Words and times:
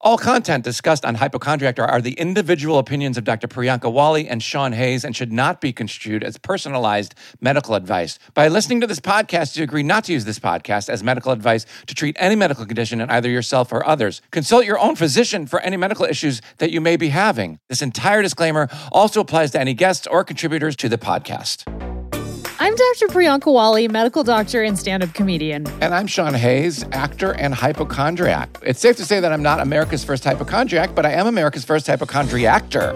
All 0.00 0.16
content 0.16 0.62
discussed 0.62 1.04
on 1.04 1.16
Hypochondriac 1.16 1.80
are 1.80 2.00
the 2.00 2.12
individual 2.12 2.78
opinions 2.78 3.18
of 3.18 3.24
Dr. 3.24 3.48
Priyanka 3.48 3.92
Wali 3.92 4.28
and 4.28 4.40
Sean 4.40 4.70
Hayes 4.70 5.04
and 5.04 5.16
should 5.16 5.32
not 5.32 5.60
be 5.60 5.72
construed 5.72 6.22
as 6.22 6.38
personalized 6.38 7.16
medical 7.40 7.74
advice. 7.74 8.20
By 8.32 8.46
listening 8.46 8.80
to 8.80 8.86
this 8.86 9.00
podcast, 9.00 9.56
you 9.56 9.64
agree 9.64 9.82
not 9.82 10.04
to 10.04 10.12
use 10.12 10.24
this 10.24 10.38
podcast 10.38 10.88
as 10.88 11.02
medical 11.02 11.32
advice 11.32 11.66
to 11.86 11.96
treat 11.96 12.16
any 12.20 12.36
medical 12.36 12.64
condition 12.64 13.00
in 13.00 13.10
either 13.10 13.28
yourself 13.28 13.72
or 13.72 13.84
others. 13.84 14.22
Consult 14.30 14.64
your 14.64 14.78
own 14.78 14.94
physician 14.94 15.48
for 15.48 15.58
any 15.62 15.76
medical 15.76 16.04
issues 16.04 16.40
that 16.58 16.70
you 16.70 16.80
may 16.80 16.96
be 16.96 17.08
having. 17.08 17.58
This 17.68 17.82
entire 17.82 18.22
disclaimer 18.22 18.68
also 18.92 19.20
applies 19.20 19.50
to 19.50 19.60
any 19.60 19.74
guests 19.74 20.06
or 20.06 20.22
contributors 20.22 20.76
to 20.76 20.88
the 20.88 20.98
podcast. 20.98 21.64
I'm 22.68 22.74
Dr. 22.74 23.06
Priyanka 23.08 23.50
Wali, 23.50 23.88
medical 23.88 24.22
doctor 24.22 24.62
and 24.62 24.78
stand 24.78 25.02
up 25.02 25.14
comedian. 25.14 25.66
And 25.80 25.94
I'm 25.94 26.06
Sean 26.06 26.34
Hayes, 26.34 26.84
actor 26.92 27.32
and 27.32 27.54
hypochondriac. 27.54 28.58
It's 28.62 28.78
safe 28.78 28.94
to 28.96 29.06
say 29.06 29.20
that 29.20 29.32
I'm 29.32 29.42
not 29.42 29.60
America's 29.60 30.04
first 30.04 30.22
hypochondriac, 30.22 30.94
but 30.94 31.06
I 31.06 31.12
am 31.12 31.26
America's 31.26 31.64
first 31.64 31.86
hypochondriactor. 31.86 32.92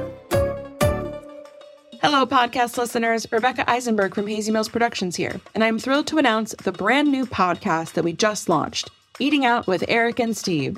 Hello, 2.03 2.27
podcast 2.27 2.77
listeners. 2.77 3.27
Rebecca 3.33 3.65
Eisenberg 3.67 4.15
from 4.15 4.27
Hazy 4.27 4.53
Mills 4.53 4.69
Productions 4.69 5.17
here, 5.17 5.41
and 5.55 5.65
I'm 5.65 5.79
thrilled 5.79 6.07
to 6.09 6.19
announce 6.19 6.55
the 6.63 6.73
brand 6.73 7.11
new 7.11 7.25
podcast 7.25 7.95
that 7.95 8.05
we 8.05 8.13
just 8.13 8.51
launched 8.51 8.91
Eating 9.19 9.47
Out 9.47 9.67
with 9.67 9.85
Eric 9.89 10.21
and 10.21 10.37
Steve. 10.37 10.77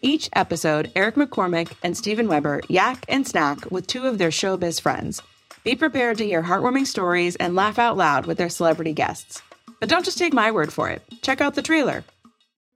Each 0.00 0.30
episode, 0.34 0.92
Eric 0.94 1.16
McCormack 1.16 1.72
and 1.82 1.96
Steven 1.96 2.28
Weber 2.28 2.60
yak 2.68 3.04
and 3.08 3.26
snack 3.26 3.68
with 3.72 3.88
two 3.88 4.06
of 4.06 4.18
their 4.18 4.30
showbiz 4.30 4.80
friends. 4.80 5.22
Be 5.68 5.76
prepared 5.76 6.16
to 6.16 6.24
hear 6.24 6.42
heartwarming 6.42 6.86
stories 6.86 7.36
and 7.36 7.54
laugh 7.54 7.78
out 7.78 7.98
loud 7.98 8.24
with 8.24 8.38
their 8.38 8.48
celebrity 8.48 8.94
guests. 8.94 9.42
But 9.80 9.90
don't 9.90 10.02
just 10.02 10.16
take 10.16 10.32
my 10.32 10.50
word 10.50 10.72
for 10.72 10.88
it. 10.88 11.02
Check 11.20 11.42
out 11.42 11.56
the 11.56 11.60
trailer. 11.60 12.04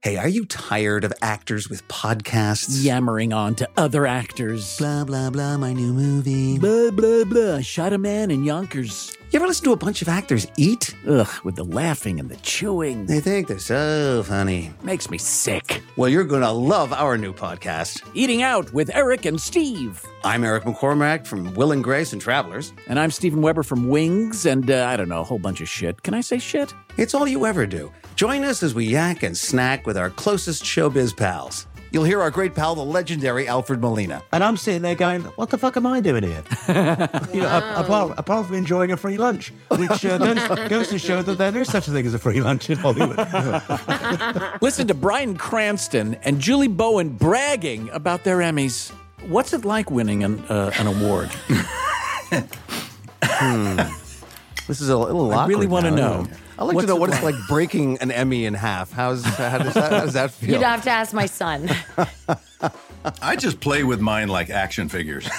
Hey, 0.03 0.17
are 0.17 0.27
you 0.27 0.43
tired 0.43 1.05
of 1.05 1.13
actors 1.21 1.69
with 1.69 1.87
podcasts? 1.87 2.83
Yammering 2.83 3.31
on 3.31 3.55
to 3.55 3.69
other 3.77 4.05
actors. 4.05 4.77
Blah, 4.77 5.05
blah, 5.05 5.29
blah, 5.29 5.55
my 5.55 5.71
new 5.71 5.93
movie. 5.93 6.59
Blah, 6.59 6.91
blah, 6.91 7.23
blah. 7.23 7.61
Shot 7.61 7.93
a 7.93 7.97
man 7.97 8.29
in 8.29 8.43
Yonkers. 8.43 9.15
You 9.31 9.37
ever 9.39 9.47
listen 9.47 9.63
to 9.63 9.71
a 9.71 9.77
bunch 9.77 10.01
of 10.01 10.09
actors 10.09 10.45
eat? 10.57 10.93
Ugh, 11.07 11.29
with 11.45 11.55
the 11.55 11.63
laughing 11.63 12.19
and 12.19 12.27
the 12.27 12.35
chewing. 12.35 13.05
They 13.05 13.21
think 13.21 13.47
they're 13.47 13.59
so 13.59 14.23
funny. 14.23 14.73
Makes 14.83 15.09
me 15.09 15.17
sick. 15.17 15.81
Well, 15.95 16.09
you're 16.09 16.25
going 16.25 16.41
to 16.41 16.51
love 16.51 16.91
our 16.91 17.17
new 17.17 17.31
podcast, 17.31 18.05
Eating 18.13 18.41
Out 18.41 18.73
with 18.73 18.93
Eric 18.93 19.23
and 19.23 19.39
Steve. 19.39 20.05
I'm 20.25 20.43
Eric 20.43 20.65
McCormack 20.65 21.25
from 21.25 21.53
Will 21.53 21.71
and 21.71 21.81
Grace 21.81 22.11
and 22.11 22.21
Travelers. 22.21 22.73
And 22.89 22.99
I'm 22.99 23.09
Steven 23.09 23.41
Weber 23.41 23.63
from 23.63 23.87
Wings 23.87 24.45
and 24.45 24.69
uh, 24.69 24.85
I 24.85 24.97
don't 24.97 25.07
know, 25.07 25.21
a 25.21 25.23
whole 25.23 25.39
bunch 25.39 25.61
of 25.61 25.69
shit. 25.69 26.03
Can 26.03 26.13
I 26.13 26.19
say 26.19 26.39
shit? 26.39 26.73
It's 26.97 27.13
all 27.13 27.25
you 27.25 27.45
ever 27.45 27.65
do. 27.65 27.89
Join 28.23 28.45
us 28.45 28.63
as 28.63 28.73
we 28.73 28.85
yak 28.85 29.21
and 29.23 29.37
snack 29.37 29.85
with 29.85 29.97
our 29.97 30.09
closest 30.09 30.63
showbiz 30.63 31.13
pals. 31.13 31.67
You'll 31.91 32.05
hear 32.05 32.21
our 32.21 32.31
great 32.31 32.55
pal, 32.55 32.73
the 32.73 32.81
legendary 32.81 33.49
Alfred 33.49 33.81
Molina. 33.81 34.23
And 34.31 34.41
I'm 34.41 34.55
sitting 34.55 34.81
there 34.81 34.95
going, 34.95 35.23
what 35.35 35.49
the 35.49 35.57
fuck 35.57 35.75
am 35.75 35.85
I 35.85 35.99
doing 35.99 36.23
here? 36.23 36.41
you 37.33 37.41
know, 37.41 37.49
a- 37.49 37.81
apart, 37.81 38.13
apart 38.17 38.45
from 38.47 38.55
enjoying 38.55 38.93
a 38.93 38.95
free 38.95 39.17
lunch, 39.17 39.51
which 39.71 40.05
uh, 40.05 40.17
goes, 40.19 40.37
goes 40.69 40.87
to 40.87 40.99
show 40.99 41.21
that 41.21 41.37
there 41.37 41.61
is 41.61 41.69
such 41.69 41.89
a 41.89 41.91
thing 41.91 42.05
as 42.05 42.13
a 42.13 42.17
free 42.17 42.39
lunch 42.39 42.69
in 42.69 42.77
Hollywood. 42.77 43.17
Listen 44.61 44.87
to 44.87 44.93
Bryan 44.93 45.35
Cranston 45.35 46.15
and 46.23 46.39
Julie 46.39 46.69
Bowen 46.69 47.09
bragging 47.09 47.89
about 47.89 48.23
their 48.23 48.37
Emmys. 48.37 48.91
What's 49.27 49.51
it 49.51 49.65
like 49.65 49.91
winning 49.91 50.23
an, 50.23 50.39
uh, 50.45 50.71
an 50.79 50.87
award? 50.87 51.29
This 54.69 54.79
is 54.79 54.87
a 54.87 54.97
little 54.97 55.33
I 55.33 55.45
really 55.45 55.67
want 55.67 55.83
to 55.87 55.91
now. 55.91 56.21
know. 56.21 56.27
I'd 56.57 56.63
like 56.63 56.75
What's 56.75 56.85
to 56.85 56.89
know 56.89 56.97
it 56.97 56.99
what 56.99 57.09
it's 57.09 57.23
like 57.23 57.35
breaking 57.47 57.97
an 57.99 58.11
Emmy 58.11 58.45
in 58.45 58.53
half. 58.53 58.91
How's 58.91 59.23
how 59.23 59.33
does 59.33 59.35
that, 59.37 59.51
how 59.51 59.57
does 59.57 59.73
that, 59.73 59.91
how 59.91 60.01
does 60.01 60.13
that 60.13 60.31
feel? 60.31 60.51
You'd 60.51 60.61
have 60.61 60.83
to 60.83 60.91
ask 60.91 61.13
my 61.13 61.25
son. 61.25 61.69
I 63.21 63.35
just 63.35 63.59
play 63.59 63.83
with 63.83 63.99
mine 63.99 64.29
like 64.29 64.49
action 64.49 64.87
figures. 64.87 65.25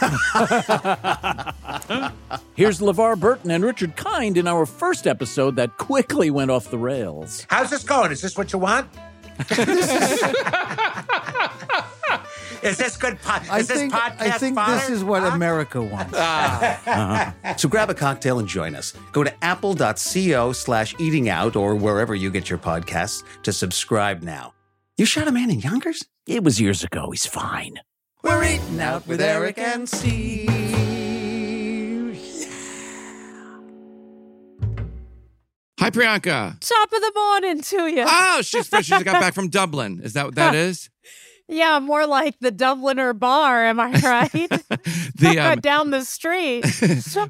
Here's 2.55 2.81
LeVar 2.81 3.19
Burton 3.19 3.51
and 3.51 3.65
Richard 3.65 3.97
Kind 3.97 4.37
in 4.37 4.47
our 4.47 4.67
first 4.67 5.07
episode 5.07 5.57
that 5.57 5.79
quickly 5.79 6.31
went 6.31 6.51
off 6.51 6.71
the 6.71 6.79
rails. 6.79 7.47
How's 7.49 7.71
this 7.71 7.83
going? 7.85 8.13
Is 8.13 8.21
this 8.21 8.37
what 8.37 8.53
you 8.53 8.59
want? 8.59 8.91
is 12.65 12.77
this 12.79 12.97
good? 12.97 13.21
Po- 13.23 13.43
is 13.43 13.51
I 13.51 13.59
this 13.63 13.79
think 13.79 13.93
podcast 13.93 14.21
I 14.21 14.31
think 14.39 14.55
fodder? 14.57 14.75
this 14.75 14.91
is 14.91 15.05
what 15.05 15.23
America 15.25 15.83
wants. 15.83 16.15
Ah. 16.17 16.81
Uh-huh. 16.87 17.57
So 17.57 17.69
grab 17.69 17.91
a 17.91 17.95
cocktail 17.95 18.39
and 18.39 18.49
join 18.49 18.75
us. 18.75 18.93
Go 19.13 19.23
to 19.25 19.45
apple.co 19.45 20.53
slash 20.53 20.95
eating 20.99 21.29
out 21.29 21.57
or 21.57 21.75
wherever 21.75 22.15
you 22.15 22.31
get 22.31 22.49
your 22.51 22.59
podcasts 22.59 23.23
to 23.43 23.53
subscribe 23.53 24.23
now. 24.23 24.55
You 24.97 25.07
shot 25.07 25.29
a 25.29 25.33
man 25.33 25.51
in 25.51 25.61
Yonkers? 25.61 26.05
It 26.27 26.43
was 26.45 26.61
years 26.61 26.83
ago. 26.85 27.11
He's 27.11 27.27
fine. 27.27 27.81
We're 28.23 28.45
eating 28.45 28.81
out 28.81 29.07
with 29.07 29.21
Eric 29.21 29.59
and 29.59 29.89
Steve. 29.89 30.49
Hi, 35.81 35.91
Priyanka. 35.91 36.59
Top 36.61 36.93
of 36.93 37.01
the 37.01 37.13
morning 37.15 37.61
to 37.61 37.87
you. 37.89 38.05
Oh, 38.07 38.41
she's 38.43 38.69
fresh. 38.69 38.85
She 38.87 38.91
just 38.91 39.05
got 39.05 39.21
back 39.21 39.35
from 39.35 39.49
Dublin. 39.49 40.01
Is 40.03 40.15
that 40.15 40.25
what 40.27 40.35
that 40.37 40.55
is? 40.55 40.89
Yeah, 41.49 41.79
more 41.79 42.07
like 42.07 42.39
the 42.41 42.51
Dubliner 42.51 43.19
bar, 43.19 43.65
am 43.67 43.79
I 43.79 43.91
right? 43.93 44.31
The 45.17 45.39
um, 45.39 45.61
Down 45.61 45.91
the 45.91 46.05
street. 46.05 46.65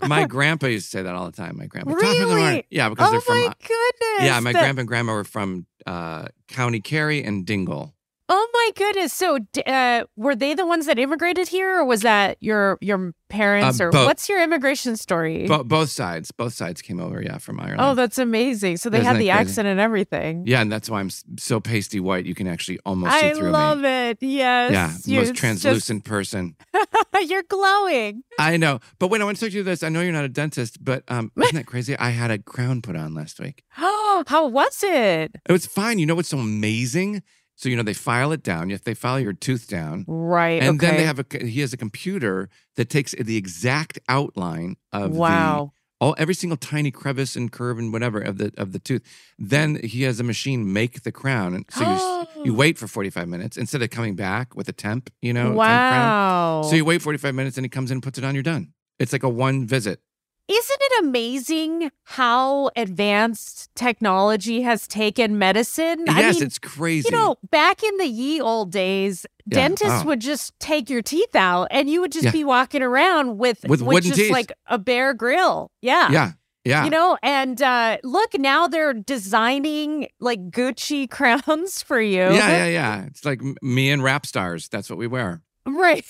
my 0.09 0.27
grandpa 0.27 0.67
used 0.67 0.91
to 0.91 0.99
say 0.99 1.03
that 1.03 1.15
all 1.15 1.27
the 1.27 1.37
time. 1.37 1.57
My 1.59 1.67
grandpa. 1.67 1.93
Top 1.93 2.03
of 2.03 2.29
the 2.29 2.35
Really? 2.35 2.67
Yeah, 2.71 2.89
because 2.89 3.09
oh 3.09 3.11
they're 3.13 3.21
from. 3.21 3.37
Oh 3.37 3.47
my 3.47 3.55
goodness. 3.61 4.27
yeah, 4.27 4.41
my 4.41 4.53
That- 4.53 4.61
grandpa 4.61 4.81
and 4.81 4.89
grandma 4.89 5.13
were 5.13 5.25
from 5.25 5.67
uh, 5.87 6.27
County 6.49 6.81
Kerry 6.81 7.23
and 7.23 7.45
Dingle. 7.45 7.94
Oh 8.27 8.49
my 8.55 8.71
goodness. 8.75 9.13
So, 9.13 9.39
uh, 9.67 10.05
were 10.17 10.35
they 10.35 10.55
the 10.55 10.67
ones 10.67 10.87
that 10.87 10.99
immigrated 10.99 11.47
here, 11.49 11.81
or 11.81 11.85
was 11.85 12.01
that 12.03 12.39
your 12.41 12.79
your 12.81 13.13
parents, 13.29 13.81
Uh, 13.81 13.85
or 13.85 13.91
both. 13.91 14.07
what's 14.07 14.29
your 14.31 14.43
immigration 14.43 14.97
story? 14.97 15.47
Bo- 15.47 15.63
both 15.65 15.91
sides. 15.91 16.31
Both 16.31 16.55
sides 16.55 16.81
came 16.81 17.01
over. 17.01 17.21
Yeah, 17.21 17.37
from 17.37 17.61
Ireland. 17.61 17.81
oh, 17.83 17.95
that's 17.95 18.17
amazing. 18.17 18.79
So 18.79 18.89
they 18.89 18.99
Isn't 18.99 19.07
had 19.07 19.17
the 19.17 19.29
crazy? 19.29 19.31
accent 19.31 19.69
and 19.69 19.79
everything. 19.79 20.45
Yeah, 20.47 20.63
and 20.63 20.73
that's 20.73 20.89
why 20.89 21.01
I'm 21.01 21.11
so 21.39 21.61
pasty 21.61 22.01
white. 22.01 22.25
You 22.25 22.35
can 22.35 22.47
actually 22.49 22.79
almost 22.87 23.13
see 23.21 23.27
I 23.27 23.35
through 23.35 23.51
love 23.51 23.79
me. 23.81 23.89
it. 23.89 24.19
Yes. 24.23 24.73
Yeah, 24.73 24.93
You're 25.05 25.21
most 25.23 25.29
just- 25.33 25.41
translucent 25.41 26.05
person. 26.05 26.57
you're 27.29 27.43
glowing. 27.43 28.23
I 28.39 28.57
know. 28.57 28.81
But 28.99 29.09
wait, 29.09 29.21
I 29.21 29.25
want 29.25 29.37
to 29.37 29.45
talk 29.45 29.51
to 29.53 29.57
you 29.59 29.63
this. 29.63 29.83
I 29.83 29.91
know 29.91 30.01
you're 30.01 30.13
not 30.13 30.25
a 30.25 30.29
dentist, 30.31 30.83
but 30.83 31.05
um, 31.09 31.31
isn't 31.43 31.55
that 31.57 31.67
crazy? 31.67 31.95
I 31.99 32.11
had 32.11 32.31
a 32.31 32.39
crown 32.39 32.81
put 32.81 32.97
on 32.97 33.13
last 33.15 33.39
week. 33.39 33.65
Oh, 33.79 34.25
how 34.29 34.47
was 34.49 34.83
it? 34.83 35.33
It 35.47 35.53
was 35.53 35.67
fine. 35.67 35.99
You 35.99 36.07
know 36.07 36.15
what's 36.15 36.31
so 36.31 36.39
amazing? 36.39 37.23
So 37.57 37.69
you 37.69 37.77
know 37.77 37.83
they 37.83 37.95
file 37.95 38.33
it 38.33 38.43
down. 38.43 38.71
If 38.71 38.85
they 38.85 38.95
file 38.95 39.21
your 39.21 39.33
tooth 39.33 39.69
down, 39.69 40.05
Right. 40.09 40.63
and 40.63 40.81
then 40.81 40.97
they 40.97 41.05
have 41.05 41.19
a 41.21 41.27
he 41.47 41.61
has 41.61 41.73
a 41.73 41.77
computer 41.77 42.49
that 42.77 42.91
takes 42.91 43.13
the 43.13 43.37
exact 43.37 43.99
outline 44.09 44.77
of 44.93 45.13
Wow. 45.17 45.73
the 45.73 45.75
all 46.01 46.15
every 46.19 46.35
single 46.35 46.57
tiny 46.57 46.91
crevice 46.91 47.37
and 47.37 47.51
curve 47.53 47.79
and 47.79 47.93
whatever 47.93 48.21
of 48.21 48.39
the 48.39 48.53
of 48.59 48.73
the 48.73 48.79
tooth. 48.81 49.03
Then 49.39 49.77
he 49.85 50.03
has 50.03 50.19
a 50.19 50.25
machine 50.25 50.73
make 50.73 51.03
the 51.05 51.13
crown, 51.13 51.55
and 51.55 51.65
so 51.71 52.27
you 52.37 52.45
you 52.47 52.55
wait 52.63 52.77
for 52.77 52.89
forty 52.89 53.09
five 53.11 53.29
minutes 53.29 53.57
instead 53.57 53.81
of 53.83 53.91
coming 53.91 54.17
back 54.17 54.57
with 54.57 54.69
a 54.69 54.73
temp. 54.73 55.09
You 55.23 55.33
know, 55.33 55.53
Wow. 55.53 56.63
So 56.69 56.75
you 56.75 56.85
wait 56.85 57.01
forty 57.03 57.19
five 57.19 57.35
minutes, 57.35 57.57
and 57.57 57.65
he 57.65 57.69
comes 57.69 57.91
in, 57.91 57.97
and 57.97 58.03
puts 58.03 58.19
it 58.19 58.25
on. 58.25 58.35
You're 58.35 58.43
done. 58.43 58.73
It's 58.99 59.13
like 59.13 59.23
a 59.23 59.29
one 59.29 59.67
visit. 59.67 60.01
Isn't 60.47 60.79
it 60.81 61.05
amazing 61.05 61.91
how 62.05 62.71
advanced 62.77 63.71
technology 63.75 64.61
has 64.63 64.87
taken 64.87 65.39
medicine? 65.39 66.05
I 66.09 66.21
yes, 66.21 66.35
mean, 66.37 66.45
it's 66.45 66.59
crazy. 66.59 67.09
You 67.11 67.17
know, 67.17 67.37
back 67.51 67.83
in 67.83 67.97
the 67.97 68.07
ye 68.07 68.41
old 68.43 68.71
days, 68.71 69.25
Yeah. 69.47 69.55
dentists 69.69 70.03
Oh. 70.03 70.07
would 70.07 70.21
just 70.21 70.53
take 70.61 70.91
your 70.91 71.01
teeth 71.03 71.35
out 71.35 71.69
and 71.71 71.89
you 71.89 72.01
would 72.03 72.13
just 72.13 72.27
Yeah. 72.27 72.31
be 72.31 72.45
walking 72.45 72.83
around 72.83 73.39
with, 73.39 73.65
With 73.67 73.81
wooden 73.81 74.03
just 74.11 74.17
teeth. 74.21 74.33
like 74.33 74.53
a 74.67 74.79
bare 74.79 75.15
grill. 75.15 75.71
Yeah. 75.81 76.11
yeah, 76.11 76.33
yeah. 76.65 76.85
You 76.85 76.91
know, 76.91 77.17
and 77.23 77.61
uh, 77.63 77.97
look, 78.05 78.35
now 78.39 78.69
they're 78.69 78.93
designing 78.95 80.09
like 80.21 80.51
Gucci 80.51 81.09
crowns 81.17 81.83
for 81.83 82.01
you. 82.01 82.21
yeah, 82.21 82.65
yeah, 82.65 82.67
yeah. 82.67 83.05
It's 83.07 83.25
like 83.25 83.41
me 83.63 83.91
and 83.91 84.03
rap 84.03 84.27
stars. 84.27 84.69
That's 84.69 84.91
what 84.91 84.99
we 84.99 85.07
wear. 85.07 85.41
Right. 85.67 86.05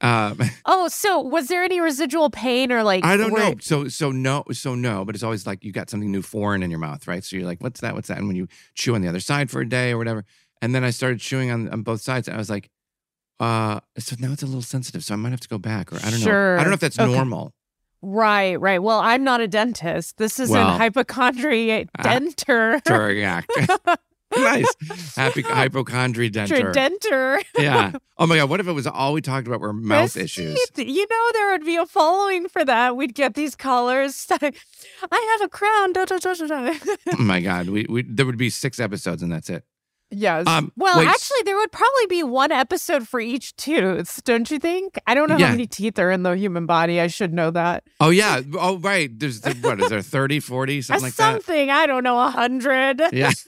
Um, 0.00 0.38
Oh, 0.66 0.88
so 0.88 1.20
was 1.20 1.48
there 1.48 1.62
any 1.62 1.80
residual 1.80 2.30
pain 2.30 2.72
or 2.72 2.82
like 2.82 3.04
I 3.04 3.16
don't 3.16 3.32
know. 3.34 3.54
So 3.60 3.88
so 3.88 4.10
no 4.10 4.44
so 4.52 4.74
no, 4.74 5.04
but 5.04 5.14
it's 5.14 5.24
always 5.24 5.46
like 5.46 5.64
you 5.64 5.72
got 5.72 5.90
something 5.90 6.10
new 6.10 6.22
foreign 6.22 6.62
in 6.62 6.70
your 6.70 6.80
mouth, 6.80 7.06
right? 7.06 7.22
So 7.24 7.36
you're 7.36 7.46
like, 7.46 7.62
what's 7.62 7.80
that? 7.80 7.94
What's 7.94 8.08
that? 8.08 8.18
And 8.18 8.26
when 8.26 8.36
you 8.36 8.48
chew 8.74 8.94
on 8.94 9.00
the 9.02 9.08
other 9.08 9.20
side 9.20 9.50
for 9.50 9.60
a 9.60 9.68
day 9.68 9.92
or 9.92 9.98
whatever, 9.98 10.24
and 10.62 10.74
then 10.74 10.84
I 10.84 10.90
started 10.90 11.20
chewing 11.20 11.50
on, 11.50 11.68
on 11.68 11.82
both 11.82 12.00
sides, 12.00 12.28
and 12.28 12.34
I 12.34 12.38
was 12.38 12.50
like, 12.50 12.70
uh, 13.40 13.80
so 13.98 14.16
now 14.18 14.32
it's 14.32 14.42
a 14.42 14.46
little 14.46 14.62
sensitive, 14.62 15.04
so 15.04 15.14
I 15.14 15.16
might 15.16 15.30
have 15.30 15.40
to 15.40 15.48
go 15.48 15.58
back, 15.58 15.92
or 15.92 15.96
I 15.96 16.10
don't 16.10 16.20
know. 16.24 16.30
I 16.30 16.62
don't 16.62 16.68
know 16.70 16.74
if 16.74 16.80
that's 16.80 16.98
Okay. 16.98 17.12
normal. 17.12 17.52
Right, 18.00 18.60
right. 18.60 18.82
Well, 18.82 19.00
I'm 19.00 19.24
not 19.24 19.40
a 19.40 19.48
dentist. 19.48 20.18
This 20.18 20.38
is 20.38 20.50
Well, 20.50 20.68
an 20.74 20.78
hypochondriac 20.78 21.88
ah, 21.98 22.02
denter. 22.02 22.80
Terriac. 22.84 23.48
nice. 24.38 25.14
Happy 25.16 25.42
hypochondry 25.46 26.30
denter. 26.30 26.72
Denter. 26.72 27.40
yeah. 27.58 27.92
Oh 28.18 28.26
my 28.26 28.36
God. 28.36 28.50
What 28.50 28.60
if 28.60 28.68
it 28.68 28.72
was 28.72 28.86
all 28.86 29.12
we 29.12 29.20
talked 29.20 29.46
about 29.46 29.60
were 29.60 29.72
mouth 29.72 30.16
issues? 30.16 30.58
You 30.76 31.06
know, 31.08 31.30
there 31.32 31.52
would 31.52 31.64
be 31.64 31.76
a 31.76 31.86
following 31.86 32.48
for 32.48 32.64
that. 32.64 32.96
We'd 32.96 33.14
get 33.14 33.34
these 33.34 33.54
callers. 33.54 34.26
I 34.30 35.36
have 35.38 35.42
a 35.42 35.48
crown. 35.48 35.92
Da, 35.92 36.04
da, 36.04 36.18
da, 36.18 36.34
da, 36.34 36.46
da. 36.46 36.78
Oh 37.12 37.22
my 37.22 37.40
God. 37.40 37.68
We, 37.68 37.86
we 37.88 38.02
there 38.02 38.26
would 38.26 38.38
be 38.38 38.50
six 38.50 38.80
episodes 38.80 39.22
and 39.22 39.32
that's 39.32 39.50
it. 39.50 39.64
Yes. 40.10 40.46
Um, 40.46 40.70
well, 40.76 40.98
wait. 40.98 41.08
actually, 41.08 41.40
there 41.44 41.56
would 41.56 41.72
probably 41.72 42.06
be 42.08 42.22
one 42.22 42.52
episode 42.52 43.08
for 43.08 43.18
each 43.18 43.56
tooth, 43.56 44.22
don't 44.24 44.48
you 44.50 44.58
think? 44.60 44.96
I 45.08 45.14
don't 45.14 45.28
know 45.28 45.36
Yeah. 45.36 45.46
how 45.46 45.52
many 45.52 45.66
teeth 45.66 45.98
are 45.98 46.10
in 46.12 46.22
the 46.22 46.36
human 46.36 46.66
body. 46.66 47.00
I 47.00 47.08
should 47.08 47.32
know 47.32 47.50
that. 47.50 47.82
Oh 48.00 48.10
yeah. 48.10 48.40
Oh 48.54 48.78
right. 48.78 49.10
There's 49.18 49.40
the, 49.40 49.54
what 49.54 49.80
is 49.80 49.88
there 49.88 50.02
30, 50.02 50.38
40, 50.40 50.82
something 50.82 51.02
like 51.02 51.14
that? 51.16 51.32
Something. 51.32 51.70
I 51.70 51.86
don't 51.86 52.04
know, 52.04 52.18
a 52.18 52.30
hundred. 52.30 53.00
Yeah. 53.12 53.32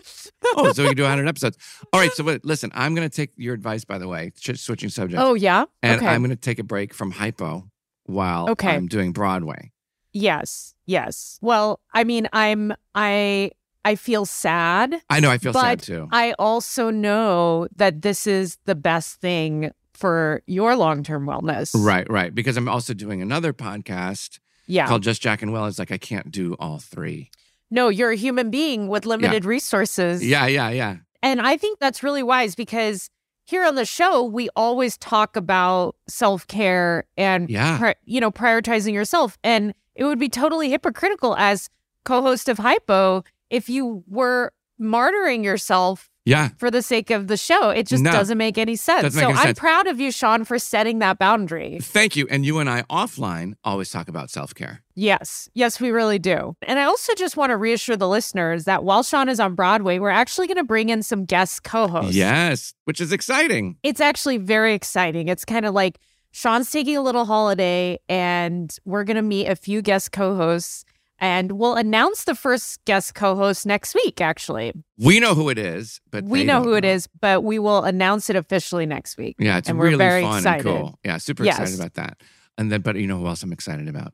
Oh, 0.54 0.70
so 0.72 0.82
we 0.82 0.88
can 0.90 0.96
do 0.96 1.02
100 1.02 1.26
episodes. 1.26 1.56
All 1.92 1.98
right. 1.98 2.12
So 2.12 2.22
wait, 2.22 2.44
listen, 2.44 2.70
I'm 2.74 2.94
going 2.94 3.08
to 3.08 3.14
take 3.14 3.30
your 3.36 3.54
advice, 3.54 3.84
by 3.84 3.98
the 3.98 4.06
way, 4.06 4.32
switching 4.36 4.90
subjects. 4.90 5.20
Oh, 5.24 5.34
yeah? 5.34 5.64
And 5.82 5.96
okay. 6.00 6.06
I'm 6.08 6.20
going 6.20 6.30
to 6.30 6.36
take 6.36 6.58
a 6.58 6.62
break 6.62 6.92
from 6.94 7.10
hypo 7.10 7.68
while 8.04 8.50
Okay. 8.50 8.68
I'm 8.70 8.86
doing 8.86 9.12
Broadway. 9.12 9.72
yes. 10.12 10.74
Yes. 10.84 11.38
Well, 11.40 11.80
I 11.92 12.04
mean, 12.04 12.28
I'm, 12.32 12.72
I, 12.94 13.50
I 13.86 13.94
feel 13.94 14.26
sad. 14.26 15.00
I 15.08 15.20
know 15.20 15.30
I 15.30 15.38
feel 15.38 15.52
sad 15.52 15.80
too. 15.80 16.08
I 16.10 16.34
also 16.38 16.90
know 16.90 17.68
that 17.76 18.02
this 18.02 18.26
is 18.26 18.58
the 18.64 18.74
best 18.74 19.20
thing 19.20 19.70
for 19.94 20.42
your 20.46 20.74
long 20.76 21.02
term 21.02 21.24
wellness. 21.26 21.70
Right, 21.74 22.08
right. 22.10 22.34
Because 22.34 22.56
I'm 22.56 22.68
also 22.68 22.92
doing 22.94 23.22
another 23.22 23.52
podcast 23.52 24.40
Yeah. 24.66 24.86
called 24.88 25.02
Just 25.02 25.22
Jack 25.22 25.40
and 25.40 25.52
Will. 25.52 25.64
It's 25.66 25.78
like 25.78 25.92
I 25.92 25.98
can't 25.98 26.30
do 26.30 26.54
all 26.58 26.78
three. 26.78 27.30
no, 27.70 27.88
you're 27.88 28.10
a 28.10 28.16
human 28.16 28.50
being 28.50 28.88
with 28.88 29.06
limited 29.06 29.44
resources. 29.44 30.24
Yeah, 30.24 30.46
yeah, 30.46 30.68
yeah. 30.70 30.96
And 31.22 31.40
I 31.40 31.56
think 31.56 31.78
that's 31.80 32.02
really 32.02 32.22
wise 32.22 32.54
because 32.54 33.08
here 33.44 33.64
on 33.64 33.74
the 33.76 33.84
show, 33.84 34.22
we 34.24 34.48
always 34.54 34.96
talk 34.98 35.36
about 35.36 35.96
self 36.08 36.46
care 36.46 37.04
and, 37.16 37.48
Yeah. 37.50 37.78
pri- 37.78 37.94
you 38.04 38.20
know, 38.20 38.30
prioritizing 38.30 38.92
yourself. 38.92 39.38
And 39.44 39.74
it 39.94 40.04
would 40.04 40.18
be 40.18 40.28
totally 40.28 40.70
hypocritical 40.70 41.34
as 41.36 41.68
co 42.04 42.22
host 42.22 42.48
of 42.48 42.58
Hypo 42.58 43.24
if 43.50 43.68
you 43.68 44.04
were 44.08 44.52
martyring 44.80 45.42
yourself 45.42 46.10
Yeah. 46.26 46.50
for 46.58 46.70
the 46.70 46.82
sake 46.82 47.10
of 47.10 47.28
the 47.28 47.36
show. 47.38 47.70
It 47.70 47.86
just 47.86 48.02
No. 48.02 48.12
doesn't 48.12 48.36
make 48.36 48.58
any 48.58 48.76
sense. 48.76 49.02
Doesn't 49.02 49.20
so 49.20 49.28
make 49.28 49.38
any 49.38 49.48
I'm 49.50 49.54
proud 49.54 49.86
of 49.86 49.98
you, 49.98 50.10
Sean, 50.10 50.44
for 50.44 50.58
setting 50.58 50.98
that 50.98 51.18
boundary. 51.18 51.78
Thank 51.80 52.14
you. 52.14 52.26
And 52.30 52.44
you 52.44 52.58
and 52.58 52.68
I 52.68 52.82
offline 52.90 53.54
always 53.64 53.88
talk 53.90 54.06
about 54.08 54.28
self 54.28 54.54
care. 54.54 54.82
Yes, 54.94 55.48
yes, 55.54 55.80
we 55.80 55.90
really 55.90 56.18
do. 56.18 56.56
And 56.62 56.78
I 56.78 56.84
also 56.84 57.14
just 57.14 57.36
want 57.38 57.50
to 57.50 57.56
reassure 57.56 57.96
the 57.96 58.08
listeners 58.08 58.64
that 58.64 58.84
while 58.84 59.02
Sean 59.02 59.28
is 59.30 59.40
on 59.40 59.54
Broadway, 59.54 59.98
we're 59.98 60.10
actually 60.10 60.46
going 60.46 60.56
to 60.58 60.64
bring 60.64 60.90
in 60.90 61.02
some 61.02 61.24
guest 61.24 61.62
co 61.62 61.86
hosts. 61.88 62.14
Yes, 62.14 62.74
which 62.84 63.00
is 63.00 63.12
exciting. 63.12 63.76
It's 63.82 64.00
actually 64.00 64.36
very 64.36 64.74
exciting. 64.74 65.28
It's 65.28 65.44
kind 65.46 65.64
of 65.64 65.72
like 65.72 65.98
Sean's 66.32 66.70
taking 66.70 66.98
a 66.98 67.02
little 67.02 67.24
holiday, 67.24 67.98
and 68.10 68.76
we're 68.84 69.04
going 69.04 69.16
to 69.16 69.22
meet 69.22 69.46
a 69.46 69.56
few 69.56 69.80
guest 69.80 70.12
co 70.12 70.36
hosts. 70.36 70.84
And 71.18 71.52
we'll 71.52 71.74
announce 71.76 72.24
the 72.24 72.34
first 72.34 72.84
guest 72.84 73.14
co 73.14 73.34
host 73.36 73.64
next 73.64 73.94
week, 73.94 74.20
actually. 74.20 74.72
We 74.98 75.18
know 75.18 75.34
who 75.34 75.48
it 75.48 75.58
is, 75.58 75.98
but 76.10 76.24
we 76.24 76.44
know 76.44 76.62
who 76.62 76.74
it 76.74 76.84
is, 76.84 77.08
but 77.20 77.42
we 77.42 77.58
will 77.58 77.84
announce 77.84 78.28
it 78.28 78.36
officially 78.36 78.84
next 78.84 79.16
week. 79.16 79.36
Yeah, 79.38 79.56
it's 79.58 79.68
and 79.68 79.78
really 79.80 79.94
we're 79.94 79.98
very 79.98 80.22
fun 80.22 80.36
excited. 80.38 80.66
and 80.66 80.78
cool. 80.78 80.98
Yeah, 81.04 81.16
super 81.16 81.44
Yes. 81.44 81.58
excited 81.58 81.80
about 81.80 81.94
that. 81.94 82.20
And 82.58 82.70
then, 82.70 82.82
but 82.82 82.96
you 82.96 83.06
know 83.06 83.18
who 83.18 83.26
else 83.26 83.42
I'm 83.42 83.52
excited 83.52 83.88
about? 83.88 84.12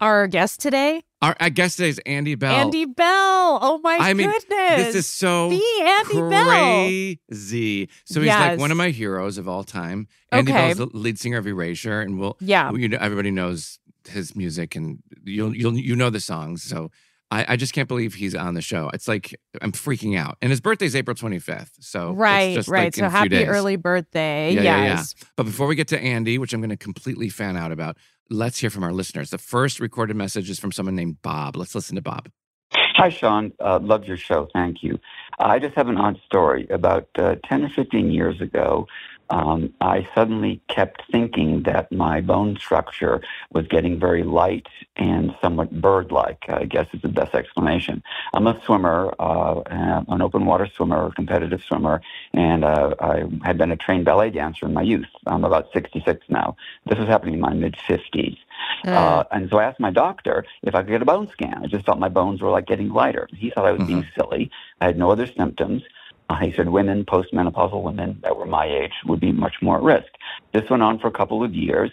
Our 0.00 0.26
guest 0.28 0.60
today, 0.60 1.02
Our 1.20 1.34
guest 1.50 1.76
today 1.76 1.90
is 1.90 2.00
Andy 2.06 2.34
Bell. 2.34 2.54
Andy 2.54 2.86
Bell. 2.86 3.58
Oh 3.60 3.78
my 3.84 3.98
I 4.00 4.14
mean, 4.14 4.30
goodness. 4.30 4.76
This 4.86 4.94
is 4.94 5.06
so 5.06 5.50
the 5.50 5.62
Andy 5.82 6.20
Bell. 6.30 6.86
crazy. 7.28 7.90
So 8.06 8.20
he's 8.22 8.30
like 8.30 8.58
one 8.58 8.70
of 8.70 8.78
my 8.78 8.88
heroes 8.88 9.36
of 9.36 9.46
all 9.46 9.62
time. 9.62 10.08
Andy 10.32 10.52
Okay. 10.52 10.72
Bell's 10.72 10.78
the 10.78 10.96
lead 10.96 11.18
singer 11.18 11.36
of 11.36 11.46
Erasure, 11.46 12.00
and 12.00 12.18
we'll 12.18 12.38
Yeah. 12.40 12.72
you 12.72 12.88
know 12.88 12.96
everybody 12.98 13.30
knows 13.30 13.78
his 14.08 14.34
music, 14.36 14.76
and 14.76 14.98
you'll 15.24 15.54
you'll 15.54 15.76
you 15.76 15.96
know 15.96 16.10
the 16.10 16.20
songs. 16.20 16.62
So 16.62 16.90
I, 17.30 17.52
I 17.52 17.56
just 17.56 17.72
can't 17.72 17.88
believe 17.88 18.14
he's 18.14 18.34
on 18.34 18.54
the 18.54 18.60
show. 18.62 18.90
It's 18.92 19.06
like 19.08 19.34
I'm 19.62 19.72
freaking 19.72 20.18
out, 20.18 20.36
and 20.42 20.50
his 20.50 20.60
birthday's 20.60 20.96
April 20.96 21.14
25th. 21.14 21.70
So 21.80 22.10
it's 22.10 22.18
Right, 22.18 22.54
just 22.54 22.68
right. 22.68 22.84
like 22.84 22.86
in 22.86 22.92
so 23.00 23.06
a 23.06 23.10
few 23.10 23.16
happy 23.18 23.28
days. 23.30 23.48
early 23.48 23.76
birthday. 23.76 24.52
Yeah, 24.52 24.62
yeah, 24.62 24.76
yeah. 24.78 24.84
yes. 24.96 25.14
But 25.36 25.44
before 25.44 25.66
we 25.66 25.74
get 25.76 25.88
to 25.88 26.00
Andy, 26.00 26.38
which 26.38 26.52
I'm 26.52 26.60
going 26.60 26.70
to 26.70 26.76
completely 26.76 27.28
fan 27.28 27.56
out 27.56 27.70
about, 27.72 27.96
let's 28.30 28.58
hear 28.58 28.70
from 28.70 28.82
our 28.84 28.92
listeners. 28.92 29.30
The 29.30 29.38
first 29.38 29.80
recorded 29.80 30.16
message 30.16 30.50
is 30.50 30.58
from 30.58 30.72
someone 30.72 30.96
named 30.96 31.22
Bob. 31.22 31.56
Let's 31.56 31.74
listen 31.74 31.96
to 31.96 32.02
Bob. 32.02 32.28
Hi, 32.72 33.08
Sean. 33.08 33.52
Uh, 33.64 33.78
love 33.80 34.04
your 34.04 34.16
show. 34.16 34.48
Thank 34.52 34.82
you. 34.82 34.98
I 35.38 35.58
just 35.58 35.74
have 35.74 35.88
an 35.88 35.96
odd 35.96 36.18
story. 36.26 36.66
About 36.70 37.08
uh, 37.18 37.36
10 37.48 37.64
or 37.64 37.68
15 37.70 38.10
years 38.10 38.40
ago, 38.40 38.86
um, 39.30 39.72
I 39.80 40.08
suddenly 40.14 40.60
kept 40.68 41.02
thinking 41.10 41.62
that 41.62 41.90
my 41.92 42.20
bone 42.20 42.56
structure 42.56 43.20
was 43.52 43.66
getting 43.68 43.98
very 43.98 44.22
light 44.24 44.66
and 44.96 45.34
somewhat 45.40 45.80
bird 45.80 46.10
like. 46.10 46.44
I 46.48 46.64
guess 46.64 46.86
is 46.92 47.02
the 47.02 47.08
best 47.08 47.34
explanation. 47.34 48.02
I'm 48.34 48.46
a 48.46 48.60
swimmer, 48.64 49.14
uh, 49.18 49.62
an 49.66 50.20
open 50.20 50.46
water 50.46 50.68
swimmer, 50.74 51.06
a 51.06 51.12
competitive 51.12 51.62
swimmer, 51.62 52.02
and 52.34 52.64
uh, 52.64 52.94
I 53.00 53.24
had 53.44 53.56
been 53.56 53.70
a 53.70 53.76
trained 53.76 54.04
ballet 54.04 54.30
dancer 54.30 54.66
in 54.66 54.74
my 54.74 54.82
youth. 54.82 55.08
I'm 55.26 55.44
about 55.44 55.68
66 55.72 56.26
now. 56.28 56.56
This 56.86 56.98
was 56.98 57.08
happening 57.08 57.34
in 57.34 57.40
my 57.40 57.54
mid 57.54 57.76
50s. 57.88 58.36
Uh, 58.84 59.24
and 59.30 59.48
so 59.48 59.58
I 59.58 59.64
asked 59.64 59.80
my 59.80 59.90
doctor 59.90 60.44
if 60.62 60.74
I 60.74 60.82
could 60.82 60.90
get 60.90 61.02
a 61.02 61.06
bone 61.06 61.28
scan. 61.28 61.62
I 61.62 61.66
just 61.66 61.86
felt 61.86 61.98
my 61.98 62.08
bones 62.08 62.42
were 62.42 62.50
like 62.50 62.66
getting 62.66 62.90
lighter. 62.90 63.28
He 63.32 63.50
thought 63.50 63.66
I 63.66 63.72
was 63.72 63.86
being 63.86 64.06
silly. 64.16 64.50
I 64.80 64.86
had 64.86 64.98
no 64.98 65.10
other 65.10 65.26
symptoms. 65.26 65.82
He 66.36 66.52
said 66.52 66.68
women, 66.68 67.04
postmenopausal 67.04 67.82
women 67.82 68.20
that 68.22 68.36
were 68.36 68.46
my 68.46 68.66
age, 68.66 68.92
would 69.06 69.20
be 69.20 69.32
much 69.32 69.54
more 69.62 69.76
at 69.76 69.82
risk. 69.82 70.08
This 70.52 70.68
went 70.70 70.82
on 70.82 70.98
for 70.98 71.08
a 71.08 71.12
couple 71.12 71.42
of 71.42 71.54
years, 71.54 71.90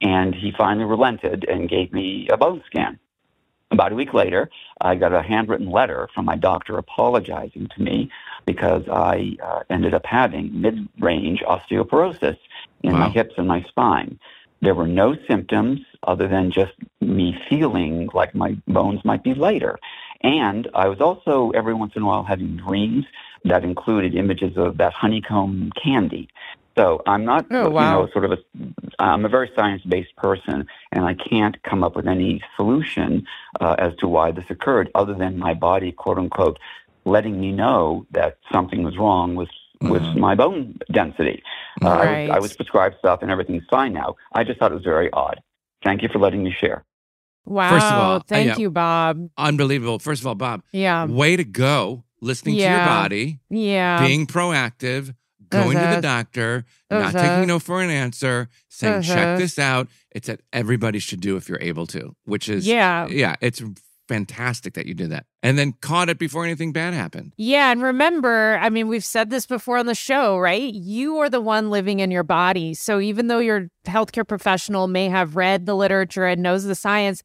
and 0.00 0.34
he 0.34 0.52
finally 0.56 0.84
relented 0.84 1.44
and 1.48 1.68
gave 1.68 1.92
me 1.92 2.28
a 2.30 2.36
bone 2.36 2.62
scan. 2.66 2.98
About 3.70 3.92
a 3.92 3.96
week 3.96 4.14
later, 4.14 4.48
I 4.80 4.94
got 4.94 5.12
a 5.12 5.22
handwritten 5.22 5.70
letter 5.70 6.08
from 6.14 6.24
my 6.24 6.36
doctor 6.36 6.78
apologizing 6.78 7.68
to 7.74 7.82
me 7.82 8.10
because 8.44 8.84
I 8.88 9.36
uh, 9.42 9.62
ended 9.68 9.92
up 9.92 10.06
having 10.06 10.60
mid 10.60 10.88
range 11.00 11.42
osteoporosis 11.46 12.38
in 12.84 12.92
my 12.92 13.08
hips 13.08 13.34
and 13.36 13.48
my 13.48 13.62
spine. 13.68 14.20
There 14.62 14.74
were 14.74 14.86
no 14.86 15.16
symptoms 15.28 15.80
other 16.04 16.28
than 16.28 16.52
just 16.52 16.72
me 17.00 17.36
feeling 17.50 18.08
like 18.14 18.34
my 18.34 18.56
bones 18.68 19.04
might 19.04 19.24
be 19.24 19.34
lighter. 19.34 19.78
And 20.22 20.68
I 20.74 20.88
was 20.88 21.00
also 21.00 21.50
every 21.50 21.74
once 21.74 21.92
in 21.96 22.02
a 22.02 22.06
while 22.06 22.22
having 22.22 22.56
dreams 22.56 23.04
that 23.46 23.64
included 23.64 24.14
images 24.14 24.56
of 24.56 24.76
that 24.78 24.92
honeycomb 24.92 25.70
candy. 25.82 26.28
So 26.78 27.00
I'm 27.06 27.24
not, 27.24 27.46
Oh, 27.50 27.64
you 27.64 27.70
wow. 27.70 28.02
know, 28.02 28.08
sort 28.12 28.26
of 28.26 28.32
a, 28.32 28.38
I'm 28.98 29.24
a 29.24 29.28
very 29.30 29.50
science-based 29.56 30.14
person, 30.16 30.66
and 30.92 31.04
I 31.06 31.14
can't 31.14 31.56
come 31.62 31.82
up 31.82 31.96
with 31.96 32.06
any 32.06 32.42
solution 32.56 33.26
uh, 33.60 33.76
as 33.78 33.94
to 34.00 34.08
why 34.08 34.30
this 34.30 34.44
occurred, 34.50 34.90
other 34.94 35.14
than 35.14 35.38
my 35.38 35.54
body, 35.54 35.90
quote 35.92 36.18
unquote, 36.18 36.58
letting 37.06 37.40
me 37.40 37.50
know 37.52 38.06
that 38.10 38.36
something 38.52 38.82
was 38.82 38.96
wrong 38.98 39.34
with 39.36 39.48
with 39.82 40.00
Mhm. 40.02 40.16
my 40.16 40.34
bone 40.34 40.78
density. 40.90 41.42
Uh, 41.84 41.88
I, 41.88 42.06
was, 42.06 42.30
I 42.36 42.38
was 42.40 42.52
prescribed 42.56 42.96
stuff, 42.98 43.20
and 43.20 43.30
everything's 43.30 43.64
fine 43.70 43.92
now. 43.92 44.16
I 44.34 44.42
just 44.42 44.58
thought 44.58 44.72
it 44.72 44.74
was 44.74 44.84
very 44.84 45.10
odd. 45.12 45.38
Thank 45.84 46.00
you 46.02 46.08
for 46.08 46.18
letting 46.18 46.42
me 46.42 46.50
share. 46.50 46.82
Wow. 47.44 47.68
First 47.70 47.86
of 47.92 47.98
all, 47.98 48.20
thank 48.20 48.46
yeah. 48.48 48.56
you, 48.56 48.70
Bob. 48.70 49.28
Unbelievable. 49.36 49.98
First 49.98 50.22
of 50.22 50.26
all, 50.28 50.34
Bob, 50.34 50.62
Yeah. 50.72 51.04
way 51.04 51.36
to 51.36 51.44
go. 51.44 52.04
Listening 52.20 52.56
to 52.56 52.62
your 52.62 52.78
body, 52.78 53.40
Yeah. 53.50 54.04
being 54.06 54.26
proactive, 54.26 55.14
going 55.50 55.76
to 55.76 55.82
the 55.82 55.88
Uh-huh. 55.88 56.00
doctor, 56.00 56.64
not 56.90 57.14
Uh-huh. 57.14 57.22
taking 57.28 57.46
no 57.48 57.58
for 57.58 57.80
an 57.82 57.90
answer, 57.90 58.48
saying, 58.68 59.02
check 59.02 59.18
Uh-huh. 59.18 59.38
this 59.38 59.58
out. 59.58 59.88
It's 60.12 60.28
what 60.28 60.40
everybody 60.52 60.98
should 60.98 61.20
do 61.20 61.36
if 61.36 61.48
you're 61.48 61.60
able 61.60 61.86
to, 61.88 62.16
which 62.24 62.48
is, 62.48 62.66
yeah. 62.66 63.06
yeah, 63.08 63.36
it's 63.40 63.62
fantastic 64.08 64.74
that 64.74 64.86
you 64.86 64.94
did 64.94 65.10
that. 65.10 65.26
And 65.42 65.58
then 65.58 65.72
caught 65.80 66.08
it 66.08 66.18
before 66.18 66.44
anything 66.44 66.72
bad 66.72 66.94
happened. 66.94 67.32
Yeah. 67.36 67.70
And 67.72 67.82
remember, 67.82 68.58
I 68.62 68.70
mean, 68.70 68.88
we've 68.88 69.04
said 69.04 69.30
this 69.30 69.46
before 69.46 69.78
on 69.78 69.86
the 69.86 69.94
show, 69.96 70.38
right? 70.38 70.72
You 70.72 71.18
are 71.18 71.28
the 71.28 71.40
one 71.40 71.70
living 71.70 72.00
in 72.00 72.10
your 72.10 72.22
body. 72.22 72.72
So 72.74 73.00
even 73.00 73.26
though 73.26 73.40
your 73.40 73.68
healthcare 73.86 74.26
professional 74.26 74.86
may 74.86 75.08
have 75.08 75.34
read 75.36 75.66
the 75.66 75.74
literature 75.74 76.24
and 76.26 76.40
knows 76.42 76.64
the 76.64 76.74
science, 76.76 77.22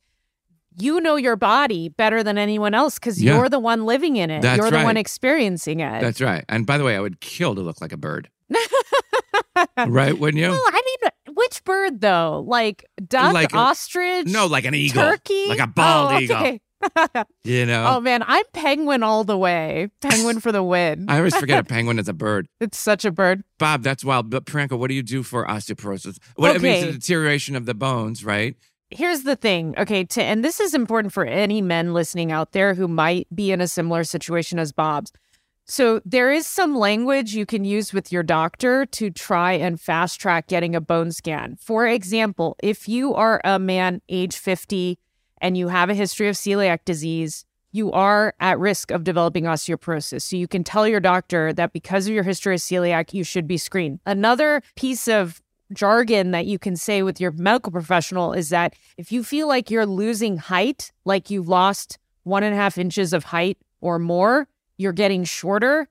you 0.78 1.00
know 1.02 1.16
your 1.16 1.36
body 1.36 1.90
better 1.90 2.24
than 2.24 2.38
anyone 2.38 2.74
else 2.74 2.96
because 3.00 3.22
Yeah. 3.22 3.36
you're 3.38 3.50
the 3.50 3.60
one 3.60 3.86
living 3.86 4.16
in 4.16 4.30
it. 4.30 4.42
That's 4.42 4.58
you're 4.60 4.72
the 4.72 4.84
one 4.84 4.98
experiencing 4.98 5.80
it. 5.82 6.02
That's 6.02 6.22
right. 6.22 6.46
And 6.50 6.66
by 6.66 6.78
the 6.78 6.84
way, 6.84 6.96
I 6.96 7.00
would 7.00 7.20
kill 7.20 7.56
to 7.56 7.62
look 7.62 7.82
like 7.82 7.92
a 7.92 7.98
bird. 7.98 8.30
right? 9.88 10.18
Wouldn't 10.18 10.42
you? 10.42 10.50
Well, 10.50 10.62
I 10.66 10.82
mean, 10.86 11.36
which 11.36 11.64
bird 11.64 12.02
though? 12.02 12.44
Like 12.48 12.86
duck, 13.08 13.34
Like 13.34 13.54
a- 13.54 13.58
ostrich? 13.58 14.28
no, 14.28 14.46
like 14.48 14.66
an 14.66 14.76
eagle. 14.76 15.02
Turkey? 15.04 15.48
Like 15.48 15.60
a 15.60 15.68
bald 15.68 16.14
Oh, 16.14 16.20
eagle. 16.20 16.58
You 17.44 17.68
know? 17.68 17.86
oh 17.96 18.02
man, 18.02 18.24
I'm 18.26 18.44
penguin 18.54 19.04
all 19.04 19.24
the 19.24 19.38
way. 19.38 19.90
Penguin 20.02 20.40
for 20.40 20.52
the 20.52 20.64
win. 20.64 21.06
I 21.10 21.18
always 21.18 21.36
forget 21.36 21.60
a 21.60 21.64
penguin 21.64 22.00
is 22.00 22.08
a 22.10 22.14
bird. 22.14 22.48
it's 22.60 22.78
such 22.80 23.06
a 23.06 23.12
bird. 23.12 23.44
Bob, 23.60 23.84
that's 23.84 24.04
wild. 24.04 24.32
But 24.32 24.46
Priyanka, 24.46 24.78
what 24.80 24.88
do 24.88 24.96
you 24.96 25.04
do 25.04 25.22
for 25.22 25.46
osteoporosis? 25.46 26.18
What 26.38 26.56
it 26.56 26.62
means 26.64 26.86
the 26.88 26.92
deterioration 26.94 27.56
of 27.56 27.68
the 27.68 27.76
bones, 27.76 28.26
right? 28.26 28.56
Here's 28.94 29.24
the 29.24 29.38
thing, 29.38 29.74
okay, 29.78 30.04
to, 30.04 30.22
and 30.22 30.44
this 30.44 30.60
is 30.60 30.74
important 30.74 31.14
for 31.14 31.26
any 31.26 31.62
men 31.62 31.94
listening 31.94 32.32
out 32.32 32.52
there 32.52 32.74
who 32.74 32.90
might 32.90 33.28
be 33.34 33.52
in 33.52 33.62
a 33.62 33.68
similar 33.68 34.04
situation 34.04 34.60
as 34.60 34.74
Bob's. 34.74 35.14
So 35.66 36.02
there 36.04 36.32
is 36.32 36.46
some 36.46 36.76
language 36.76 37.34
you 37.34 37.46
can 37.46 37.64
use 37.64 37.94
with 37.94 38.12
your 38.12 38.24
doctor 38.24 38.86
to 38.88 39.10
try 39.10 39.54
and 39.54 39.80
fast 39.80 40.20
track 40.20 40.48
getting 40.48 40.76
a 40.76 40.82
bone 40.82 41.14
scan. 41.14 41.56
For 41.62 41.88
example, 41.88 42.58
if 42.62 42.90
you 42.90 43.14
are 43.14 43.40
a 43.46 43.58
man 43.58 44.02
age 44.10 44.36
50 44.36 45.00
and 45.40 45.58
you 45.58 45.70
have 45.70 45.90
a 45.90 45.96
history 45.96 46.28
of 46.28 46.36
celiac 46.36 46.80
disease, 46.84 47.46
you 47.72 47.92
are 47.94 48.34
at 48.42 48.60
risk 48.60 48.92
of 48.92 49.06
developing 49.06 49.46
osteoporosis. 49.46 50.24
So 50.24 50.36
you 50.36 50.48
can 50.48 50.66
tell 50.66 50.86
your 50.86 51.00
doctor 51.00 51.54
that 51.54 51.72
because 51.72 52.08
of 52.08 52.14
your 52.14 52.24
history 52.24 52.56
of 52.56 52.60
celiac, 52.60 53.14
you 53.14 53.24
should 53.24 53.48
be 53.48 53.58
screened. 53.58 54.02
Another 54.06 54.62
piece 54.76 55.08
of 55.08 55.42
jargon 55.74 56.32
that 56.32 56.46
you 56.46 56.60
can 56.60 56.76
say 56.76 57.04
with 57.04 57.20
your 57.22 57.32
medical 57.32 57.72
professional 57.72 58.34
is 58.34 58.50
that 58.50 58.76
if 58.98 59.12
you 59.12 59.24
feel 59.24 59.48
like 59.48 59.70
you're 59.72 59.86
losing 59.86 60.38
height, 60.38 60.92
like 61.06 61.30
you've 61.30 61.48
lost 61.48 61.98
one 62.24 62.44
and 62.44 62.54
a 62.54 62.58
half 62.58 62.78
inches 62.78 63.14
of 63.14 63.26
height 63.26 63.58
or 63.80 63.98
more, 64.00 64.48
you're 64.78 64.92
getting 64.94 65.24
shorter, 65.24 65.88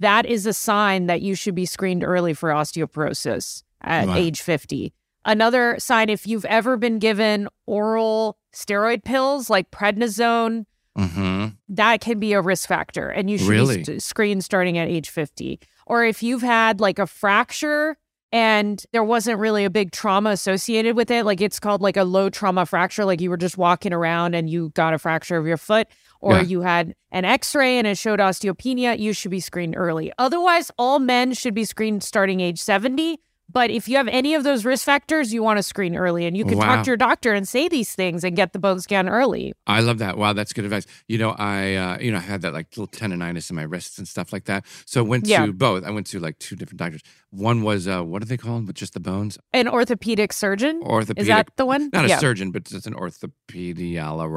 that 0.00 0.26
is 0.26 0.46
a 0.46 0.52
sign 0.52 1.06
that 1.06 1.22
you 1.22 1.34
should 1.34 1.54
be 1.54 1.66
screened 1.66 2.04
early 2.04 2.34
for 2.34 2.50
osteoporosis 2.50 3.62
at 3.80 4.06
Wow. 4.08 4.16
age 4.16 4.40
50. 4.40 4.92
Another 5.24 5.76
sign, 5.78 6.08
if 6.10 6.26
you've 6.26 6.44
ever 6.44 6.76
been 6.76 6.98
given 6.98 7.48
oral 7.66 8.36
steroid 8.54 9.04
pills 9.04 9.48
like 9.50 9.70
prednisone, 9.70 10.66
Mm-hmm. 10.96 11.46
that 11.70 12.00
can 12.00 12.20
be 12.20 12.34
a 12.34 12.40
risk 12.40 12.68
factor 12.68 13.08
and 13.08 13.28
you 13.28 13.36
should 13.36 13.48
Really? 13.48 13.78
be 13.78 13.84
st- 13.84 14.00
screened 14.02 14.44
starting 14.44 14.78
at 14.78 14.86
age 14.86 15.10
50 15.10 15.58
or 15.88 16.04
if 16.04 16.22
you've 16.22 16.42
had 16.42 16.78
like 16.78 17.00
a 17.00 17.06
fracture 17.08 17.96
and 18.34 18.84
there 18.90 19.04
wasn't 19.04 19.38
really 19.38 19.64
a 19.64 19.70
big 19.70 19.92
trauma 19.92 20.30
associated 20.30 20.96
with 20.96 21.08
it. 21.08 21.24
Like 21.24 21.40
it's 21.40 21.60
called 21.60 21.80
like 21.80 21.96
a 21.96 22.02
low 22.02 22.28
trauma 22.28 22.66
fracture. 22.66 23.04
Like 23.04 23.20
you 23.20 23.30
were 23.30 23.36
just 23.36 23.56
walking 23.56 23.92
around 23.92 24.34
and 24.34 24.50
you 24.50 24.70
got 24.70 24.92
a 24.92 24.98
fracture 24.98 25.36
of 25.36 25.46
your 25.46 25.56
foot 25.56 25.86
or 26.20 26.38
Yeah. 26.38 26.42
you 26.42 26.60
had 26.62 26.96
an 27.12 27.24
x-ray 27.24 27.78
and 27.78 27.86
it 27.86 27.96
showed 27.96 28.18
osteopenia. 28.18 28.98
You 28.98 29.12
should 29.12 29.30
be 29.30 29.38
screened 29.38 29.76
early. 29.76 30.12
Otherwise 30.18 30.72
all 30.76 30.98
men 30.98 31.32
should 31.32 31.54
be 31.54 31.64
screened 31.64 32.02
starting 32.02 32.40
age 32.40 32.60
70 32.60 33.20
but 33.52 33.70
if 33.70 33.88
you 33.88 33.96
have 33.96 34.08
any 34.08 34.34
of 34.34 34.42
those 34.44 34.64
risk 34.64 34.84
factors 34.84 35.32
you 35.32 35.42
want 35.42 35.58
to 35.58 35.62
screen 35.62 35.94
early 35.96 36.26
and 36.26 36.36
you 36.36 36.44
can 36.44 36.58
Wow. 36.58 36.66
talk 36.76 36.84
to 36.84 36.90
your 36.90 36.96
doctor 36.96 37.32
and 37.34 37.46
say 37.46 37.68
these 37.68 37.94
things 37.94 38.24
and 38.24 38.34
get 38.36 38.52
the 38.52 38.58
bone 38.58 38.80
scan 38.80 39.08
early 39.08 39.52
I 39.66 39.80
love 39.80 39.98
that. 39.98 40.16
Wow, 40.18 40.32
that's 40.34 40.52
good 40.52 40.64
advice. 40.64 40.86
You 41.08 41.18
know, 41.18 41.30
I 41.38 41.74
uh, 41.74 41.98
you 41.98 42.10
know 42.12 42.18
I 42.18 42.20
had 42.22 42.42
that 42.42 42.52
like 42.52 42.68
little 42.76 42.86
tendonitis 42.88 43.48
in 43.50 43.56
my 43.56 43.62
wrists 43.62 43.98
and 43.98 44.06
stuff 44.06 44.32
like 44.32 44.44
that. 44.44 44.64
So 44.86 45.00
I 45.00 45.04
went 45.08 45.26
Yeah. 45.26 45.46
to 45.46 45.52
both. 45.52 45.84
I 45.84 45.90
went 45.90 46.06
to 46.08 46.20
like 46.20 46.38
two 46.38 46.54
different 46.56 46.78
doctors. 46.78 47.02
One 47.30 47.62
was 47.62 47.88
uh, 47.88 48.02
what 48.02 48.22
are 48.22 48.26
they 48.26 48.36
called? 48.36 48.66
With 48.66 48.76
just 48.76 48.92
the 48.94 49.00
bones? 49.00 49.38
an 49.52 49.68
orthopedic 49.68 50.32
surgeon 50.32 50.80
Orthopedic. 50.84 51.22
is 51.22 51.26
that 51.28 51.48
the 51.56 51.66
one 51.66 51.90
Not 51.92 52.04
a 52.04 52.18
surgeon, 52.18 52.50
but 52.50 52.70
it's 52.70 52.86
an 52.86 52.94
orthopediala 52.94 54.28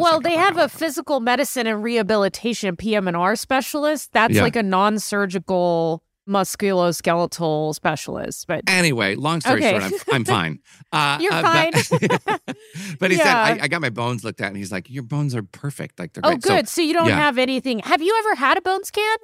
Well, 0.00 0.20
they 0.20 0.34
have 0.36 0.56
a 0.58 0.68
physical 0.68 1.20
medicine 1.20 1.66
and 1.66 1.82
rehabilitation 1.82 2.76
PM&R 2.76 3.36
specialist. 3.36 4.12
That's 4.12 4.34
Yeah. 4.34 4.42
like 4.42 4.56
a 4.56 4.62
non-surgical 4.62 6.02
musculoskeletal 6.28 7.74
specialist. 7.74 8.46
But 8.46 8.62
Anyway, 8.68 9.14
long 9.14 9.40
story 9.40 9.56
Okay. 9.64 9.78
short, 9.78 9.92
I'm, 10.08 10.14
I'm 10.14 10.24
fine. 10.24 10.58
Uh, 10.92 11.16
You're 11.22 11.32
uh, 11.32 11.70
but- 11.72 12.40
but 12.98 13.10
he 13.10 13.16
said, 13.16 13.26
I, 13.26 13.58
I 13.62 13.68
got 13.68 13.80
my 13.80 13.88
bones 13.88 14.24
looked 14.24 14.42
at, 14.42 14.48
and 14.48 14.56
he's 14.58 14.70
like, 14.70 14.90
Your 14.90 15.02
bones 15.02 15.34
are 15.34 15.42
perfect. 15.42 15.98
Like, 15.98 16.12
they're 16.12 16.20
oh, 16.24 16.30
great. 16.36 16.42
good. 16.42 16.68
So, 16.68 16.82
you 16.82 16.92
don't 16.92 17.08
yeah. 17.08 17.16
have 17.16 17.38
anything. 17.38 17.78
Have 17.78 18.02
you 18.02 18.14
ever 18.18 18.34
had 18.34 18.58
a 18.58 18.60
bone 18.60 18.84
scan? 18.84 19.16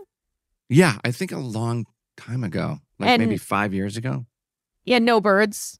Yeah, 0.71 0.97
I 1.05 1.11
think 1.12 1.31
a 1.33 1.38
long 1.38 1.85
time 2.17 2.43
ago, 2.43 2.78
like 2.99 3.11
And- 3.11 3.23
maybe 3.23 3.37
five 3.37 3.75
years 3.75 3.97
ago. 3.99 4.25
Yeah, 4.85 4.99
no 4.99 5.21
birds. 5.21 5.78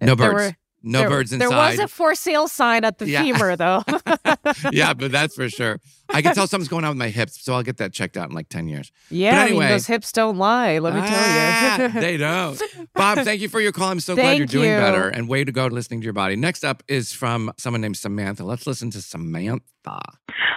No 0.00 0.16
birds. 0.16 0.34
were- 0.34 0.56
no 0.82 1.00
there, 1.00 1.08
birds 1.10 1.32
inside. 1.32 1.48
There 1.50 1.56
inside. 1.58 1.70
was 1.70 1.78
a 1.80 1.88
for 1.88 2.14
sale 2.14 2.48
sign 2.48 2.84
at 2.84 2.98
the 2.98 3.08
Yeah. 3.08 3.22
femur, 3.22 3.56
though. 3.56 3.82
yeah, 4.72 4.94
but 4.94 5.12
that's 5.12 5.34
for 5.34 5.48
sure. 5.48 5.78
I 6.08 6.22
can 6.22 6.34
tell 6.34 6.46
something's 6.48 6.68
going 6.68 6.84
on 6.84 6.90
with 6.90 6.98
my 6.98 7.08
hips, 7.08 7.42
so 7.44 7.54
I'll 7.54 7.62
get 7.62 7.76
that 7.78 7.92
checked 7.92 8.16
out 8.16 8.28
in 8.28 8.34
like 8.34 8.48
10 8.48 8.66
years. 8.68 8.90
yeah, 9.10 9.32
But 9.32 9.38
I 9.38 9.42
anyway- 9.46 9.64
mean, 9.66 9.68
those 9.72 9.86
hips 9.86 10.10
don't 10.12 10.36
lie. 10.38 10.78
Let 10.78 10.94
me 10.94 11.00
Ah, 11.02 11.76
tell 11.78 11.88
you. 11.90 12.00
they 12.00 12.16
don't. 12.16 12.60
Bob, 12.94 13.18
thank 13.24 13.40
you 13.40 13.48
for 13.48 13.60
your 13.60 13.72
call. 13.72 13.90
I'm 13.90 14.00
so 14.00 14.14
glad 14.14 14.38
you're 14.38 14.46
doing 14.46 14.70
you. 14.70 14.76
better 14.76 15.08
and 15.08 15.28
way 15.28 15.44
to 15.44 15.52
go 15.52 15.66
listening 15.66 16.00
to 16.00 16.04
your 16.04 16.12
body. 16.12 16.36
Next 16.36 16.64
up 16.64 16.82
is 16.88 17.12
from 17.12 17.52
someone 17.58 17.80
named 17.80 17.96
Samantha. 17.96 18.44
Let's 18.44 18.66
listen 18.66 18.90
to 18.90 19.00
Samantha. 19.02 20.00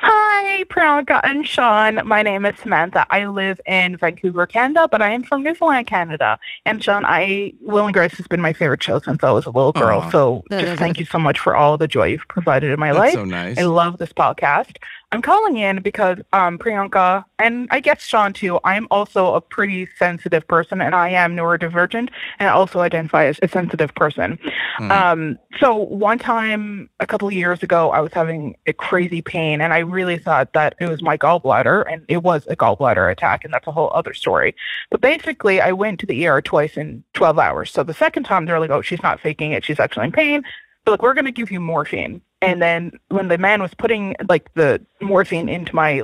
Hi, 0.02 0.64
Priyanka 0.66 1.22
and 1.24 1.48
Sean. 1.48 2.02
My 2.06 2.22
name 2.24 2.46
is 2.46 2.58
Samantha. 2.60 3.06
I 3.10 3.26
live 3.28 3.62
in 3.66 3.96
Vancouver, 3.98 4.46
Canada, 4.46 4.88
but 4.92 5.02
I 5.02 5.12
am 5.12 5.24
from 5.24 5.44
Newfoundland, 5.44 5.88
Canada. 5.88 6.38
And 6.66 6.84
Sean, 6.84 7.06
I 7.06 7.54
Will 7.62 7.86
and 7.86 7.94
Grace 7.94 8.14
has 8.18 8.28
been 8.28 8.42
my 8.42 8.52
favorite 8.54 8.84
show 8.84 9.00
since 9.00 9.24
I 9.24 9.32
was 9.32 9.46
a 9.46 9.50
little 9.52 9.72
girl. 9.72 10.00
Aw. 10.00 10.10
So 10.14 10.44
just 10.52 10.78
thank 10.80 11.00
you 11.00 11.06
so 11.06 11.18
much 11.18 11.40
for 11.40 11.56
all 11.56 11.76
the 11.78 11.88
joy 11.88 12.06
you've 12.06 12.28
provided 12.28 12.72
in 12.72 12.80
my 12.80 12.94
That's 12.94 13.00
life. 13.00 13.14
so 13.14 13.26
nice. 13.26 13.58
I 13.58 13.64
love 13.64 13.98
this 13.98 14.14
podcast. 14.14 14.78
I'm 15.14 15.22
calling 15.22 15.58
in 15.58 15.84
because 15.84 16.18
um, 16.34 16.58
Priyanka 16.58 17.24
and 17.38 17.68
I 17.70 17.82
guess 17.82 18.02
Sean 18.02 18.34
too. 18.34 18.60
I'm 18.64 18.88
also 18.90 19.36
a 19.36 19.42
pretty 19.42 19.88
sensitive 20.00 20.48
person, 20.48 20.82
and 20.82 20.96
I 20.96 21.10
am 21.10 21.36
neurodivergent, 21.36 22.10
and 22.40 22.50
also 22.50 22.80
identify 22.80 23.26
as 23.26 23.40
a 23.44 23.48
sensitive 23.48 23.94
person. 23.94 24.40
Hmm. 24.78 24.92
Um, 24.92 25.40
so 25.60 25.76
one 25.76 26.18
time 26.18 26.90
a 27.00 27.06
couple 27.06 27.28
of 27.28 27.34
years 27.36 27.62
ago, 27.62 27.92
I 27.92 28.00
was 28.00 28.12
having 28.12 28.56
a 28.66 28.74
crazy 28.74 29.22
pain, 29.22 29.62
and 29.62 29.72
I 29.72 29.80
really 29.80 30.18
thought 30.18 30.54
that 30.54 30.74
it 30.80 30.90
was 30.90 31.04
my 31.04 31.16
gallbladder, 31.16 31.86
and 31.92 32.04
it 32.08 32.24
was 32.24 32.48
a 32.48 32.56
gallbladder 32.56 33.12
attack, 33.12 33.44
and 33.44 33.54
that's 33.54 33.68
a 33.68 33.72
whole 33.72 33.92
other 33.94 34.16
story. 34.16 34.56
But 34.90 35.02
basically, 35.02 35.62
I 35.62 35.74
went 35.74 36.00
to 36.00 36.08
the 36.08 36.26
ER 36.26 36.42
twice 36.42 36.76
in 36.76 37.04
12 37.14 37.38
hours. 37.38 37.72
So 37.72 37.84
the 37.84 37.94
second 37.94 38.24
time, 38.24 38.46
they're 38.46 38.60
like, 38.60 38.72
"Oh, 38.72 38.82
she's 38.82 39.04
not 39.04 39.20
faking 39.20 39.52
it; 39.52 39.64
she's 39.64 39.80
actually 39.80 40.06
in 40.06 40.12
pain." 40.12 40.44
But 40.86 40.92
like, 40.92 41.02
we're 41.04 41.14
going 41.14 41.26
to 41.26 41.32
give 41.32 41.52
you 41.52 41.60
morphine. 41.60 42.22
And 42.44 42.62
then 42.62 42.92
when 43.10 43.28
the 43.30 43.38
man 43.38 43.62
was 43.62 43.74
putting 43.74 44.16
like 44.30 44.54
the 44.54 44.82
morphine 45.02 45.50
into 45.50 45.74
my 45.76 46.04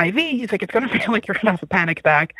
IV, 0.00 0.14
he's 0.14 0.52
like, 0.52 0.62
"It's 0.62 0.72
going 0.72 0.88
to 0.88 0.98
feel 0.98 1.10
like 1.12 1.26
you're 1.26 1.34
going 1.34 1.46
to 1.46 1.50
have 1.52 1.62
a 1.62 1.66
panic 1.66 2.00
attack." 2.00 2.34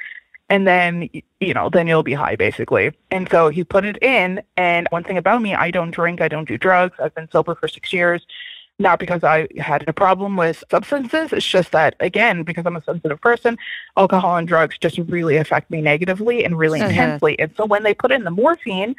and 0.52 0.66
then 0.66 1.08
you 1.38 1.54
know 1.54 1.68
then 1.70 1.86
you'll 1.86 2.02
be 2.02 2.12
high 2.12 2.34
basically 2.34 2.90
and 3.12 3.28
so 3.30 3.50
he 3.50 3.62
put 3.62 3.84
it 3.84 3.96
in 4.02 4.42
and 4.56 4.88
one 4.90 5.04
thing 5.04 5.16
about 5.16 5.40
me 5.40 5.54
i 5.54 5.70
don't 5.70 5.92
drink 5.92 6.20
i 6.20 6.26
don't 6.26 6.48
do 6.48 6.58
drugs 6.58 6.96
i've 6.98 7.14
been 7.14 7.28
sober 7.30 7.54
for 7.54 7.68
six 7.68 7.92
years 7.92 8.26
not 8.80 8.98
because 8.98 9.22
i 9.22 9.46
had 9.58 9.88
a 9.88 9.92
problem 9.92 10.36
with 10.36 10.64
substances 10.68 11.32
it's 11.32 11.46
just 11.46 11.70
that 11.70 11.94
again 12.00 12.42
because 12.42 12.66
i'm 12.66 12.74
a 12.74 12.82
sensitive 12.82 13.20
person 13.20 13.56
alcohol 13.96 14.36
and 14.38 14.48
drugs 14.48 14.76
just 14.76 14.98
really 15.06 15.36
affect 15.36 15.70
me 15.70 15.80
negatively 15.80 16.44
and 16.44 16.58
really 16.58 16.80
Mhm. 16.80 16.88
intensely 16.88 17.38
and 17.38 17.52
so 17.56 17.64
when 17.64 17.84
they 17.84 17.94
put 17.94 18.10
in 18.10 18.24
the 18.24 18.30
morphine 18.32 18.96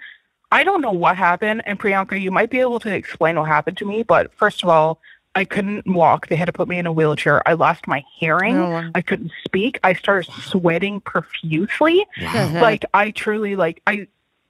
i 0.51 0.63
don't 0.63 0.81
know 0.81 0.91
what 0.91 1.17
happened 1.17 1.61
and 1.65 1.79
priyanka 1.79 2.19
you 2.19 2.31
might 2.31 2.49
be 2.49 2.59
able 2.59 2.79
to 2.79 2.93
explain 2.93 3.35
what 3.37 3.47
happened 3.47 3.77
to 3.77 3.85
me 3.85 4.03
but 4.03 4.33
first 4.33 4.63
of 4.63 4.69
all 4.69 4.99
I 5.33 5.45
couldn't 5.45 5.87
walk. 5.87 6.27
They 6.27 6.35
had 6.35 6.45
to 6.45 6.51
put 6.51 6.67
me 6.67 6.77
in 6.77 6.85
a 6.85 6.91
wheelchair. 6.91 7.47
I 7.47 7.53
lost 7.53 7.87
my 7.87 8.03
hearing. 8.17 8.57
Oh. 8.57 8.91
I 8.93 9.01
couldn't 9.01 9.31
speak. 9.45 9.79
I 9.83 9.93
started 9.93 10.29
sweating 10.29 10.99
profusely. 10.99 12.05
Uh-huh. 12.21 12.59
Like 12.61 12.83
I 12.93 13.11
truly 13.11 13.55
like 13.55 13.81
I 13.87 14.07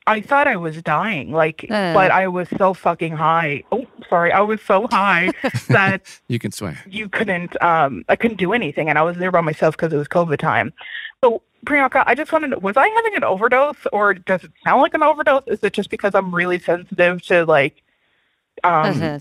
I 0.08 0.20
thought 0.22 0.48
I 0.48 0.56
was 0.58 0.82
dying. 0.82 1.32
Like 1.32 1.66
Uh. 1.70 1.94
but 1.94 2.12
I 2.12 2.28
was 2.28 2.48
so 2.58 2.74
fucking 2.74 3.14
high. 3.16 3.64
Oh, 3.72 3.86
sorry. 4.10 4.32
I 4.32 4.42
was 4.42 4.62
so 4.62 4.88
high 4.92 5.32
that 5.70 6.20
You 6.28 6.40
can 6.40 6.52
swear. 6.52 6.78
you 6.88 7.08
couldn't 7.10 7.62
um 7.62 8.04
I 8.10 8.16
couldn't 8.16 8.38
do 8.38 8.54
anything 8.54 8.90
and 8.90 8.98
I 8.98 9.04
was 9.04 9.18
there 9.18 9.32
by 9.32 9.42
myself 9.42 9.78
because 9.78 9.94
it 9.94 9.98
was 9.98 10.08
COVID 10.08 10.38
time. 10.40 10.74
So 11.24 11.42
Priyanka, 11.66 12.04
I 12.08 12.16
just 12.16 12.32
wanted 12.32 12.50
to 12.52 12.60
was 12.60 12.76
I 12.78 12.88
having 12.88 13.16
an 13.16 13.24
overdose 13.24 13.86
or 13.94 14.16
does 14.16 14.44
it 14.44 14.52
sound 14.66 14.82
like 14.82 14.94
an 14.96 15.04
overdose? 15.04 15.44
Is 15.48 15.64
it 15.64 15.74
just 15.74 15.90
because 15.92 16.16
I'm 16.16 16.34
really 16.34 16.58
sensitive 16.60 17.22
to 17.28 17.46
like 17.46 17.84
um 18.64 18.90
Uh-huh. 18.90 19.20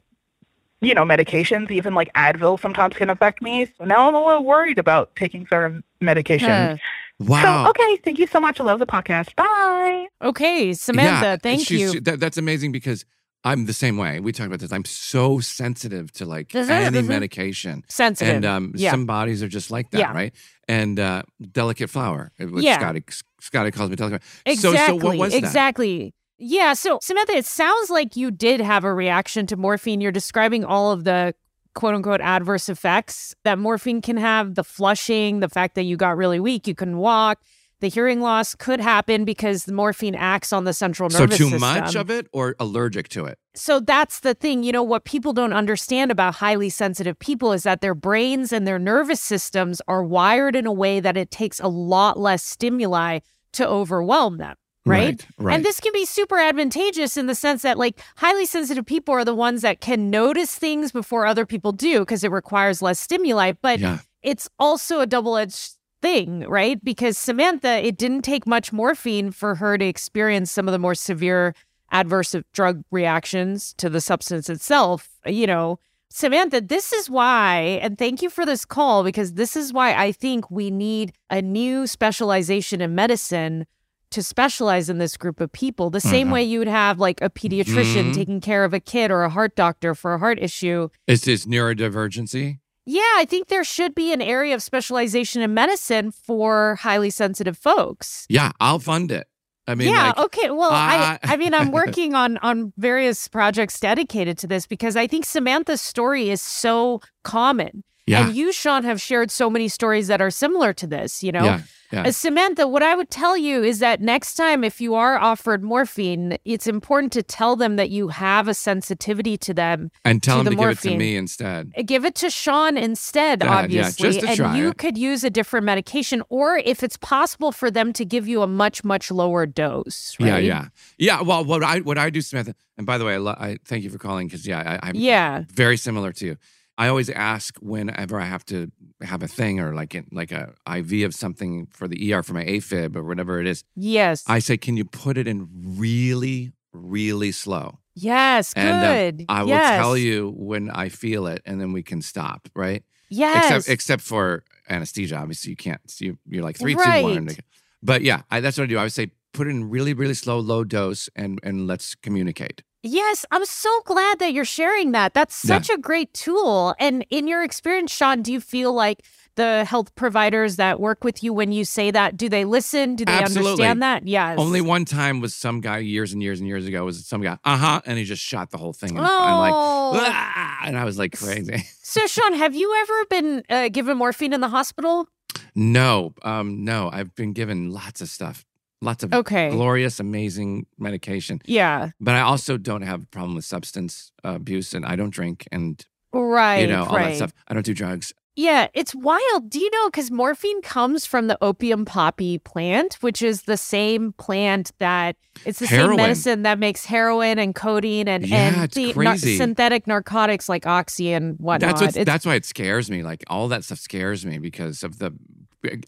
you 0.81 0.95
know, 0.95 1.05
medications, 1.05 1.71
even 1.71 1.95
like 1.95 2.11
Advil 2.15 2.59
sometimes 2.59 2.97
can 2.97 3.11
affect 3.11 3.43
me. 3.43 3.67
So 3.77 3.85
now 3.85 4.09
I'm 4.09 4.15
a 4.15 4.25
little 4.25 4.45
worried 4.45 4.79
about 4.79 5.15
taking 5.15 5.47
certain 5.47 5.85
medications. 6.03 6.49
Huh. 6.71 6.77
Wow. 7.21 7.65
So, 7.65 7.71
okay, 7.71 7.97
thank 8.03 8.19
you 8.19 8.27
so 8.27 8.41
much. 8.41 8.59
I 8.61 8.65
love 8.65 8.79
the 8.79 8.87
podcast. 8.87 9.35
Bye. 9.37 10.07
Okay, 10.23 10.73
Samantha, 10.73 11.27
Yeah, 11.27 11.37
thank 11.37 11.71
you. 11.71 12.01
That, 12.01 12.19
that's 12.19 12.39
amazing 12.39 12.73
because 12.73 13.05
I'm 13.45 13.67
the 13.67 13.73
same 13.73 13.97
way. 13.97 14.21
We 14.21 14.33
talked 14.33 14.49
about 14.49 14.61
this. 14.61 14.73
I'm 14.73 14.85
so 14.85 15.39
sensitive 15.41 16.13
to 16.13 16.25
like 16.27 16.49
Mhm, 16.49 16.69
any 16.71 17.01
mhm. 17.01 17.07
medication. 17.07 17.85
Sensitive. 17.89 18.35
And 18.37 18.45
um, 18.45 18.73
Yeah. 18.75 18.91
some 18.91 19.07
bodies 19.07 19.43
are 19.43 19.49
just 19.49 19.71
like 19.71 19.91
that, 19.93 19.99
Yeah. 19.99 20.13
right? 20.13 20.35
And 20.69 20.99
uh, 20.99 21.23
delicate 21.53 21.89
flower. 21.91 22.33
uh, 22.41 22.45
What 22.47 22.63
Yeah. 22.63 22.79
Scotty, 22.79 23.05
Scotty 23.41 23.71
calls 23.71 23.91
me 23.91 23.97
delicate. 23.97 24.23
Exactly. 24.47 24.79
So, 24.79 24.87
so 24.99 25.07
what 25.07 25.17
was 25.19 25.33
that? 25.33 25.39
exactly. 25.39 26.15
Yeah. 26.39 26.73
So, 26.75 26.99
Samantha, 27.03 27.33
it 27.35 27.45
sounds 27.47 27.91
like 27.91 28.17
you 28.17 28.31
did 28.31 28.61
have 28.61 28.85
a 28.85 28.93
reaction 28.95 29.47
to 29.49 29.57
morphine. 29.57 30.01
You're 30.01 30.13
describing 30.13 30.65
all 30.65 30.91
of 30.93 31.05
the 31.05 31.35
quote 31.75 31.95
unquote 31.95 32.21
adverse 32.21 32.69
effects 32.69 33.35
that 33.45 33.59
morphine 33.59 34.01
can 34.01 34.17
have 34.17 34.55
the 34.55 34.65
flushing, 34.65 35.41
the 35.41 35.49
fact 35.49 35.75
that 35.75 35.85
you 35.85 35.97
got 35.97 36.17
really 36.17 36.41
weak, 36.41 36.67
you 36.67 36.75
couldn't 36.75 36.99
walk. 36.99 37.41
The 37.81 37.89
hearing 37.89 38.21
loss 38.21 38.55
could 38.55 38.79
happen 38.79 39.25
because 39.25 39.65
the 39.65 39.73
morphine 39.73 40.15
acts 40.15 40.53
on 40.53 40.65
the 40.65 40.75
central 40.75 41.09
nervous. 41.09 41.39
So 41.39 41.45
too 41.45 41.51
system. 41.51 41.61
much 41.61 41.95
of 41.97 42.11
it 42.11 42.27
or 42.31 42.55
allergic 42.61 43.09
to 43.11 43.25
it? 43.25 43.39
So 43.55 43.81
that's 43.81 44.21
the 44.21 44.35
thing. 44.35 44.63
You 44.63 44.73
know, 44.73 44.83
what 44.83 45.05
people 45.05 45.33
don't 45.33 45.55
understand 45.55 46.11
about 46.11 46.35
highly 46.37 46.69
sensitive 46.69 47.19
people 47.19 47.53
is 47.53 47.63
that 47.63 47.81
their 47.81 47.95
brains 47.95 48.53
and 48.53 48.67
their 48.67 48.79
nervous 48.79 49.23
systems 49.23 49.81
are 49.89 50.05
wired 50.05 50.57
in 50.57 50.67
a 50.67 50.73
way 50.73 51.01
that 51.01 51.17
it 51.17 51.31
takes 51.31 51.59
a 51.59 51.69
lot 51.69 52.19
less 52.19 52.45
stimuli 52.45 53.21
to 53.55 53.67
overwhelm 53.67 54.37
them. 54.37 54.57
Right? 54.87 55.09
Right, 55.09 55.27
right. 55.39 55.55
And 55.55 55.65
this 55.65 55.79
can 55.79 55.93
be 55.93 56.07
super 56.07 56.39
advantageous 56.39 57.17
in 57.17 57.27
the 57.27 57.35
sense 57.35 57.63
that, 57.63 57.77
like, 57.77 58.01
highly 58.17 58.47
sensitive 58.47 58.87
people 58.87 59.15
are 59.15 59.25
the 59.25 59.35
ones 59.35 59.63
that 59.63 59.81
can 59.81 60.09
notice 60.11 60.55
things 60.55 60.91
before 60.91 61.27
other 61.27 61.45
people 61.45 61.73
do 61.73 62.01
because 62.01 62.25
it 62.25 62.31
requires 62.31 62.81
less 62.81 62.99
stimuli. 62.99 63.53
But 63.61 63.79
Yeah. 63.79 63.99
it's 64.23 64.49
also 64.59 65.01
a 65.01 65.07
double 65.07 65.37
edged 65.37 65.73
thing, 66.01 66.41
right? 66.49 66.83
Because 66.83 67.19
Samantha, 67.19 67.87
it 67.87 67.99
didn't 67.99 68.23
take 68.23 68.47
much 68.47 68.73
morphine 68.73 69.33
for 69.33 69.57
her 69.57 69.77
to 69.77 69.85
experience 69.85 70.51
some 70.51 70.67
of 70.67 70.73
the 70.73 70.79
more 70.79 70.95
severe 70.95 71.55
adverse 71.93 72.35
drug 72.55 72.83
reactions 72.91 73.75
to 73.75 73.91
the 73.91 74.01
substance 74.01 74.49
itself. 74.49 75.11
You 75.27 75.47
know, 75.47 75.79
Samantha, 76.09 76.61
this 76.61 76.93
is 76.93 77.11
why, 77.11 77.79
and 77.83 77.99
thank 77.99 78.23
you 78.23 78.31
for 78.31 78.47
this 78.47 78.65
call 78.65 79.05
because 79.05 79.35
this 79.35 79.57
is 79.57 79.73
why 79.73 79.95
I 79.95 80.11
think 80.11 80.51
we 80.51 80.71
need 80.71 81.13
a 81.29 81.43
new 81.43 81.87
specialization 81.87 82.81
in 82.81 82.95
medicine 82.95 83.67
to 84.11 84.23
specialize 84.23 84.89
in 84.91 84.99
this 84.99 85.17
group 85.17 85.41
of 85.41 85.51
people. 85.53 85.91
The 85.91 86.01
same 86.01 86.29
Mhm. 86.29 86.33
way 86.33 86.43
you 86.45 86.59
would 86.59 86.69
have 86.69 86.99
like 86.99 87.21
a 87.23 87.31
pediatrician 87.31 88.11
Mhm. 88.11 88.15
taking 88.15 88.41
care 88.41 88.65
of 88.65 88.75
a 88.75 88.81
kid 88.81 89.11
or 89.11 89.23
a 89.23 89.31
heart 89.31 89.55
doctor 89.57 89.95
for 89.95 90.15
a 90.15 90.19
heart 90.19 90.39
issue. 90.41 90.89
Is 91.07 91.23
this 91.23 91.47
neurodivergency? 91.47 92.59
Yeah, 92.87 93.03
I 93.17 93.25
think 93.29 93.49
there 93.49 93.63
should 93.65 93.95
be 93.95 94.13
an 94.13 94.21
area 94.23 94.55
of 94.55 94.63
specialization 94.63 95.43
in 95.43 95.55
medicine 95.55 96.11
for 96.11 96.77
highly 96.83 97.11
sensitive 97.11 97.57
folks. 97.57 98.27
Yeah, 98.29 98.51
I'll 98.59 98.79
fund 98.81 99.13
it. 99.13 99.27
I 99.69 99.77
mean, 99.77 99.89
yeah, 99.93 100.07
like, 100.09 100.19
okay. 100.19 100.51
Well, 100.51 100.71
I 100.73 101.19
I- 101.23 101.35
I 101.35 101.37
mean, 101.37 101.55
I'm 101.55 101.71
working 101.73 102.15
on 102.15 102.39
on 102.39 102.73
various 102.77 103.29
projects 103.29 103.79
dedicated 103.79 104.37
to 104.39 104.49
this 104.49 104.67
because 104.67 104.97
I 104.97 105.07
think 105.07 105.25
Samantha's 105.25 105.81
story 105.81 106.31
is 106.31 106.43
so 106.43 107.01
common. 107.23 107.85
Yeah. 108.07 108.27
And 108.27 108.35
you, 108.37 108.53
Sean, 108.53 108.85
have 108.85 109.01
shared 109.01 109.31
so 109.31 109.49
many 109.51 109.69
stories 109.69 110.09
that 110.09 110.21
are 110.21 110.31
similar 110.31 110.73
to 110.75 110.87
this, 110.87 111.23
you 111.23 111.31
know? 111.33 111.45
Yeah, 111.45 111.61
yeah. 111.93 112.03
Uh, 112.07 112.13
Samantha, 112.13 112.67
what 112.67 112.83
I 112.83 112.95
would 112.95 113.11
tell 113.11 113.37
you 113.37 113.63
is 113.63 113.79
that 113.81 114.01
next 114.01 114.35
time, 114.35 114.65
if 114.65 114.81
you 114.81 114.95
are 114.95 115.17
offered 115.19 115.63
morphine, 115.63 116.39
it's 116.45 116.67
important 116.67 117.13
to 117.13 117.23
tell 117.23 117.57
them 117.57 117.77
that 117.77 117.91
you 117.91 118.09
have 118.09 118.49
a 118.49 118.55
sensitivity 118.55 119.37
to 119.39 119.55
them. 119.55 119.91
and 120.05 120.23
tell 120.23 120.37
to 120.37 120.41
him 120.41 120.45
the 120.47 120.51
to 120.51 120.57
give 120.57 120.61
it 120.63 120.65
morphine. 120.67 120.93
to 120.93 120.99
me 120.99 121.17
instead. 121.17 121.73
Uh, 121.77 121.83
Give 121.83 122.05
it 122.05 122.15
to 122.17 122.31
Sean 122.31 122.77
instead, 122.77 123.43
Yeah, 123.43 123.49
yeah, 123.51 123.59
obviously. 123.63 124.11
just 124.13 124.21
to 124.21 124.45
and 124.45 124.57
you 124.59 124.69
it. 124.71 124.79
could 124.79 124.97
use 124.99 125.23
a 125.23 125.31
different 125.31 125.67
medication, 125.67 126.23
or 126.29 126.57
if 126.59 126.83
it's 126.83 126.97
possible 126.97 127.53
for 127.53 127.71
them 127.71 127.93
to 127.93 128.05
give 128.05 128.27
you 128.27 128.43
a 128.43 128.47
much, 128.47 128.83
much 128.83 129.11
lower 129.11 129.47
dose. 129.47 130.17
Right? 130.19 130.29
Yeah, 130.29 130.39
yeah, 130.39 130.65
yeah. 130.99 131.23
Well, 131.23 131.45
what 131.45 131.63
I 131.63 131.81
what 131.81 131.99
I 131.99 132.11
do, 132.11 132.21
Samantha, 132.23 132.55
and 132.79 132.87
by 132.87 132.99
the 132.99 133.05
way, 133.05 133.15
I, 133.15 133.19
lo- 133.19 133.37
I 133.39 133.59
thank 133.65 133.85
you 133.85 133.91
for 133.91 133.99
calling 133.99 134.27
because 134.27 134.47
yeah, 134.47 134.79
I, 134.83 134.89
I'm 134.89 134.97
Yeah. 134.97 135.45
very 135.53 135.77
similar 135.77 136.13
to 136.15 136.27
you. 136.27 136.37
I 136.79 136.89
always 136.89 137.11
ask 137.11 137.59
whenever 137.59 138.19
I 138.19 138.25
have 138.25 138.45
to 138.47 138.71
have 139.03 139.23
a 139.23 139.29
thing 139.29 139.61
or 139.61 139.75
like 139.75 139.95
in, 139.95 140.07
like 140.13 140.33
a 140.33 140.55
IV 140.67 141.05
of 141.05 141.15
something 141.15 141.67
for 141.71 141.87
the 141.87 142.13
ER 142.13 142.23
for 142.23 142.33
my 142.33 142.45
AFib 142.45 142.97
or 142.97 143.05
whatever 143.05 143.39
it 143.41 143.47
is. 143.47 143.65
Yes. 143.77 144.25
I 144.27 144.39
say, 144.39 144.57
can 144.57 144.77
you 144.77 144.85
put 144.85 145.19
it 145.19 145.29
in 145.29 145.49
really, 145.53 146.53
really 146.73 147.33
slow? 147.33 147.81
yes. 147.95 148.53
And 148.55 148.85
uh, 148.85 148.95
Good. 148.95 149.27
I 149.29 149.43
will 149.43 149.51
tell 149.51 149.97
you 149.97 150.33
when 150.37 150.71
I 150.71 150.89
feel 150.89 151.27
it, 151.27 151.43
and 151.45 151.61
then 151.61 151.73
we 151.73 151.83
can 151.83 152.03
stop. 152.03 152.49
Right? 152.55 152.83
Yes. 153.09 153.45
Except 153.45 153.69
except 153.69 154.03
for 154.03 154.45
anesthesia, 154.69 155.17
obviously 155.17 155.51
you 155.51 155.57
can't. 155.57 155.81
So 155.91 156.05
you 156.05 156.19
you're 156.27 156.45
like 156.45 156.59
three, 156.59 156.75
two, 156.75 156.81
one. 156.81 157.27
Right. 157.27 157.41
But 157.83 158.03
yeah, 158.03 158.23
I, 158.31 158.41
that's 158.41 158.59
what 158.59 158.65
I 158.65 158.67
do. 158.67 158.79
I 158.79 158.85
would 158.85 158.93
say 158.93 159.13
put 159.33 159.47
it 159.47 159.51
in 159.51 159.71
really, 159.71 159.95
really 159.95 160.15
slow, 160.15 160.39
low 160.39 160.65
dose, 160.65 161.09
and 161.15 161.41
and 161.43 161.67
let's 161.67 161.95
communicate. 161.95 162.63
Yes, 162.83 163.27
I'm 163.31 163.45
so 163.45 163.83
glad 163.85 164.19
that 164.21 164.33
you're 164.33 164.45
sharing 164.47 164.93
that. 164.93 165.13
That's 165.13 165.45
Yeah. 165.45 165.57
such 165.59 165.69
a 165.71 165.77
great 165.79 166.15
tool. 166.15 166.75
And 166.79 167.05
in 167.11 167.27
your 167.29 167.43
experience, 167.43 167.93
Sean, 167.93 168.23
do 168.23 168.33
you 168.33 168.41
feel 168.41 168.73
like 168.73 169.03
the 169.37 169.65
health 169.65 169.95
providers 169.95 170.57
that 170.57 170.81
work 170.81 171.05
with 171.05 171.23
you 171.23 171.33
when 171.33 171.53
you 171.53 171.65
say 171.65 171.91
that, 171.91 172.17
do 172.17 172.29
they 172.29 172.45
listen? 172.45 172.97
Do 172.97 173.05
they 173.05 173.13
Absolutely. 173.13 173.51
understand 173.53 173.83
that? 173.83 174.07
Yes. 174.07 174.39
Only 174.39 174.61
one 174.63 174.85
time 174.87 175.21
was 175.21 175.35
some 175.35 175.61
guy 175.61 175.79
years 175.79 176.13
and 176.13 176.23
years 176.23 176.41
and 176.41 176.49
years 176.49 176.67
ago 176.67 176.85
was 176.85 177.07
some 177.07 177.21
guy, 177.23 177.39
uh 177.45 177.57
huh, 177.57 177.81
and 177.87 177.99
he 177.99 178.05
just 178.05 178.23
shot 178.23 178.51
the 178.51 178.59
whole 178.59 178.73
thing. 178.73 178.97
And 178.97 179.07
I'm 179.07 179.39
like, 179.39 179.55
Oh. 179.55 179.93
"Ah," 180.03 180.61
and 180.65 180.77
I 180.79 180.85
was 180.85 180.99
like 180.99 181.17
crazy. 181.19 181.63
So, 181.91 182.07
Sean, 182.07 182.35
have 182.35 182.55
you 182.55 182.73
ever 182.83 183.05
been 183.07 183.43
uh, 183.51 183.69
given 183.69 183.97
morphine 183.99 184.33
in 184.33 184.41
the 184.41 184.49
hospital? 184.49 185.09
no, 185.57 186.15
um, 186.23 186.65
no, 186.65 186.89
I've 186.93 187.15
been 187.17 187.33
given 187.33 187.71
lots 187.71 188.01
of 188.01 188.09
stuff, 188.09 188.45
lots 188.81 189.03
of 189.05 189.13
Okay. 189.15 189.51
glorious, 189.51 190.01
amazing 190.01 190.67
medication. 190.79 191.41
Yeah. 191.45 191.91
But 192.01 192.15
I 192.15 192.21
also 192.21 192.57
don't 192.57 192.83
have 192.83 193.03
a 193.03 193.07
problem 193.07 193.35
with 193.35 193.45
substance 193.45 194.13
abuse, 194.25 194.75
and 194.75 194.85
I 194.87 194.97
don't 194.97 195.11
drink, 195.11 195.47
and 195.53 195.85
Right. 196.13 196.61
you 196.63 196.67
know 196.67 196.85
all 196.85 196.97
right. 196.97 197.11
that 197.11 197.17
stuff. 197.17 197.33
I 197.49 197.55
don't 197.55 197.65
do 197.67 197.75
drugs. 197.75 198.13
Yeah, 198.37 198.69
it's 198.75 198.95
wild. 198.95 199.51
Do 199.51 199.59
you 199.59 199.69
know? 199.71 199.89
Because 199.91 200.11
morphine 200.11 200.63
comes 200.63 201.05
from 201.05 201.27
the 201.27 201.37
opium 201.43 201.85
poppy 201.85 202.39
plant, 202.39 202.95
which 203.01 203.23
is 203.23 203.43
the 203.43 203.57
same 203.57 204.13
plant 204.15 204.71
that 204.79 205.17
it's 205.45 205.59
the 205.59 205.67
Heroin. 205.67 205.91
same 205.91 205.97
medicine 205.97 206.43
that 206.45 206.59
makes 206.59 206.85
heroin 206.87 207.39
and 207.39 207.55
codeine 207.55 208.09
and, 208.09 208.27
Yeah, 208.27 208.63
and 208.63 208.71
the 208.71 208.93
crazy. 208.93 209.37
synthetic 209.37 209.87
narcotics 209.87 210.49
like 210.49 210.65
oxy 210.67 211.13
and 211.13 211.37
whatnot. 211.39 211.79
That's 211.81 212.05
that's 212.05 212.25
why 212.25 212.37
it 212.37 212.45
scares 212.47 212.91
me. 212.91 213.03
Like 213.03 213.25
all 213.27 213.49
that 213.49 213.65
stuff 213.65 213.79
scares 213.81 214.25
me 214.25 214.39
because 214.39 214.85
of 214.85 214.99
the 215.01 215.13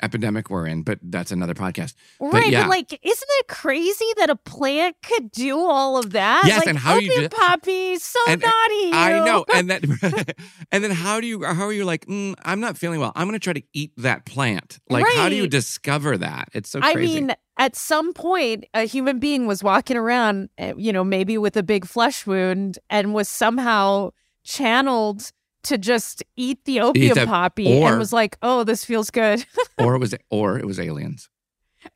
epidemic 0.02 0.50
we're 0.50 0.66
in. 0.66 0.82
But 0.82 0.98
that's 1.02 1.30
another 1.32 1.54
podcast. 1.54 1.94
right, 2.20 2.32
but 2.32 2.48
yeah, 2.48 2.62
but 2.62 2.70
like, 2.70 2.92
isn't 3.02 3.28
it 3.38 3.48
crazy 3.48 4.06
that 4.18 4.30
a 4.30 4.36
plant 4.36 4.96
could 5.02 5.30
do 5.30 5.58
all 5.58 5.96
of 5.98 6.10
that? 6.12 6.44
Yes, 6.46 6.58
like, 6.60 6.68
and 6.68 6.78
how 6.78 6.96
you 6.98 7.10
do- 7.14 7.28
poppy, 7.28 7.96
so 7.96 8.18
And- 8.28 8.40
naughty. 8.40 8.92
I 8.92 9.18
you. 9.18 9.24
know, 9.24 9.44
and 9.54 9.70
then 9.70 9.82
and 10.72 10.84
then 10.84 10.90
how 10.90 11.20
do 11.20 11.26
you 11.26 11.42
how 11.44 11.64
are 11.64 11.72
you 11.72 11.84
like? 11.84 12.06
Mm, 12.06 12.34
I'm 12.44 12.60
not 12.60 12.76
feeling 12.78 13.00
well. 13.00 13.12
I'm 13.14 13.26
going 13.26 13.38
to 13.38 13.42
try 13.42 13.52
to 13.54 13.62
eat 13.72 13.92
that 13.96 14.26
plant. 14.26 14.78
Like, 14.88 15.06
how 15.16 15.28
do 15.28 15.36
you 15.36 15.46
discover 15.46 16.16
that? 16.18 16.48
It's 16.52 16.70
so 16.70 16.80
I 16.82 16.94
mean, 16.94 17.34
at 17.58 17.76
some 17.76 18.12
point, 18.12 18.64
a 18.74 18.84
human 18.84 19.18
being 19.18 19.46
was 19.46 19.62
walking 19.62 19.96
around, 19.96 20.48
eh, 20.58 20.72
you 20.76 20.92
know, 20.92 21.04
maybe 21.04 21.38
with 21.38 21.56
a 21.56 21.62
big 21.62 21.84
flesh 21.86 22.26
wound 22.26 22.78
and 22.90 23.14
was 23.14 23.28
somehow 23.28 24.10
channeled 24.44 25.32
to 25.64 25.78
just 25.78 26.22
eat 26.36 26.64
the 26.64 26.80
opium 26.80 27.14
the- 27.14 27.26
poppy 27.26 27.80
or- 27.82 27.90
and 27.90 27.98
was 27.98 28.12
like, 28.12 28.36
oh, 28.42 28.64
this 28.64 28.84
feels 28.84 29.10
good. 29.10 29.44
or 29.78 29.94
it 29.94 29.98
was 29.98 30.14
or 30.30 30.58
it 30.58 30.66
was 30.66 30.78
aliens. 30.80 31.28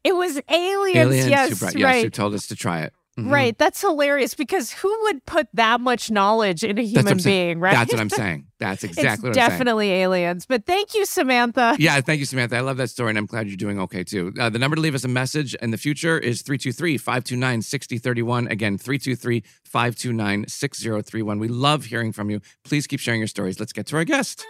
it 0.05 0.15
was 0.15 0.41
aliens. 0.49 0.97
aliens 0.97 1.29
yes, 1.29 1.49
who 1.51 1.57
brought, 1.57 1.75
yes, 1.75 1.85
right. 1.85 2.05
who 2.05 2.11
told 2.11 2.35
us 2.35 2.47
to 2.49 2.57
try 2.57 2.81
it. 2.83 2.93
Mhm. 3.19 3.31
Right. 3.33 3.57
That's 3.57 3.81
hilarious 3.81 4.35
because 4.35 4.73
who 4.73 4.95
would 5.05 5.25
put 5.25 5.49
that 5.55 5.81
much 5.81 6.11
knowledge 6.11 6.63
in 6.63 6.79
a 6.79 6.83
human 6.83 7.17
being, 7.17 7.61
right? 7.61 7.73
That's 7.73 7.91
what 7.91 7.99
I'm 8.01 8.11
saying. 8.23 8.47
That's 8.59 8.85
exactly 8.85 9.13
it's 9.13 9.23
what 9.23 9.29
I'm 9.29 9.35
saying. 9.35 9.49
definitely 9.51 9.91
aliens. 9.91 10.45
But 10.45 10.67
thank 10.67 10.95
you, 10.95 11.07
Samantha. 11.07 11.77
Yeah, 11.79 11.99
thank 12.03 12.19
you, 12.21 12.27
Samantha. 12.27 12.57
I 12.57 12.61
love 12.61 12.77
that 12.77 12.89
story, 12.91 13.09
and 13.11 13.17
I'm 13.19 13.25
glad 13.25 13.47
you're 13.49 13.57
doing 13.57 13.81
okay 13.81 14.05
too. 14.05 14.35
Uh, 14.39 14.51
the 14.51 14.59
number 14.59 14.75
to 14.77 14.83
leave 14.83 14.95
us 14.95 15.05
a 15.05 15.09
message 15.09 15.55
in 15.57 15.71
the 15.71 15.79
future 15.79 16.19
is 16.19 16.43
323 16.43 16.99
529 16.99 17.63
6031. 17.63 18.49
Again, 18.49 18.77
323 18.77 19.43
529 19.65 20.45
6031. 20.49 21.39
We 21.39 21.49
love 21.49 21.87
hearing 21.87 22.13
from 22.13 22.29
you. 22.29 22.41
Please 22.65 22.87
keep 22.87 23.01
sharing 23.01 23.21
your 23.21 23.29
stories. 23.29 23.59
Let's 23.59 23.73
get 23.73 23.87
to 23.87 23.97
our 23.97 24.05
guest. 24.05 24.45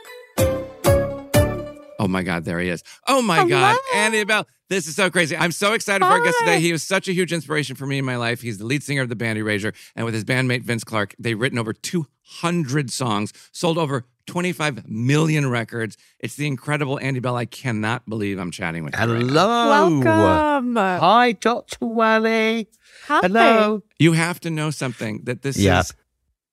Oh 1.98 2.08
my 2.08 2.22
God, 2.22 2.44
there 2.44 2.58
he 2.60 2.68
is. 2.68 2.82
Oh 3.06 3.22
my 3.22 3.48
God, 3.48 3.76
Andy 3.94 4.24
Bell. 4.24 4.46
This 4.68 4.86
is 4.88 4.96
so 4.96 5.10
crazy. 5.10 5.36
I'm 5.36 5.52
so 5.52 5.74
excited 5.74 6.04
for 6.04 6.10
our 6.10 6.20
guest 6.22 6.36
today. 6.40 6.60
He 6.60 6.72
was 6.72 6.82
such 6.82 7.06
a 7.08 7.12
huge 7.12 7.32
inspiration 7.32 7.76
for 7.76 7.86
me 7.86 7.98
in 7.98 8.04
my 8.04 8.16
life. 8.16 8.40
He's 8.42 8.58
the 8.58 8.64
lead 8.66 8.82
singer 8.82 9.02
of 9.02 9.08
the 9.08 9.14
band 9.16 9.38
Erasure, 9.38 9.72
and 9.94 10.04
with 10.04 10.12
his 10.14 10.24
bandmate 10.24 10.62
Vince 10.62 10.82
Clarke, 10.84 11.14
they've 11.18 11.40
written 11.40 11.58
over 11.58 11.72
200 11.72 12.90
songs, 12.90 13.32
sold 13.52 13.78
over 13.78 14.04
25 14.26 14.88
million 14.88 15.48
records. 15.48 15.96
It's 16.18 16.34
the 16.34 16.48
incredible 16.48 16.98
Andy 16.98 17.20
Bell. 17.20 17.36
I 17.36 17.44
cannot 17.46 18.08
believe 18.08 18.38
I'm 18.40 18.50
chatting 18.50 18.82
with 18.84 18.94
you. 18.94 18.98
right. 18.98 19.08
Hello. 19.22 20.00
Welcome. 20.00 20.74
Hi, 20.76 21.30
Dr. 21.32 21.86
Wali. 21.86 22.68
Hi. 23.06 23.20
Hello. 23.22 23.82
You 24.00 24.12
have 24.14 24.40
to 24.40 24.50
know 24.50 24.70
something 24.70 25.20
that 25.24 25.42
this 25.42 25.56
Yeah. 25.56 25.78
is 25.80 25.92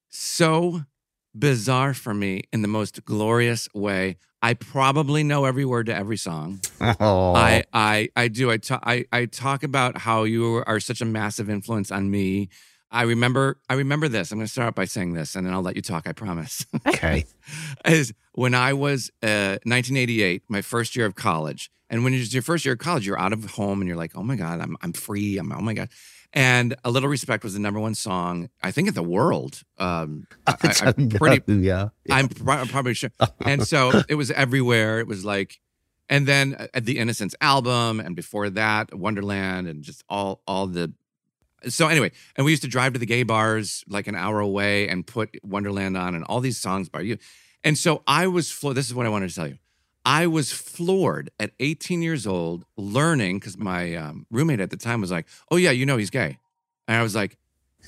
so 0.10 0.84
bizarre 1.36 1.94
for 1.94 2.14
me 2.14 2.44
in 2.52 2.62
the 2.62 2.68
most 2.68 3.04
glorious 3.06 3.68
way. 3.74 4.18
I 4.44 4.56
probably 4.56 5.24
know 5.24 5.46
every 5.46 5.64
word 5.64 5.86
to 5.86 5.96
every 5.96 6.18
song. 6.18 6.60
Oh. 7.00 7.34
I, 7.34 7.64
I, 7.72 8.10
I 8.18 8.28
do. 8.28 8.52
I 8.52 8.58
talk. 8.58 8.84
I, 8.86 9.06
I 9.10 9.26
talk 9.26 9.64
about 9.64 10.00
how 10.00 10.26
you 10.26 10.62
are 10.68 10.82
such 10.82 11.00
a 11.00 11.06
massive 11.06 11.50
influence 11.50 11.92
on 11.92 12.12
me. 12.12 12.50
I 12.92 13.04
remember. 13.04 13.62
I 13.70 13.76
remember 13.76 14.10
this. 14.10 14.32
I'm 14.32 14.40
going 14.40 14.46
to 14.46 14.52
start 14.52 14.68
out 14.68 14.76
by 14.76 14.84
saying 14.84 15.14
this, 15.14 15.36
and 15.36 15.48
then 15.48 15.54
I'll 15.54 15.62
let 15.62 15.78
you 15.78 15.82
talk. 15.82 16.08
I 16.08 16.12
promise. 16.12 16.66
okay. 16.88 17.24
Is 17.86 18.14
when 18.34 18.54
I 18.54 18.74
was 18.74 19.12
uh, 19.24 19.64
1988, 19.64 20.44
my 20.50 20.62
first 20.62 20.98
year 20.98 21.06
of 21.06 21.16
college, 21.16 21.72
and 21.90 22.04
when 22.04 22.14
it's 22.14 22.34
your 22.34 22.44
first 22.44 22.66
year 22.66 22.74
of 22.74 22.80
college, 22.80 23.08
you're 23.08 23.18
out 23.18 23.32
of 23.32 23.46
home, 23.52 23.80
and 23.80 23.88
you're 23.88 23.98
like, 23.98 24.12
"Oh 24.14 24.24
my 24.24 24.36
god, 24.36 24.60
I'm 24.60 24.76
I'm 24.82 24.92
free. 24.92 25.38
I'm 25.38 25.54
oh 25.54 25.62
my 25.62 25.74
god." 25.74 25.88
And 26.34 26.76
"A 26.84 26.90
Little 26.90 27.10
Respect" 27.10 27.44
was 27.44 27.54
the 27.54 27.60
number 27.60 27.80
one 27.80 27.94
song, 27.94 28.50
I 28.62 28.72
think, 28.72 28.88
in 28.88 28.94
the 28.96 29.04
world. 29.04 29.62
Um, 29.78 30.28
I, 30.48 30.94
am 30.98 31.10
pretty. 31.10 31.44
know, 31.48 31.92
yeah. 32.06 32.16
I'm 32.16 32.28
pro- 32.28 32.66
probably 32.66 32.96
sure. 32.96 33.12
And 33.46 33.66
so 33.68 34.02
it 34.10 34.16
was 34.16 34.32
everywhere. 34.32 35.00
It 35.00 35.08
was 35.08 35.24
like, 35.24 35.60
and 36.10 36.28
then 36.28 36.56
uh, 36.56 36.80
the 36.82 36.98
Innocence 36.98 37.36
album, 37.40 38.00
and 38.00 38.16
before 38.16 38.50
that, 38.52 38.96
Wonderland, 38.96 39.68
and 39.68 39.84
just 39.84 40.04
all 40.10 40.42
all 40.48 40.68
the. 40.68 40.92
So 41.68 41.88
anyway, 41.88 42.12
and 42.36 42.46
we 42.46 42.52
used 42.52 42.64
to 42.64 42.68
drive 42.70 42.94
to 42.94 43.00
the 43.00 43.06
gay 43.06 43.24
bars 43.24 43.84
like 43.88 44.08
an 44.08 44.16
hour 44.16 44.40
away 44.40 44.90
and 44.90 45.06
put 45.06 45.38
Wonderland 45.44 45.96
on, 45.96 46.16
and 46.16 46.24
all 46.26 46.40
these 46.40 46.60
songs 46.60 46.90
by 46.90 47.02
you. 47.02 47.18
And 47.64 47.78
so 47.78 48.04
I 48.08 48.28
was 48.28 48.52
floored. 48.52 48.76
This 48.76 48.88
is 48.88 48.96
what 48.96 49.06
I 49.06 49.10
wanted 49.10 49.30
to 49.30 49.36
tell 49.36 49.48
you. 49.48 49.58
I 50.06 50.28
was 50.28 50.52
floored 50.52 51.30
at 51.40 51.52
18 51.60 52.02
years 52.02 52.28
old, 52.28 52.66
learning 52.78 53.40
because 53.40 53.58
my 53.58 53.96
um, 53.96 54.26
roommate 54.30 54.60
at 54.60 54.70
the 54.70 54.78
time 54.78 55.02
was 55.02 55.12
like, 55.12 55.28
"Oh 55.50 55.56
yeah, 55.58 55.72
you 55.72 55.86
know 55.86 55.98
he's 55.98 56.10
gay," 56.10 56.40
and 56.88 56.98
I 56.98 57.04
was 57.04 57.16
like, 57.16 57.38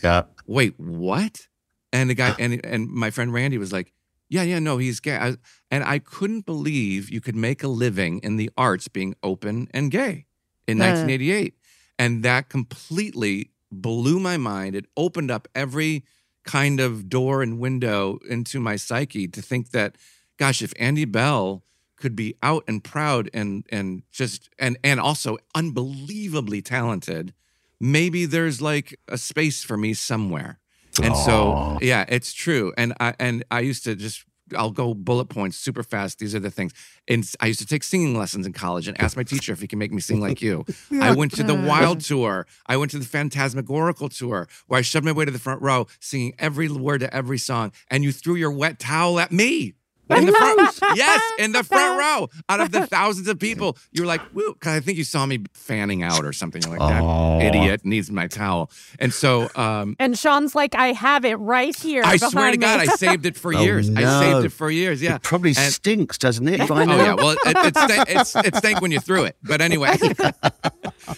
Yeah. 0.04 0.23
wait, 0.47 0.73
what? 0.80 1.47
And 1.91 2.10
the 2.10 2.13
guy 2.15 2.34
and 2.39 2.65
and 2.65 2.89
my 2.89 3.10
friend 3.12 3.34
Randy 3.34 3.58
was 3.58 3.71
like, 3.73 3.91
yeah, 4.30 4.43
yeah, 4.43 4.60
no, 4.60 4.78
he's 4.78 4.99
gay. 4.99 5.17
I, 5.17 5.36
and 5.69 5.84
I 5.84 5.99
couldn't 5.99 6.45
believe 6.45 7.10
you 7.10 7.21
could 7.21 7.36
make 7.36 7.63
a 7.63 7.67
living 7.67 8.19
in 8.19 8.38
the 8.38 8.49
arts 8.58 8.88
being 8.88 9.15
open 9.21 9.67
and 9.71 9.91
gay 9.91 10.25
in 10.67 10.78
Huh. 10.80 10.86
1988. 10.86 11.54
And 11.99 12.23
that 12.23 12.49
completely 12.49 13.51
blew 13.71 14.19
my 14.19 14.38
mind. 14.38 14.75
It 14.75 14.86
opened 14.97 15.30
up 15.32 15.47
every 15.54 16.04
kind 16.43 16.80
of 16.80 17.08
door 17.08 17.41
and 17.43 17.60
window 17.60 18.19
into 18.28 18.60
my 18.60 18.75
psyche 18.78 19.28
to 19.28 19.41
think 19.41 19.69
that, 19.71 19.95
gosh, 20.38 20.62
if 20.62 20.73
Andy 20.80 21.06
Bell 21.06 21.63
could 21.97 22.15
be 22.15 22.36
out 22.43 22.63
and 22.67 22.84
proud 22.84 23.29
and 23.34 23.65
and 23.69 24.03
just 24.12 24.49
and 24.60 24.77
and 24.84 24.99
also 24.99 25.38
unbelievably 25.53 26.62
talented, 26.62 27.34
maybe 27.79 28.25
there's 28.25 28.62
like 28.62 28.99
a 29.08 29.17
space 29.17 29.63
for 29.63 29.77
me 29.77 29.93
somewhere. 29.93 30.60
And 31.03 31.15
so 31.15 31.77
yeah, 31.81 32.05
it's 32.08 32.34
true. 32.34 32.73
And 32.77 32.93
I 32.99 33.13
and 33.19 33.43
I 33.51 33.62
used 33.62 33.84
to 33.84 33.95
just 33.95 34.25
I'll 34.55 34.71
go 34.71 34.93
bullet 34.93 35.25
points 35.25 35.58
super 35.58 35.84
fast. 35.84 36.19
These 36.19 36.36
are 36.36 36.39
the 36.39 36.51
things. 36.51 36.73
And 37.08 37.27
I 37.39 37.47
used 37.47 37.60
to 37.60 37.65
take 37.65 37.84
singing 37.84 38.17
lessons 38.17 38.45
in 38.45 38.53
college 38.53 38.88
and 38.88 38.99
ask 39.01 39.17
my 39.17 39.23
teacher 39.23 39.51
if 39.51 39.62
he 39.62 39.67
can 39.67 39.79
make 39.79 39.91
me 39.91 40.01
sing 40.01 40.19
like 40.19 40.41
you. 40.41 40.65
I 41.01 41.15
went 41.15 41.31
to 41.34 41.43
the 41.43 41.55
Wild 41.55 42.01
Tour. 42.01 42.45
I 42.67 42.77
went 42.77 42.91
to 42.91 42.99
the 42.99 43.05
Phantasmagorical 43.05 44.10
Tour 44.10 44.47
where 44.67 44.77
I 44.77 44.81
shoved 44.81 45.05
my 45.05 45.12
way 45.12 45.25
to 45.25 45.31
the 45.31 45.39
front 45.39 45.62
row 45.62 45.88
singing 45.99 46.34
every 46.38 46.69
word 46.69 46.99
to 46.99 47.13
every 47.13 47.39
song. 47.39 47.71
And 47.89 48.03
you 48.03 48.12
threw 48.12 48.36
your 48.36 48.51
wet 48.51 48.79
towel 48.79 49.19
at 49.19 49.31
me. 49.31 49.73
In 50.08 50.26
the 50.28 50.32
front, 50.34 50.80
yes, 50.96 51.22
in 51.39 51.52
the 51.52 51.63
front 51.63 52.00
row, 52.00 52.30
out 52.48 52.62
of 52.62 52.72
the 52.72 52.86
thousands 52.86 53.28
of 53.28 53.39
people, 53.39 53.76
you 53.91 54.04
were 54.04 54.08
like, 54.08 54.22
"Woo!" 54.36 54.54
Because 54.54 54.74
I 54.74 54.80
think 54.80 54.98
you 55.00 55.04
saw 55.04 55.26
me 55.26 55.39
fanning 55.54 56.04
out 56.04 56.24
or 56.26 56.32
something. 56.32 56.62
You're 56.62 56.78
like, 56.78 56.89
"That 56.89 57.02
Aw. 57.02 57.39
idiot 57.39 57.82
needs 57.86 58.12
my 58.12 58.28
towel." 58.28 58.70
And 59.00 59.12
so, 59.13 59.50
um, 59.56 59.96
And 60.00 60.18
Sean's 60.18 60.54
like, 60.54 60.76
I 60.76 60.94
have 60.94 61.26
it 61.26 61.36
right 61.36 61.76
here. 61.76 62.04
I 62.06 62.18
swear 62.18 62.52
to 62.52 62.58
God, 62.58 62.82
me." 62.82 62.88
I 62.88 62.96
saved 62.98 63.26
it 63.26 63.36
for 63.36 63.54
Oh, 63.56 63.62
years. 63.62 63.89
I 63.96 64.02
saved 64.22 64.46
it 64.46 64.50
for 64.52 64.70
years. 64.70 65.02
Yeah, 65.02 65.15
It 65.15 65.24
probably 65.24 65.50
And- 65.52 65.74
stinks, 65.74 66.18
doesn't 66.18 66.48
it? 66.48 66.62
Oh 66.70 66.84
now? 66.84 66.96
yeah, 66.98 67.13
well 67.13 67.30
it, 67.32 67.39
it, 67.46 67.76
stank, 67.78 68.10
it's, 68.10 68.36
it 68.36 68.56
stank 68.58 68.82
when 68.82 68.91
you 68.91 69.00
threw 69.00 69.24
it. 69.24 69.38
But 69.44 69.62
anyway, 69.62 69.96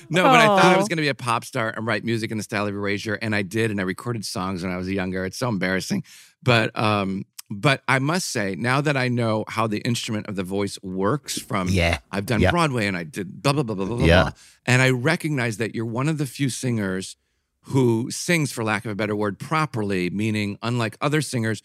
no. 0.09 0.23
But 0.23 0.35
I 0.39 0.45
thought 0.45 0.65
I 0.65 0.77
was 0.77 0.87
going 0.87 0.97
to 0.97 1.01
be 1.03 1.07
a 1.09 1.15
pop 1.15 1.43
star 1.45 1.73
and 1.75 1.85
write 1.85 2.03
music 2.03 2.31
in 2.31 2.37
the 2.37 2.43
style 2.43 2.67
of 2.67 2.73
Erasure, 2.75 3.15
and 3.15 3.35
I 3.35 3.41
did, 3.41 3.71
and 3.71 3.79
I 3.79 3.83
recorded 3.83 4.25
songs 4.25 4.63
when 4.63 4.71
I 4.71 4.77
was 4.77 4.89
younger. 4.89 5.25
It's 5.25 5.37
so 5.37 5.49
embarrassing, 5.49 6.03
but 6.43 6.77
um, 6.77 7.25
but 7.49 7.81
I 7.87 7.99
must 7.99 8.29
say 8.29 8.55
now 8.55 8.81
that 8.81 8.97
I 8.97 9.07
know 9.07 9.45
how 9.47 9.67
the 9.67 9.79
instrument 9.79 10.27
of 10.27 10.35
the 10.35 10.43
voice 10.43 10.77
works 10.83 11.39
from 11.39 11.69
Yeah. 11.69 11.99
I've 12.11 12.25
done 12.25 12.41
Yeah. 12.41 12.51
Broadway 12.51 12.87
and 12.87 12.97
I 12.97 13.03
did 13.03 13.41
blah 13.41 13.53
blah 13.53 13.63
blah 13.63 13.75
blah 13.75 13.85
blah 13.85 14.05
Yeah. 14.05 14.21
blah, 14.23 14.31
and 14.65 14.81
I 14.81 14.89
recognize 14.89 15.57
that 15.57 15.73
you're 15.73 15.85
one 15.85 16.09
of 16.09 16.17
the 16.17 16.25
few 16.25 16.49
singers 16.49 17.15
who 17.71 18.09
sings, 18.11 18.51
for 18.51 18.63
lack 18.63 18.85
of 18.85 18.91
a 18.91 18.95
better 18.95 19.15
word, 19.15 19.39
properly, 19.39 20.09
meaning 20.09 20.57
unlike 20.61 20.97
other 21.01 21.21
singers 21.21 21.61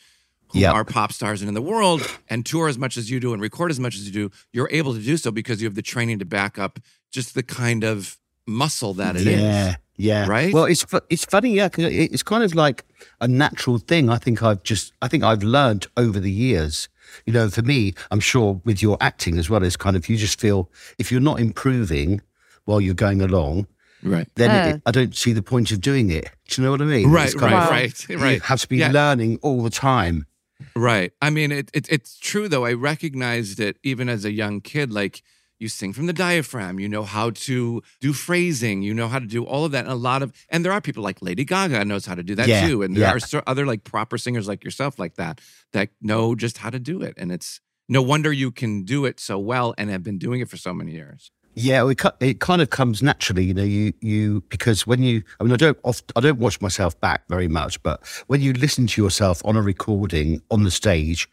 who 0.48 0.58
Yeah. 0.60 0.72
are 0.72 0.84
pop 0.84 1.12
stars 1.12 1.40
and 1.42 1.48
in 1.48 1.54
the 1.54 1.62
world 1.62 2.02
and 2.28 2.44
tour 2.44 2.68
as 2.68 2.76
much 2.76 2.96
as 2.96 3.10
you 3.10 3.18
do 3.20 3.32
and 3.32 3.40
record 3.40 3.70
as 3.70 3.80
much 3.80 3.94
as 3.96 4.04
you 4.06 4.12
do, 4.12 4.30
you're 4.52 4.68
able 4.72 4.92
to 4.94 5.00
do 5.00 5.16
so 5.16 5.30
because 5.30 5.62
you 5.62 5.66
have 5.66 5.74
the 5.74 5.82
training 5.82 6.18
to 6.18 6.24
back 6.24 6.58
up 6.58 6.78
just 7.10 7.34
the 7.34 7.42
kind 7.42 7.84
of 7.84 8.18
muscle 8.46 8.94
that 8.94 9.16
it 9.16 9.26
is. 9.26 9.40
yeah, 9.40 9.76
yeah. 9.96 10.26
Right? 10.26 10.52
Well, 10.52 10.64
it's 10.64 10.84
it's 11.10 11.24
funny, 11.24 11.54
yeah. 11.54 11.68
'cause 11.68 11.84
it- 11.84 12.12
it's 12.12 12.22
kind 12.22 12.42
of 12.44 12.54
like 12.54 12.84
a 13.20 13.28
natural 13.28 13.78
thing. 13.78 14.08
I 14.10 14.16
think 14.18 14.42
I've 14.42 14.62
just, 14.62 14.92
I 15.02 15.08
think 15.08 15.22
I've 15.24 15.42
learned 15.42 15.86
over 15.96 16.18
the 16.20 16.30
years. 16.30 16.88
You 17.26 17.32
know, 17.32 17.50
for 17.50 17.62
me, 17.62 17.94
I'm 18.10 18.20
sure 18.20 18.60
with 18.64 18.80
your 18.82 18.96
acting 19.00 19.38
as 19.38 19.50
well, 19.50 19.62
it's 19.62 19.76
kind 19.76 19.96
of 19.96 20.08
you 20.08 20.16
just 20.16 20.40
feel 20.40 20.70
if 20.98 21.12
you're 21.12 21.20
not 21.20 21.40
improving 21.40 22.20
while 22.64 22.80
you're 22.80 22.94
going 22.94 23.20
along, 23.20 23.66
Right. 24.02 24.26
then 24.36 24.50
Uh. 24.50 24.74
it, 24.76 24.82
I 24.86 24.90
don't 24.92 25.14
see 25.14 25.32
the 25.32 25.42
point 25.42 25.70
of 25.72 25.80
doing 25.80 26.10
it. 26.10 26.30
Do 26.48 26.60
you 26.60 26.64
know 26.64 26.70
what 26.72 26.80
I 26.80 26.84
mean? 26.84 27.10
Right, 27.10 27.26
It's 27.26 27.34
right, 27.36 27.52
of- 27.52 27.70
right, 27.70 28.08
You 28.34 28.40
have 28.40 28.60
to 28.62 28.68
be 28.68 28.78
Yeah. 28.78 28.90
learning 28.92 29.38
all 29.42 29.62
the 29.62 29.70
time. 29.70 30.26
Right. 30.74 31.12
I 31.20 31.28
mean, 31.30 31.52
it, 31.52 31.70
it, 31.74 31.86
it's 31.90 32.18
true 32.18 32.48
though. 32.48 32.64
I 32.64 32.72
recognized 32.72 33.60
it 33.60 33.76
even 33.82 34.08
as 34.08 34.24
a 34.24 34.32
young 34.32 34.60
kid. 34.60 34.92
Like 34.92 35.22
you 35.62 35.68
sing 35.68 35.92
from 35.92 36.06
the 36.06 36.12
diaphragm, 36.12 36.78
you 36.80 36.88
know 36.88 37.04
how 37.04 37.30
to 37.30 37.82
do 38.00 38.12
phrasing, 38.12 38.82
you 38.82 38.92
know 38.92 39.08
how 39.08 39.18
to 39.18 39.26
do 39.26 39.44
all 39.44 39.64
of 39.64 39.72
that. 39.72 39.84
And 39.84 39.92
a 39.92 39.94
lot 39.94 40.22
of, 40.22 40.32
and 40.50 40.64
there 40.64 40.72
are 40.72 40.80
people 40.80 41.02
like 41.02 41.22
Lady 41.22 41.44
Gaga 41.44 41.84
knows 41.84 42.04
how 42.04 42.14
to 42.16 42.22
do 42.22 42.34
that 42.34 42.48
Yeah, 42.48 42.66
too. 42.66 42.82
And 42.82 42.96
there 42.96 43.04
yeah. 43.04 43.12
are 43.12 43.20
so, 43.20 43.42
other 43.46 43.64
like 43.64 43.84
proper 43.84 44.18
singers 44.18 44.48
like 44.48 44.64
yourself 44.64 44.98
like 44.98 45.14
that 45.14 45.40
that 45.72 45.90
know 46.00 46.34
just 46.34 46.58
how 46.58 46.70
to 46.70 46.78
do 46.78 47.00
it. 47.00 47.14
And 47.16 47.32
it's 47.32 47.60
no 47.88 48.02
wonder 48.02 48.32
you 48.32 48.50
can 48.50 48.84
do 48.84 49.04
it 49.04 49.20
so 49.20 49.38
well 49.38 49.74
and 49.78 49.88
have 49.90 50.02
been 50.02 50.18
doing 50.18 50.40
it 50.40 50.48
for 50.50 50.56
so 50.56 50.74
many 50.74 50.92
years. 50.92 51.30
Yeah, 51.54 51.86
it, 51.88 52.00
it 52.20 52.40
kind 52.40 52.62
of 52.62 52.70
comes 52.70 53.02
naturally, 53.02 53.44
you 53.44 53.52
know. 53.54 53.62
You 53.62 53.92
you 54.00 54.42
because 54.48 54.86
when 54.86 55.02
you, 55.02 55.22
I 55.38 55.44
mean, 55.44 55.52
I 55.52 55.56
don't 55.56 55.78
oft, 55.84 56.10
I 56.16 56.20
don't 56.20 56.38
watch 56.38 56.60
myself 56.60 56.98
back 57.00 57.24
very 57.28 57.48
much, 57.48 57.82
but 57.82 58.00
when 58.26 58.40
you 58.40 58.52
listen 58.54 58.86
to 58.86 59.02
yourself 59.02 59.42
on 59.44 59.56
a 59.56 59.62
recording 59.62 60.40
on 60.50 60.62
the 60.64 60.70
stage, 60.70 61.28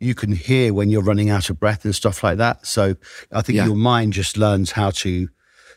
you 0.00 0.14
can 0.14 0.32
hear 0.32 0.72
when 0.72 0.88
you're 0.88 1.02
running 1.02 1.28
out 1.28 1.50
of 1.50 1.60
breath 1.60 1.84
and 1.84 1.94
stuff 1.94 2.22
like 2.22 2.38
that. 2.38 2.66
So 2.66 2.94
I 3.32 3.42
think 3.42 3.56
Yeah. 3.56 3.66
your 3.66 3.76
mind 3.76 4.14
just 4.14 4.36
learns 4.38 4.70
how 4.72 4.90
to 4.90 5.28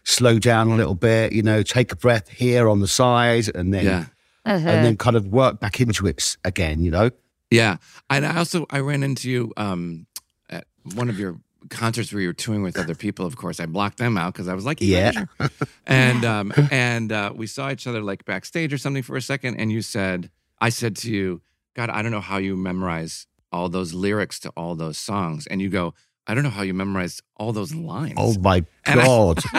slow 0.04 0.40
down 0.40 0.70
a 0.70 0.76
little 0.76 0.96
bit, 0.96 1.34
you 1.34 1.44
know, 1.44 1.62
take 1.62 1.92
a 1.92 1.96
breath 1.96 2.30
here 2.30 2.70
on 2.70 2.80
the 2.80 2.88
side, 2.88 3.54
and 3.54 3.74
then 3.74 3.86
Yeah. 3.86 4.06
Uh-huh. 4.46 4.68
and 4.70 4.86
then 4.86 4.98
kind 4.98 5.16
of 5.16 5.28
work 5.28 5.60
back 5.60 5.80
into 5.82 6.08
it 6.08 6.38
again, 6.46 6.82
you 6.82 6.92
know. 6.92 7.12
Yeah. 7.52 7.78
And 8.10 8.26
I 8.26 8.38
also 8.38 8.66
I 8.70 8.80
ran 8.80 9.04
into 9.04 9.30
you 9.30 9.52
um 9.58 10.08
at 10.50 10.66
one 10.96 11.10
of 11.10 11.20
your 11.20 11.40
concerts 11.70 12.12
where 12.12 12.22
you 12.22 12.28
were 12.30 12.34
touring 12.34 12.64
with 12.64 12.78
other 12.78 12.96
people, 12.96 13.26
of 13.26 13.36
course. 13.38 13.60
I 13.60 13.66
blocked 13.66 13.98
them 13.98 14.18
out 14.18 14.34
because 14.34 14.48
I 14.48 14.54
was 14.54 14.66
like, 14.66 14.80
Yeah. 14.82 15.26
yeah. 15.40 15.48
and 15.88 16.26
um 16.26 16.54
and 16.72 17.12
uh 17.12 17.32
we 17.36 17.48
saw 17.48 17.70
each 17.72 17.86
other 17.88 18.02
like 18.02 18.26
backstage 18.26 18.74
or 18.74 18.78
something 18.78 19.04
for 19.04 19.16
a 19.16 19.22
second, 19.22 19.58
and 19.58 19.72
you 19.72 19.82
said, 19.82 20.30
I 20.60 20.70
said 20.70 20.96
to 20.98 21.12
you, 21.12 21.42
God, 21.76 21.90
I 21.90 22.02
don't 22.02 22.12
know 22.12 22.20
how 22.22 22.38
you 22.38 22.56
memorize 22.58 23.28
all 23.52 23.70
those 23.70 23.94
lyrics 23.94 24.40
to 24.42 24.50
all 24.58 24.76
those 24.76 24.98
songs. 24.98 25.46
And 25.48 25.62
you 25.62 25.70
go, 25.70 25.94
I 26.28 26.34
don't 26.34 26.44
know 26.44 26.50
how 26.50 26.62
you 26.64 26.74
memorize 26.74 27.22
all 27.36 27.52
those 27.52 27.74
lines. 27.74 28.14
Oh 28.18 28.36
my 28.40 28.64
And 28.86 29.00
I- 29.02 29.06
god! 29.06 29.40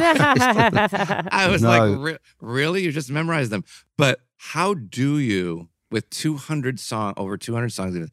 I 1.31 1.49
was 1.51 1.62
No. 1.62 1.69
like, 1.69 1.99
Re- 1.99 2.19
really? 2.41 2.83
You 2.83 2.93
just 2.93 3.11
memorize 3.11 3.49
them? 3.51 3.65
But 3.99 4.21
how 4.37 4.75
do 4.75 5.19
you, 5.19 5.69
with 5.91 6.09
200 6.11 6.81
song, 6.81 7.15
over 7.17 7.37
200 7.37 7.71
songs? 7.73 8.11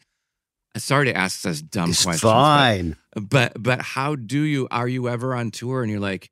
I'm 0.75 0.81
sorry 0.81 1.05
to 1.05 1.15
ask 1.17 1.39
such 1.39 1.67
dumb 1.69 1.89
it's 1.91 2.03
questions. 2.03 2.21
but- 2.23 2.31
fine. 2.31 2.95
But, 3.15 3.53
but 3.61 3.81
how 3.81 4.15
do 4.15 4.41
you? 4.41 4.67
Are 4.71 4.87
you 4.87 5.09
ever 5.09 5.35
on 5.35 5.51
tour 5.51 5.81
and 5.81 5.91
you're 5.91 5.99
like 5.99 6.29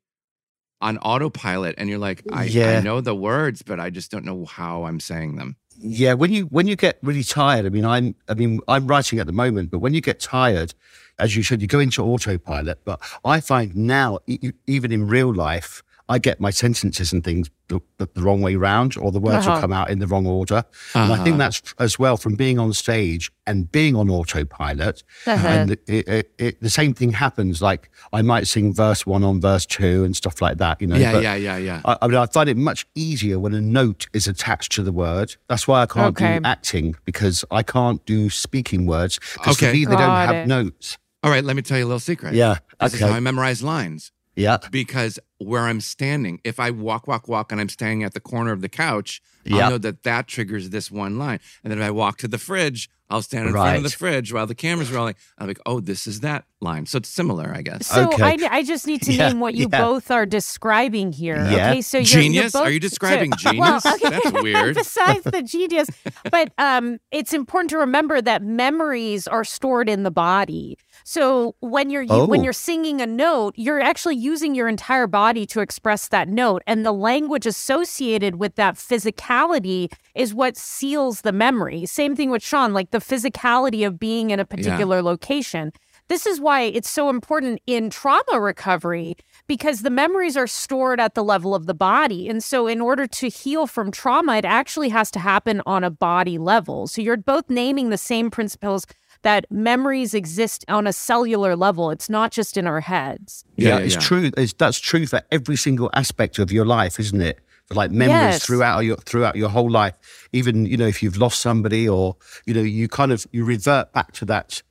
on 0.80 0.96
autopilot 0.98 1.74
and 1.76 1.88
you're 1.90 1.98
like, 1.98 2.22
I, 2.32 2.44
I 2.78 2.80
know 2.82 3.00
the 3.00 3.14
words, 3.14 3.62
but 3.62 3.80
I 3.80 3.90
just 3.90 4.10
don't 4.10 4.24
know 4.24 4.44
how 4.44 4.84
I'm 4.84 5.00
saying 5.00 5.36
them. 5.36 5.56
Yeah, 5.80 6.14
when 6.14 6.32
you 6.32 6.44
when 6.46 6.66
you 6.66 6.76
get 6.76 6.98
really 7.02 7.24
tired, 7.24 7.66
I 7.66 7.68
mean, 7.68 7.84
I'm 7.84 8.14
I 8.28 8.34
mean, 8.34 8.60
I'm 8.68 8.86
writing 8.86 9.18
at 9.18 9.26
the 9.26 9.32
moment, 9.32 9.70
but 9.70 9.80
when 9.80 9.92
you 9.92 10.00
get 10.00 10.18
tired, 10.20 10.72
as 11.18 11.36
you 11.36 11.42
said, 11.42 11.60
you 11.60 11.68
go 11.68 11.78
into 11.80 12.02
autopilot. 12.02 12.84
But 12.84 13.00
I 13.24 13.40
find 13.40 13.74
now, 13.76 14.18
e- 14.26 14.52
even 14.66 14.90
in 14.92 15.08
real 15.08 15.32
life, 15.34 15.82
I 16.08 16.18
get 16.18 16.40
my 16.40 16.50
sentences 16.50 17.12
and 17.12 17.22
things 17.22 17.50
the, 17.68 17.80
the, 17.98 18.08
the 18.14 18.22
wrong 18.22 18.40
way 18.40 18.56
round, 18.56 18.96
or 18.96 19.12
the 19.12 19.20
words 19.20 19.44
will 19.44 19.52
Uh-huh. 19.52 19.60
come 19.60 19.72
out 19.74 19.90
in 19.90 19.98
the 19.98 20.06
wrong 20.06 20.26
order. 20.26 20.64
And 20.94 21.12
I 21.12 21.14
Uh-huh. 21.16 21.24
think 21.24 21.36
that's 21.38 21.60
as 21.78 21.98
well 21.98 22.16
from 22.16 22.34
being 22.34 22.58
on 22.58 22.72
stage 22.72 23.30
and 23.46 23.70
being 23.70 23.94
on 23.94 24.08
autopilot. 24.08 25.02
Uh-huh. 25.26 25.46
And 25.46 25.70
it, 25.72 25.82
it, 25.86 26.32
it, 26.38 26.60
the 26.62 26.70
same 26.70 26.94
thing 26.94 27.12
happens. 27.12 27.60
Like 27.60 27.90
I 28.12 28.22
might 28.22 28.46
sing 28.46 28.72
verse 28.74 29.04
one 29.06 29.22
on 29.22 29.40
verse 29.40 29.66
two 29.66 30.04
and 30.04 30.16
stuff 30.16 30.40
like 30.40 30.56
that. 30.58 30.80
You 30.80 30.86
know. 30.86 30.96
yeah, 30.96 31.12
but 31.12 31.22
yeah, 31.22 31.34
yeah, 31.34 31.56
yeah. 31.58 31.80
I, 31.84 31.98
I 32.02 32.06
mean, 32.08 32.16
I 32.16 32.26
find 32.26 32.48
it 32.48 32.56
much 32.56 32.86
easier 32.94 33.38
when 33.38 33.52
a 33.54 33.60
note 33.60 34.06
is 34.14 34.26
attached 34.26 34.72
to 34.72 34.82
the 34.82 34.92
word. 34.92 35.36
That's 35.48 35.68
why 35.68 35.82
I 35.82 35.86
can't 35.86 36.16
Okay. 36.16 36.38
do 36.38 36.44
acting 36.46 36.94
because 37.04 37.44
I 37.50 37.62
can't 37.62 38.04
do 38.06 38.30
speaking 38.30 38.86
words 38.86 39.18
because 39.34 39.56
Okay. 39.56 39.66
for 39.68 39.72
me 39.74 39.84
they 39.84 39.90
don't 39.96 40.00
Got 40.08 40.34
have 40.34 40.46
notes. 40.46 40.96
All 41.22 41.30
right, 41.30 41.44
let 41.44 41.56
me 41.56 41.62
tell 41.62 41.76
you 41.76 41.84
a 41.84 41.90
little 41.92 42.00
secret. 42.00 42.32
Yeah. 42.34 42.58
This 42.80 42.94
is 42.94 43.00
how 43.00 43.08
I 43.08 43.20
memorize 43.20 43.62
lines. 43.62 44.12
Yeah. 44.38 44.58
because 44.70 45.18
where 45.38 45.62
I'm 45.62 45.80
standing, 45.80 46.40
if 46.44 46.58
I 46.60 46.70
walk, 46.70 47.06
walk, 47.06 47.28
walk, 47.28 47.52
and 47.52 47.60
I'm 47.60 47.68
standing 47.68 48.02
at 48.04 48.14
the 48.14 48.20
corner 48.20 48.52
of 48.52 48.60
the 48.60 48.68
couch, 48.68 49.20
Yeah. 49.44 49.64
I'll 49.64 49.70
know 49.72 49.78
that 49.78 50.02
that 50.02 50.26
triggers 50.26 50.70
this 50.70 50.90
one 50.90 51.18
line. 51.18 51.40
And 51.62 51.70
then 51.70 51.78
if 51.80 51.84
I 51.84 51.90
walk 51.90 52.18
to 52.18 52.28
the 52.28 52.38
fridge, 52.38 52.88
I'll 53.10 53.22
stand 53.22 53.46
in 53.46 53.52
front 53.52 53.78
of 53.78 53.82
the 53.84 53.88
fridge 53.90 54.34
while 54.34 54.46
the 54.46 54.54
camera's 54.54 54.92
rolling. 54.92 55.14
I'm 55.38 55.46
like, 55.46 55.60
oh, 55.64 55.80
this 55.80 56.06
is 56.06 56.20
that 56.20 56.44
line. 56.60 56.84
So 56.84 56.98
it's 56.98 57.08
similar, 57.08 57.50
I 57.54 57.62
guess. 57.62 57.86
So 57.86 58.08
Okay. 58.12 58.22
I, 58.22 58.36
I 58.58 58.62
just 58.62 58.86
need 58.86 59.00
to 59.02 59.12
Yeah, 59.14 59.28
name 59.28 59.40
what 59.40 59.54
you 59.54 59.68
yeah. 59.72 59.80
both 59.80 60.10
are 60.10 60.26
describing 60.26 61.12
here. 61.12 61.36
Yeah. 61.36 61.70
Okay, 61.70 61.80
so 61.80 61.98
you're, 61.98 62.04
Genius? 62.04 62.52
You're 62.52 62.60
both, 62.62 62.68
Are 62.68 62.70
you 62.70 62.80
describing 62.80 63.32
so- 63.38 63.50
genius? 63.52 63.84
Well, 63.84 63.94
okay. 63.94 64.10
That's 64.10 64.42
weird. 64.42 64.74
Besides 64.74 65.24
the 65.24 65.42
genius, 65.42 65.88
but 66.30 66.52
um, 66.58 66.98
it's 67.10 67.32
important 67.32 67.70
to 67.70 67.78
remember 67.78 68.20
that 68.20 68.42
memories 68.42 69.26
are 69.26 69.44
stored 69.44 69.88
in 69.88 70.02
the 70.02 70.10
body. 70.10 70.76
So 71.08 71.54
when 71.60 71.88
you're 71.88 72.02
you, 72.02 72.26
when 72.26 72.40
Oh. 72.40 72.44
you're 72.44 72.52
singing 72.52 73.00
a 73.00 73.06
note, 73.06 73.54
you're 73.56 73.80
actually 73.80 74.16
using 74.16 74.54
your 74.54 74.68
entire 74.68 75.06
body 75.06 75.46
to 75.46 75.60
express 75.60 76.06
that 76.08 76.28
note, 76.28 76.62
and 76.66 76.84
the 76.84 76.92
language 76.92 77.46
associated 77.46 78.36
with 78.36 78.56
that 78.56 78.74
physicality 78.74 79.90
is 80.14 80.34
what 80.34 80.58
seals 80.58 81.22
the 81.22 81.32
memory. 81.32 81.86
Same 81.86 82.14
thing 82.14 82.28
with 82.28 82.42
Sean, 82.42 82.74
like 82.74 82.90
the 82.90 82.98
physicality 82.98 83.86
of 83.86 83.98
being 83.98 84.28
in 84.28 84.38
a 84.38 84.44
particular 84.44 85.00
location. 85.00 85.72
This 86.08 86.26
is 86.26 86.40
why 86.42 86.60
it's 86.62 86.90
so 86.90 87.08
important 87.08 87.60
in 87.66 87.88
trauma 87.88 88.38
recovery 88.38 89.16
because 89.46 89.80
the 89.80 89.90
memories 89.90 90.36
are 90.36 90.46
stored 90.46 91.00
at 91.00 91.14
the 91.14 91.24
level 91.24 91.54
of 91.54 91.64
the 91.64 91.74
body. 91.74 92.28
And 92.28 92.44
so, 92.44 92.66
in 92.66 92.82
order 92.82 93.06
to 93.06 93.28
heal 93.30 93.66
from 93.66 93.90
trauma, 93.90 94.36
it 94.36 94.44
actually 94.44 94.90
has 94.90 95.10
to 95.12 95.18
happen 95.20 95.62
on 95.64 95.84
a 95.84 95.90
body 95.90 96.36
level. 96.36 96.86
So, 96.86 97.00
you're 97.00 97.16
both 97.16 97.48
naming 97.48 97.88
the 97.88 97.96
same 97.98 98.30
principles 98.30 98.84
that 99.22 99.46
memories 99.50 100.14
exist 100.14 100.64
on 100.68 100.86
a 100.86 100.92
cellular 100.92 101.56
level. 101.56 101.90
It's 101.90 102.08
not 102.08 102.30
just 102.32 102.56
in 102.56 102.66
our 102.66 102.80
heads. 102.80 103.44
Yeah, 103.56 103.78
yeah, 103.78 103.78
it's 103.84 103.94
yeah. 103.94 104.00
true. 104.00 104.30
It's, 104.36 104.52
that's 104.52 104.78
true 104.78 105.06
for 105.06 105.22
every 105.30 105.56
single 105.56 105.90
aspect 105.94 106.38
of 106.38 106.50
your 106.52 106.64
life, 106.64 106.98
isn't 107.00 107.20
it? 107.20 107.40
like 107.70 107.90
memories 107.90 108.36
Yes. 108.36 108.46
throughout 108.46 108.78
your 108.80 108.96
throughout 108.96 109.36
your 109.36 109.50
whole 109.50 109.70
life. 109.70 110.26
Even 110.32 110.64
you 110.64 110.78
know 110.78 110.86
if 110.86 111.02
you've 111.02 111.18
lost 111.18 111.40
somebody 111.40 111.86
or 111.86 112.16
you 112.46 112.54
know 112.54 112.62
you 112.62 112.88
kind 112.88 113.12
of 113.12 113.26
you 113.30 113.44
revert 113.44 113.92
back 113.92 114.12
to 114.12 114.24
that. 114.24 114.62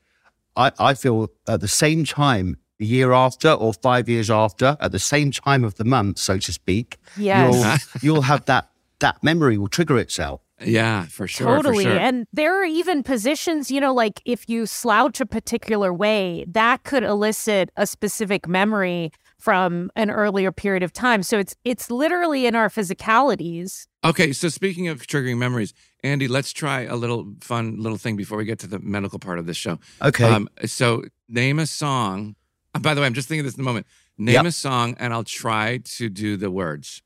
I 0.56 0.72
I 0.80 0.96
feel 0.96 1.30
at 1.48 1.62
the 1.62 1.68
same 1.68 2.06
time. 2.06 2.58
A 2.80 2.84
year 2.86 3.12
after, 3.12 3.50
or 3.52 3.74
five 3.74 4.08
years 4.08 4.30
after, 4.30 4.78
at 4.80 4.92
the 4.92 5.00
same 5.00 5.32
time 5.32 5.64
of 5.64 5.76
the 5.76 5.84
month, 5.84 6.20
so 6.20 6.38
to 6.38 6.54
speak, 6.54 6.98
Yes. 7.18 7.88
you'll, 8.02 8.14
you'll 8.16 8.22
have 8.24 8.46
that 8.46 8.70
that 9.00 9.24
memory 9.24 9.58
will 9.58 9.68
trigger 9.68 9.98
itself. 9.98 10.42
Yeah, 10.60 11.06
for 11.06 11.28
sure. 11.28 11.48
totally. 11.48 11.84
For 11.84 11.92
sure. 11.92 12.00
And 12.00 12.26
there 12.34 12.60
are 12.60 12.66
even 12.66 13.04
positions, 13.04 13.70
you 13.70 13.80
know, 13.80 13.94
like 13.94 14.22
if 14.26 14.50
you 14.50 14.66
slouch 14.66 15.22
a 15.22 15.26
particular 15.26 15.94
way, 15.94 16.46
that 16.48 16.84
could 16.84 17.04
elicit 17.04 17.70
a 17.78 17.86
specific 17.86 18.48
memory 18.48 19.12
from 19.38 19.92
an 19.96 20.10
earlier 20.10 20.52
period 20.52 20.82
of 20.84 20.92
time. 20.92 21.22
So 21.22 21.38
it's 21.38 21.56
it's 21.64 21.92
literally 21.92 22.46
in 22.48 22.56
our 22.56 22.70
physicalities. 22.70 23.88
Okay, 24.04 24.34
so 24.34 24.50
speaking 24.50 24.88
of 24.88 25.06
triggering 25.06 25.38
memories, 25.38 25.74
Andy, 26.04 26.28
let's 26.28 26.52
try 26.52 26.82
a 26.82 26.96
little 26.96 27.34
fun 27.42 27.80
little 27.80 27.98
thing 27.98 28.16
before 28.16 28.38
we 28.38 28.46
get 28.46 28.60
to 28.60 28.68
the 28.68 28.80
medical 28.80 29.20
part 29.20 29.38
of 29.38 29.46
this 29.46 29.58
show. 29.58 29.80
Okay. 30.02 30.24
Um, 30.24 30.50
so 30.66 31.04
name 31.30 31.60
a 31.60 31.68
song. 31.68 32.36
by 32.82 32.94
the 32.94 33.02
way, 33.02 33.08
I'm 33.08 33.14
just 33.14 33.28
thinking 33.28 33.42
of 33.42 33.46
this 33.46 33.56
in 33.56 33.64
the 33.64 33.70
moment. 33.70 33.86
Name 34.18 34.34
Yep. 34.36 34.46
a 34.46 34.52
song, 34.52 34.96
and 35.00 35.14
I'll 35.14 35.24
try 35.24 35.78
to 35.78 36.10
do 36.10 36.38
the 36.38 36.50
words. 36.50 37.02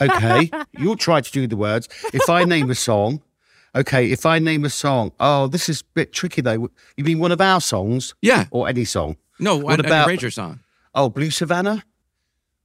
okay, 0.00 0.50
you'll 0.78 0.96
try 0.96 1.20
to 1.20 1.30
do 1.30 1.46
the 1.46 1.56
words. 1.56 1.88
If 2.12 2.28
I 2.28 2.44
name 2.44 2.68
a 2.70 2.74
song, 2.74 3.22
okay, 3.76 4.10
if 4.10 4.26
I 4.26 4.38
name 4.40 4.64
a 4.64 4.70
song, 4.70 5.12
oh, 5.20 5.46
this 5.46 5.68
is 5.68 5.82
a 5.82 5.84
bit 5.94 6.12
tricky 6.12 6.40
though. 6.40 6.68
You 6.96 7.04
mean 7.04 7.20
one 7.20 7.30
of 7.32 7.40
our 7.40 7.60
songs? 7.60 8.14
Yeah. 8.22 8.46
Or 8.50 8.68
any 8.68 8.84
song? 8.84 9.16
No, 9.38 9.56
What 9.56 9.64
what 9.66 9.80
about 9.80 10.08
Ranger 10.08 10.30
song? 10.32 10.58
Oh, 10.94 11.08
Blue 11.08 11.30
Savannah? 11.30 11.84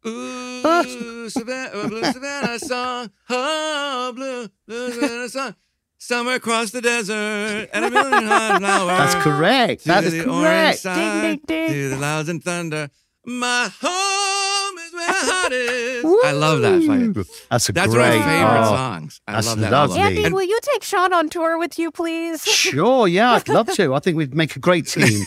Ooh, 0.06 1.29
Savannah, 1.29 1.88
blue 1.88 2.03
Savannah 2.03 2.60
song, 2.60 3.10
oh, 3.29 4.12
blue, 4.15 4.47
blue 4.67 4.91
Savannah 4.91 5.29
song. 5.29 5.56
Somewhere 5.97 6.36
across 6.36 6.71
the 6.71 6.82
desert, 6.82 7.69
and 7.71 7.86
a 7.86 7.89
million 7.89 8.25
hot 8.27 8.58
flowers. 8.60 8.88
That's 9.13 9.15
correct. 9.23 9.86
That 9.86 10.03
is 10.03 10.21
correct. 10.25 10.79
side, 10.79 10.97
Ding, 11.21 11.21
ding, 11.21 11.39
ding. 11.47 11.67
To 11.73 11.89
the 11.91 11.95
clouds 11.95 12.27
and 12.27 12.43
thunder. 12.43 12.89
My 13.25 13.69
home 13.81 14.77
is 14.79 14.93
where 14.93 15.07
my 15.07 15.13
heart 15.13 15.51
is. 15.53 16.03
I 16.25 16.31
love 16.33 16.62
that. 16.62 16.83
Fire. 16.83 17.23
That's 17.49 17.69
a 17.69 17.71
great. 17.71 17.81
That's 17.81 17.93
great 17.93 18.09
one 18.09 18.19
of 18.19 18.25
my 18.25 18.25
favorite 18.25 18.59
oh, 18.59 18.75
songs. 18.75 19.21
I 19.27 19.31
that's 19.33 19.47
love 19.47 19.59
that. 19.59 19.71
lovely. 19.71 19.99
album. 19.99 20.07
Andy, 20.17 20.25
And- 20.25 20.36
will 20.36 20.43
you 20.43 20.59
take 20.62 20.83
Sean 20.83 21.13
on 21.13 21.29
tour 21.29 21.57
with 21.57 21.79
you, 21.79 21.91
please? 21.91 22.43
Sure, 22.63 23.07
yeah, 23.07 23.31
I'd 23.33 23.47
love 23.49 23.67
to. 23.75 23.93
I 23.93 23.99
think 23.99 24.17
we'd 24.17 24.33
make 24.33 24.55
a 24.55 24.59
great 24.59 24.88
team. 24.88 25.23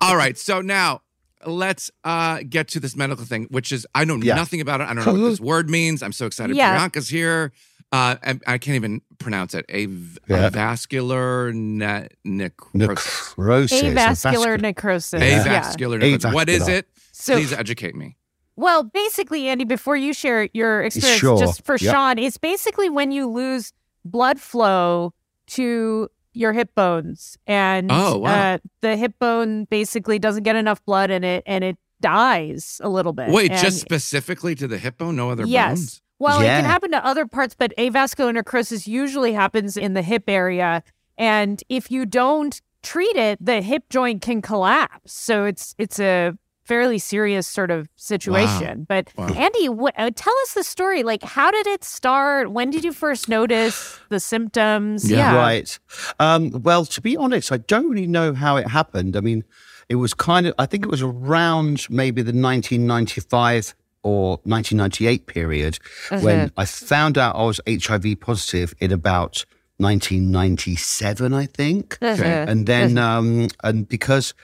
All 0.00 0.16
right. 0.16 0.36
So 0.38 0.60
now 0.60 1.02
let's 1.46 1.90
uh, 2.04 2.40
get 2.48 2.68
to 2.68 2.80
this 2.80 2.96
medical 2.96 3.24
thing, 3.24 3.46
which 3.50 3.72
is 3.72 3.86
I 3.94 4.04
know 4.04 4.16
Yeah. 4.16 4.34
nothing 4.34 4.60
about 4.60 4.80
it. 4.80 4.84
I 4.84 4.94
don't 4.94 5.04
know 5.04 5.12
what 5.12 5.28
this 5.30 5.40
word 5.40 5.68
means. 5.70 6.02
I'm 6.02 6.12
so 6.12 6.26
excited. 6.26 6.56
Yeah. 6.56 6.78
Priyanka's 6.78 7.08
here. 7.08 7.52
Uh, 7.94 8.16
and 8.24 8.42
I 8.46 8.58
can't 8.58 8.74
even 8.74 9.02
pronounce 9.18 9.54
it. 9.54 9.64
A, 9.68 9.86
v- 9.86 10.18
Yeah. 10.28 10.46
a 10.46 10.50
vascular 10.50 11.52
ne- 11.52 12.08
necrosis. 12.24 12.74
Necrosis. 12.74 13.82
Avascular 13.82 13.94
vascular- 13.94 14.58
necrosis. 14.58 15.22
A 15.22 15.30
Yeah. 15.30 15.44
vascular 15.44 15.98
necrosis. 15.98 16.34
What 16.34 16.48
is 16.48 16.66
it? 16.66 16.88
So- 17.12 17.34
Please 17.34 17.52
educate 17.52 17.94
me. 17.94 18.16
Well, 18.56 18.82
basically, 18.82 19.46
Andy, 19.48 19.64
before 19.64 19.96
you 19.96 20.12
share 20.12 20.48
your 20.54 20.82
experience, 20.82 21.20
Sure. 21.20 21.38
just 21.38 21.64
for 21.64 21.76
Yep. 21.76 21.92
Sean, 21.94 22.18
it's 22.18 22.36
basically 22.38 22.88
when 22.90 23.12
you 23.12 23.28
lose 23.28 23.72
blood 24.04 24.40
flow 24.40 25.12
to 25.48 26.08
your 26.32 26.52
hip 26.52 26.74
bones, 26.74 27.36
and 27.46 27.90
Oh, 27.92 28.18
wow. 28.18 28.54
uh, 28.54 28.58
the 28.80 28.96
hip 28.96 29.14
bone 29.20 29.66
basically 29.70 30.18
doesn't 30.18 30.42
get 30.42 30.56
enough 30.56 30.84
blood 30.84 31.10
in 31.10 31.22
it, 31.22 31.44
and 31.46 31.62
it 31.62 31.76
dies 32.00 32.80
a 32.82 32.88
little 32.88 33.12
bit. 33.12 33.30
Wait, 33.30 33.52
And- 33.52 33.60
just 33.60 33.80
specifically 33.80 34.54
to 34.56 34.66
the 34.66 34.78
hip 34.78 34.98
bone, 34.98 35.14
no 35.14 35.30
other 35.30 35.44
yes. 35.46 35.68
bones? 35.78 36.00
Well, 36.18 36.40
it 36.40 36.44
can 36.46 36.64
happen 36.64 36.90
to 36.92 37.04
other 37.04 37.26
parts, 37.26 37.54
but 37.58 37.72
avascular 37.76 38.32
necrosis 38.32 38.86
usually 38.86 39.32
happens 39.32 39.76
in 39.76 39.94
the 39.94 40.02
hip 40.02 40.24
area, 40.28 40.82
and 41.18 41.62
if 41.68 41.90
you 41.90 42.06
don't 42.06 42.60
treat 42.82 43.16
it, 43.16 43.38
the 43.44 43.62
hip 43.62 43.84
joint 43.90 44.22
can 44.22 44.40
collapse. 44.42 45.12
So 45.12 45.44
it's 45.44 45.74
it's 45.78 45.98
a 45.98 46.36
fairly 46.64 46.98
serious 46.98 47.46
sort 47.46 47.70
of 47.70 47.88
situation. 47.96 48.86
But 48.88 49.12
Wow. 49.16 49.28
Andy, 49.28 49.68
uh, 49.68 50.10
tell 50.14 50.34
us 50.42 50.54
the 50.54 50.64
story. 50.64 51.02
Like, 51.02 51.22
how 51.22 51.50
did 51.50 51.66
it 51.66 51.84
start? 51.84 52.52
When 52.52 52.70
did 52.70 52.84
you 52.84 52.92
first 52.92 53.28
notice 53.28 54.00
the 54.08 54.18
symptoms? 54.18 55.10
Yeah. 55.10 55.36
Right. 55.36 55.78
Um, 56.18 56.62
well, 56.62 56.86
to 56.86 57.00
be 57.02 57.16
honest, 57.18 57.52
I 57.52 57.58
don't 57.58 57.90
really 57.90 58.06
know 58.06 58.32
how 58.32 58.56
it 58.56 58.68
happened. 58.68 59.14
I 59.14 59.20
mean, 59.20 59.44
it 59.90 59.96
was 59.96 60.14
kind 60.14 60.46
of, 60.46 60.54
I 60.58 60.64
think 60.64 60.84
it 60.84 60.90
was 60.90 61.02
around 61.02 61.86
maybe 61.90 62.22
the 62.22 62.32
1995 62.32 63.74
or 64.04 64.38
1998 64.44 65.26
period 65.26 65.78
when 66.10 66.52
I 66.56 66.64
found 66.66 67.18
out 67.18 67.34
I 67.34 67.42
was 67.42 67.60
HIV 67.66 68.20
positive 68.20 68.74
in 68.78 68.92
about 68.92 69.44
1997, 69.78 71.32
I 71.32 71.46
think. 71.46 71.98
Okay. 72.00 72.44
And 72.46 72.66
then, 72.66 72.96
um, 72.98 73.48
and 73.64 73.88
because, 73.88 74.34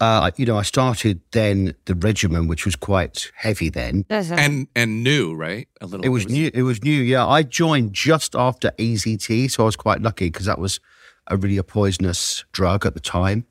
uh, 0.00 0.30
you 0.36 0.44
know, 0.44 0.58
I 0.58 0.62
started 0.62 1.20
then 1.30 1.74
the 1.86 1.94
regimen, 1.94 2.48
which 2.48 2.66
was 2.66 2.76
quite 2.76 3.30
heavy 3.36 3.70
then. 3.70 4.04
And 4.38 4.66
and 4.74 5.02
new, 5.02 5.34
right? 5.34 5.68
A 5.80 5.86
little. 5.86 6.04
It 6.04 6.10
was 6.10 6.28
new. 6.28 6.50
It 6.52 6.62
was 6.62 6.82
new. 6.82 7.00
Yeah, 7.00 7.26
I 7.26 7.44
joined 7.44 7.94
just 7.94 8.34
after 8.34 8.72
AZT, 8.72 9.50
so 9.50 9.62
I 9.62 9.66
was 9.66 9.76
quite 9.76 10.02
lucky 10.02 10.26
because 10.26 10.46
that 10.46 10.58
was 10.58 10.80
a 11.28 11.36
really 11.38 11.56
a 11.56 11.64
poisonous 11.64 12.44
drug 12.52 12.84
at 12.84 12.92
the 12.92 13.00
time. 13.00 13.46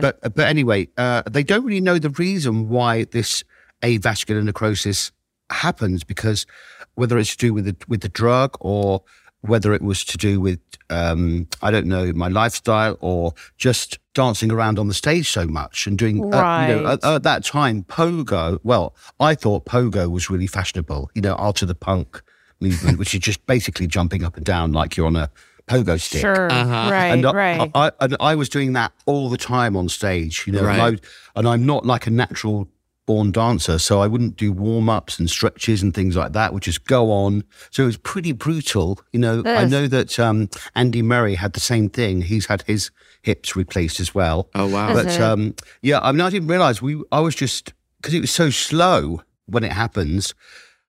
But 0.00 0.20
but 0.34 0.46
anyway, 0.48 0.88
uh, 0.96 1.22
they 1.30 1.44
don't 1.44 1.64
really 1.64 1.80
know 1.80 1.98
the 1.98 2.10
reason 2.10 2.68
why 2.68 3.04
this 3.04 3.44
avascular 3.82 4.42
necrosis 4.42 5.12
happens 5.50 6.04
because 6.04 6.46
whether 6.94 7.18
it's 7.18 7.36
to 7.36 7.36
do 7.36 7.54
with 7.54 7.64
the 7.66 7.76
with 7.88 8.00
the 8.00 8.08
drug 8.08 8.56
or 8.60 9.02
whether 9.42 9.74
it 9.74 9.82
was 9.82 10.04
to 10.04 10.16
do 10.16 10.40
with 10.40 10.60
um, 10.88 11.48
I 11.62 11.70
don't 11.70 11.86
know 11.86 12.12
my 12.12 12.28
lifestyle 12.28 12.96
or 13.00 13.34
just 13.58 13.98
dancing 14.14 14.52
around 14.52 14.78
on 14.78 14.88
the 14.88 14.94
stage 14.94 15.28
so 15.28 15.46
much 15.46 15.86
and 15.86 15.98
doing 15.98 16.32
uh, 16.32 16.66
you 16.68 16.76
know 16.76 16.86
at, 16.92 17.04
at 17.04 17.22
that 17.24 17.44
time 17.44 17.82
pogo. 17.84 18.58
Well, 18.62 18.94
I 19.18 19.34
thought 19.34 19.66
pogo 19.66 20.10
was 20.10 20.30
really 20.30 20.46
fashionable. 20.46 21.10
You 21.14 21.22
know, 21.22 21.36
after 21.38 21.66
the 21.66 21.74
punk 21.74 22.22
movement, 22.60 22.98
which 22.98 23.14
is 23.14 23.20
just 23.20 23.44
basically 23.46 23.86
jumping 23.86 24.24
up 24.24 24.36
and 24.36 24.46
down 24.46 24.72
like 24.72 24.96
you're 24.96 25.06
on 25.06 25.16
a 25.16 25.30
pogo 25.66 26.00
stick. 26.00 26.20
Sure. 26.20 26.50
Uh-huh. 26.50 26.90
Right. 26.90 27.06
And 27.06 27.26
I, 27.26 27.32
right. 27.32 27.70
I, 27.74 27.86
I, 27.86 27.92
and 28.00 28.16
I 28.20 28.34
was 28.34 28.48
doing 28.48 28.72
that 28.74 28.92
all 29.06 29.28
the 29.28 29.36
time 29.36 29.76
on 29.76 29.88
stage, 29.88 30.44
you 30.46 30.52
know, 30.52 30.66
and, 30.66 30.80
I, 30.80 30.96
and 31.36 31.48
I'm 31.48 31.66
not 31.66 31.84
like 31.84 32.06
a 32.06 32.10
natural 32.10 32.68
born 33.06 33.32
dancer, 33.32 33.78
so 33.78 34.00
I 34.00 34.06
wouldn't 34.06 34.36
do 34.36 34.52
warm 34.52 34.88
ups 34.88 35.18
and 35.18 35.28
stretches 35.28 35.82
and 35.82 35.94
things 35.94 36.16
like 36.16 36.32
that, 36.32 36.52
would 36.52 36.62
just 36.62 36.84
go 36.86 37.10
on. 37.10 37.44
So 37.70 37.82
it 37.82 37.86
was 37.86 37.96
pretty 37.96 38.32
brutal. 38.32 39.00
You 39.12 39.20
know, 39.20 39.42
I 39.44 39.64
know 39.64 39.86
that 39.88 40.18
um, 40.18 40.48
Andy 40.74 41.02
Murray 41.02 41.34
had 41.34 41.52
the 41.52 41.60
same 41.60 41.88
thing. 41.88 42.22
He's 42.22 42.46
had 42.46 42.62
his 42.62 42.90
hips 43.22 43.56
replaced 43.56 44.00
as 44.00 44.14
well. 44.14 44.48
Oh 44.54 44.66
wow. 44.68 44.92
But 44.92 45.20
um, 45.20 45.54
yeah, 45.80 46.00
I 46.00 46.12
mean, 46.12 46.20
I 46.20 46.30
didn't 46.30 46.48
realize 46.48 46.82
we. 46.82 47.02
I 47.10 47.20
was 47.20 47.34
just 47.34 47.72
because 48.00 48.14
it 48.14 48.20
was 48.20 48.30
so 48.30 48.50
slow 48.50 49.22
when 49.46 49.64
it 49.64 49.72
happens. 49.72 50.34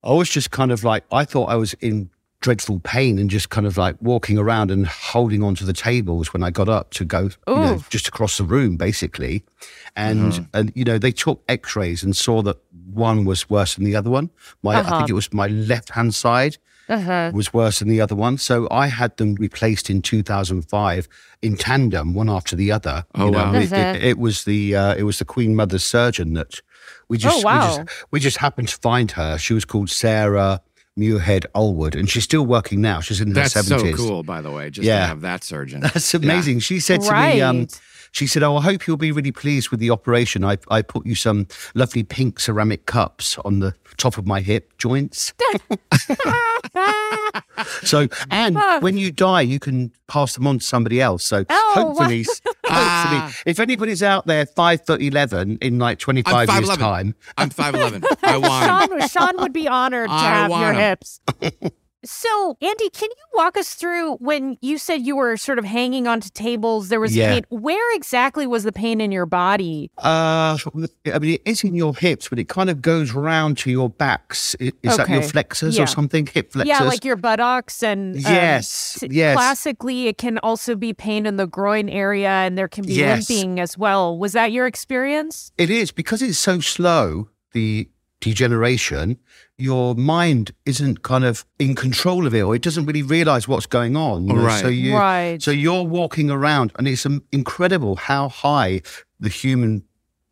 I 0.04 0.12
was 0.14 0.30
just 0.30 0.52
kind 0.52 0.72
of 0.72 0.84
like 0.84 1.06
I 1.12 1.26
thought 1.26 1.46
I 1.46 1.56
was 1.56 1.74
in 1.76 2.10
dreadful 2.44 2.80
pain 2.82 3.18
and 3.20 3.30
just 3.30 3.50
kind 3.50 3.66
of 3.66 3.78
like 3.78 3.96
walking 4.02 4.38
around 4.38 4.70
and 4.70 4.86
holding 4.86 5.42
onto 5.42 5.64
the 5.66 5.74
tables 5.74 6.34
when 6.34 6.44
I 6.44 6.52
got 6.52 6.68
up 6.68 6.92
to 6.92 7.06
go, 7.06 7.30
you 7.48 7.56
know, 7.56 7.84
just 7.90 8.08
across 8.08 8.38
the 8.38 8.44
room, 8.44 8.76
basically. 8.78 9.44
And 9.96 10.48
and 10.54 10.72
you 10.76 10.84
know, 10.84 10.98
they 11.00 11.12
took 11.12 11.42
X-rays 11.48 12.04
and 12.04 12.16
saw 12.16 12.42
that 12.44 12.58
one 12.94 13.26
was 13.26 13.50
worse 13.50 13.76
than 13.76 13.86
the 13.86 13.96
other 13.96 14.10
one. 14.10 14.30
My 14.62 14.76
I 14.76 14.80
Uh-huh. 14.82 14.98
think 14.98 15.10
it 15.10 15.14
was 15.14 15.32
my 15.34 15.48
left 15.48 15.90
hand 15.92 16.14
side 16.14 16.58
uh-huh. 16.90 17.32
was 17.34 17.54
worse 17.54 17.80
than 17.80 17.88
the 17.88 18.02
other 18.02 18.16
one. 18.16 18.38
So 18.38 18.68
I 18.70 18.88
had 18.88 19.16
them 19.18 19.36
replaced 19.36 19.90
in 19.90 20.02
2005 20.02 21.08
in 21.42 21.56
tandem, 21.56 22.14
one 22.14 22.30
after 22.30 22.56
the 22.58 22.72
other. 22.72 23.06
Oh, 23.16 23.26
You 23.26 23.32
know, 23.32 23.38
wow. 23.44 23.54
It, 23.54 23.72
Uh-huh. 23.72 23.94
it, 23.96 24.04
it 24.04 24.18
was 24.20 24.44
the 24.44 24.76
uh, 24.76 24.96
it 24.96 25.04
was 25.04 25.18
the 25.20 25.26
Queen 25.26 25.56
Mother's 25.56 25.84
surgeon 25.86 26.34
that 26.34 26.60
we 27.08 27.18
just, 27.18 27.38
Oh, 27.38 27.42
wow. 27.48 27.78
we 27.78 27.84
just 27.84 28.06
we 28.12 28.20
just 28.20 28.38
happened 28.38 28.68
to 28.70 28.78
find 28.78 29.12
her. 29.12 29.38
She 29.38 29.54
was 29.54 29.64
called 29.66 29.90
Sarah 29.90 30.60
Muirhead 31.00 31.46
Allwood, 31.56 31.96
and 31.96 32.10
she's 32.10 32.24
still 32.24 32.46
working 32.46 32.80
now. 32.82 33.00
She's 33.00 33.20
in 33.20 33.30
her 33.30 33.34
That's 33.34 33.54
so 33.54 33.62
seventies. 33.62 33.96
cool, 33.96 34.24
by 34.24 34.42
the 34.42 34.52
way. 34.52 34.70
Just 34.70 34.86
Yeah. 34.86 35.00
to 35.02 35.06
have 35.08 35.22
that 35.22 35.44
surgeon. 35.44 35.82
That's 35.94 36.14
amazing. 36.14 36.60
She 36.60 36.80
said 36.80 37.02
to 37.02 37.12
me, 37.14 37.42
um, 37.42 37.68
she 38.12 38.28
said, 38.28 38.44
"Oh, 38.44 38.58
I 38.58 38.62
hope 38.62 38.86
you'll 38.86 38.98
be 38.98 39.12
really 39.12 39.32
pleased 39.32 39.70
with 39.72 39.80
the 39.80 39.90
operation. 39.90 40.44
I 40.44 40.58
I 40.70 40.84
put 40.84 41.06
you 41.06 41.16
some 41.16 41.48
lovely 41.74 42.04
pink 42.04 42.40
ceramic 42.40 42.86
cups 42.86 43.38
on 43.44 43.60
the 43.60 43.74
top 43.98 44.18
of 44.20 44.28
my 44.28 44.42
hip 44.42 44.78
joints." 44.78 45.34
So, 47.84 48.08
and 48.32 48.58
when 48.82 48.98
you 48.98 49.12
die, 49.12 49.42
you 49.42 49.60
can 49.60 49.92
pass 50.08 50.34
them 50.36 50.48
on 50.48 50.60
to 50.60 50.66
somebody 50.66 51.02
else. 51.02 51.24
So, 51.24 51.44
Oh, 51.50 51.72
hopefully, 51.76 52.24
hopefully, 52.46 52.52
ah. 52.70 53.34
if 53.46 53.60
anybody's 53.60 54.02
out 54.04 54.26
there 54.28 54.46
five 54.46 54.86
foot 54.86 55.02
eleven 55.02 55.58
in 55.62 55.80
like 55.80 56.00
twenty 56.00 56.22
five 56.24 56.50
years 56.50 56.70
5'11". 56.70 56.78
time, 56.78 57.16
I'm 57.38 57.50
five 57.50 57.76
eleven. 57.76 58.04
I 58.24 58.38
want. 58.38 58.92
Sean, 58.92 59.08
Sean 59.10 59.42
would 59.42 59.54
be 59.54 59.68
honored 59.68 60.10
to 60.10 60.14
I 60.14 60.20
have 60.24 60.50
your 60.50 60.60
want 60.60 60.78
'em. 60.78 60.82
hips. 60.82 61.20
So, 62.06 62.58
Andy, 62.62 62.90
can 62.90 63.10
you 63.10 63.24
walk 63.38 63.58
us 63.58 63.74
through 63.76 64.16
when 64.16 64.58
you 64.62 64.78
said 64.78 65.02
you 65.02 65.16
were 65.16 65.38
sort 65.38 65.58
of 65.60 65.66
hanging 65.66 66.08
onto 66.08 66.30
tables? 66.30 66.90
There 66.90 67.00
was 67.00 67.16
Yeah. 67.16 67.34
pain. 67.34 67.44
Where 67.50 67.96
exactly 67.96 68.46
was 68.46 68.64
the 68.64 68.72
pain 68.74 69.00
in 69.00 69.12
your 69.12 69.26
body? 69.26 69.90
Uh, 69.98 70.58
I 70.58 71.20
mean, 71.20 71.34
it 71.36 71.42
is 71.46 71.64
in 71.64 71.76
your 71.76 71.96
hips, 71.96 72.28
but 72.30 72.40
it 72.40 72.50
kind 72.50 72.70
of 72.70 72.82
goes 72.82 73.12
round 73.14 73.58
to 73.60 73.72
your 73.72 73.90
backs. 73.90 74.56
Is 74.60 74.72
that 74.98 75.08
your 75.10 75.22
flexors 75.22 75.78
Yeah. 75.78 75.84
or 75.84 75.88
something? 75.88 76.26
Hip 76.34 76.52
flexors? 76.52 76.68
Yeah, 76.68 76.84
like 76.84 77.06
your 77.06 77.16
buttocks 77.16 77.82
and 77.82 78.16
um, 78.18 78.22
Yes, 78.22 79.00
yes. 79.10 79.36
Classically, 79.36 80.08
it 80.08 80.18
can 80.18 80.38
also 80.40 80.76
be 80.76 80.94
pain 80.94 81.26
in 81.26 81.38
the 81.38 81.48
groin 81.48 81.88
area, 81.90 82.30
and 82.30 82.58
there 82.58 82.68
can 82.68 82.86
be 82.86 82.94
Yes. 82.94 83.30
limping 83.30 83.60
as 83.60 83.78
well. 83.78 84.18
Was 84.18 84.34
that 84.34 84.52
your 84.52 84.68
experience? 84.68 85.52
It 85.58 85.70
is 85.70 85.92
because 85.92 86.22
it's 86.22 86.38
so 86.38 86.60
slow, 86.60 87.30
the 87.54 87.88
degeneration, 88.24 89.18
your 89.58 89.96
mind 89.96 90.52
isn't 90.66 91.04
kind 91.04 91.24
of 91.24 91.46
in 91.60 91.76
control 91.76 92.26
of 92.28 92.34
it 92.34 92.42
or 92.42 92.56
it 92.56 92.62
doesn't 92.62 92.86
really 92.86 93.04
realize 93.04 93.48
what's 93.48 93.66
going 93.66 93.96
on. 93.96 94.28
Right. 94.28 94.62
So 94.62 94.68
you 94.68 94.96
Right. 94.96 95.42
so 95.42 95.52
you're 95.52 95.84
walking 95.84 96.30
around 96.32 96.72
and 96.78 96.88
it's 96.88 97.06
um, 97.06 97.24
incredible 97.32 97.96
how 97.96 98.30
high 98.30 98.82
the 99.20 99.30
human 99.30 99.84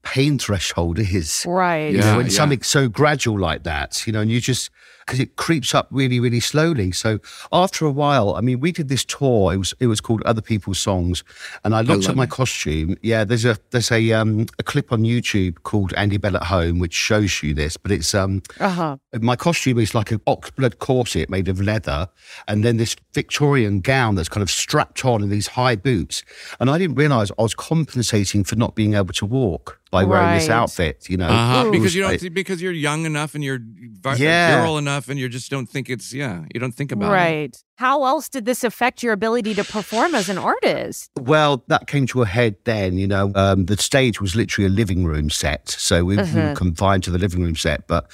pain 0.03 0.39
threshold 0.39 0.97
is. 0.99 1.45
Right. 1.47 1.91
You 1.91 1.99
know, 1.99 2.05
Yeah, 2.05 2.17
when 2.17 2.25
yeah. 2.27 2.31
something 2.31 2.61
so 2.63 2.87
gradual 2.89 3.39
like 3.39 3.63
that, 3.63 4.05
you 4.07 4.13
know, 4.13 4.21
and 4.21 4.31
you 4.31 4.41
just 4.41 4.69
because 5.11 5.19
it 5.19 5.35
creeps 5.35 5.75
up 5.75 5.87
really, 5.91 6.21
really 6.21 6.39
slowly. 6.39 6.91
So 6.93 7.19
after 7.51 7.85
a 7.85 7.91
while, 7.91 8.33
I 8.35 8.39
mean, 8.41 8.61
we 8.61 8.71
did 8.71 8.87
this 8.87 9.03
tour. 9.03 9.51
It 9.53 9.57
was 9.57 9.73
it 9.81 9.87
was 9.87 9.99
called 9.99 10.21
Other 10.23 10.41
People's 10.41 10.79
Songs, 10.79 11.25
and 11.65 11.75
I 11.75 11.81
looked 11.81 12.03
love 12.03 12.11
at 12.11 12.15
my 12.15 12.23
it. 12.23 12.29
costume. 12.29 12.95
Yeah, 13.01 13.25
there's 13.25 13.43
a 13.43 13.57
there's 13.71 13.91
a 13.91 14.13
um 14.13 14.45
a 14.57 14.63
clip 14.63 14.93
on 14.93 15.01
YouTube 15.03 15.63
called 15.63 15.93
Andy 15.97 16.15
Bell 16.17 16.37
at 16.37 16.43
Home, 16.43 16.79
which 16.79 16.93
shows 16.93 17.43
you 17.43 17.53
this. 17.53 17.75
But 17.75 17.91
it's 17.91 18.15
um 18.15 18.41
Uh 18.61 18.69
huh. 18.69 18.97
my 19.19 19.35
costume 19.35 19.79
is 19.79 19.93
like 19.93 20.11
an 20.11 20.21
ox 20.27 20.49
blood 20.51 20.79
corset 20.79 21.29
made 21.29 21.49
of 21.49 21.59
leather, 21.59 22.07
and 22.47 22.63
then 22.63 22.77
this 22.77 22.95
Victorian 23.13 23.81
gown 23.81 24.15
that's 24.15 24.29
kind 24.29 24.41
of 24.43 24.49
strapped 24.49 25.03
on 25.03 25.21
and 25.21 25.29
these 25.31 25.47
high 25.47 25.75
boots. 25.75 26.23
And 26.61 26.69
I 26.69 26.77
didn't 26.77 26.95
realize 26.95 27.31
I 27.37 27.41
was 27.41 27.53
compensating 27.53 28.45
for 28.45 28.55
not 28.55 28.75
being 28.75 28.93
able 28.93 29.13
to 29.15 29.25
walk 29.25 29.79
by 29.91 30.05
wearing 30.05 30.37
this 30.39 30.47
outfit. 30.49 31.09
You 31.09 31.17
know, 31.17 31.27
Uh-huh. 31.27 31.69
Because 31.71 31.93
you 31.93 32.05
I- 32.05 32.15
don't 32.15 32.33
because 32.33 32.61
you're 32.61 32.71
young 32.71 33.05
enough 33.05 33.35
and 33.35 33.43
you're 33.43 33.59
vi- 34.03 34.15
Yeah. 34.15 34.61
virile 34.61 34.77
enough 35.01 35.09
and 35.09 35.19
you 35.19 35.27
just 35.29 35.49
don't 35.49 35.67
think 35.67 35.89
it's 35.89 36.13
yeah 36.13 36.43
you 36.53 36.59
don't 36.59 36.73
think 36.75 36.91
about 36.91 37.11
it. 37.11 37.15
Right. 37.15 37.63
How 37.77 38.05
else 38.05 38.29
did 38.29 38.45
this 38.45 38.63
affect 38.63 39.01
your 39.01 39.11
ability 39.13 39.55
to 39.55 39.63
perform 39.63 40.13
as 40.13 40.29
an 40.29 40.37
artist? 40.37 41.09
Well, 41.19 41.63
that 41.67 41.87
came 41.87 42.05
to 42.07 42.21
a 42.21 42.25
head 42.27 42.55
then. 42.63 42.97
You 42.99 43.07
know, 43.07 43.31
um, 43.35 43.65
the 43.65 43.77
stage 43.77 44.21
was 44.21 44.35
literally 44.35 44.67
a 44.67 44.69
living 44.69 45.03
room 45.03 45.29
set, 45.31 45.69
so 45.69 46.05
we, 46.05 46.17
we 46.17 46.21
Uh-huh. 46.21 46.39
were 46.49 46.53
confined 46.55 47.03
to 47.05 47.11
the 47.11 47.17
living 47.17 47.41
room 47.41 47.55
set. 47.55 47.87
But 47.87 48.05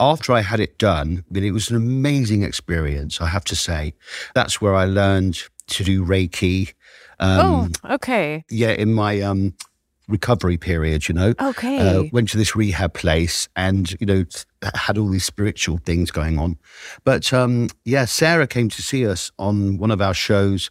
after 0.00 0.32
I 0.32 0.40
had 0.40 0.58
it 0.58 0.76
done, 0.78 1.24
I 1.30 1.32
mean, 1.34 1.44
it 1.44 1.52
was 1.52 1.70
an 1.70 1.76
amazing 1.76 2.42
experience. 2.42 3.20
I 3.20 3.28
have 3.28 3.44
to 3.44 3.54
say, 3.56 3.94
that's 4.34 4.60
where 4.60 4.74
I 4.74 4.86
learned 4.86 5.38
to 5.68 5.84
do 5.84 6.04
Reiki. 6.04 6.74
Um, 7.20 7.72
oh, 7.84 7.94
okay. 7.94 8.44
Yeah, 8.50 8.70
in 8.72 8.92
my 8.92 9.20
um, 9.20 9.54
recovery 10.12 10.56
period, 10.56 11.08
you 11.08 11.14
know. 11.14 11.34
Okay. 11.40 11.78
Uh, 11.78 12.04
went 12.12 12.28
to 12.30 12.36
this 12.38 12.54
rehab 12.54 12.94
place 12.94 13.48
and, 13.56 13.90
you 14.00 14.06
know, 14.06 14.24
had 14.74 14.96
all 14.98 15.08
these 15.08 15.24
spiritual 15.24 15.78
things 15.78 16.10
going 16.12 16.38
on. 16.38 16.56
But 17.02 17.32
um, 17.32 17.68
yeah, 17.84 18.04
Sarah 18.04 18.46
came 18.46 18.68
to 18.68 18.82
see 18.82 19.06
us 19.06 19.32
on 19.38 19.78
one 19.78 19.90
of 19.90 20.00
our 20.00 20.14
shows 20.14 20.70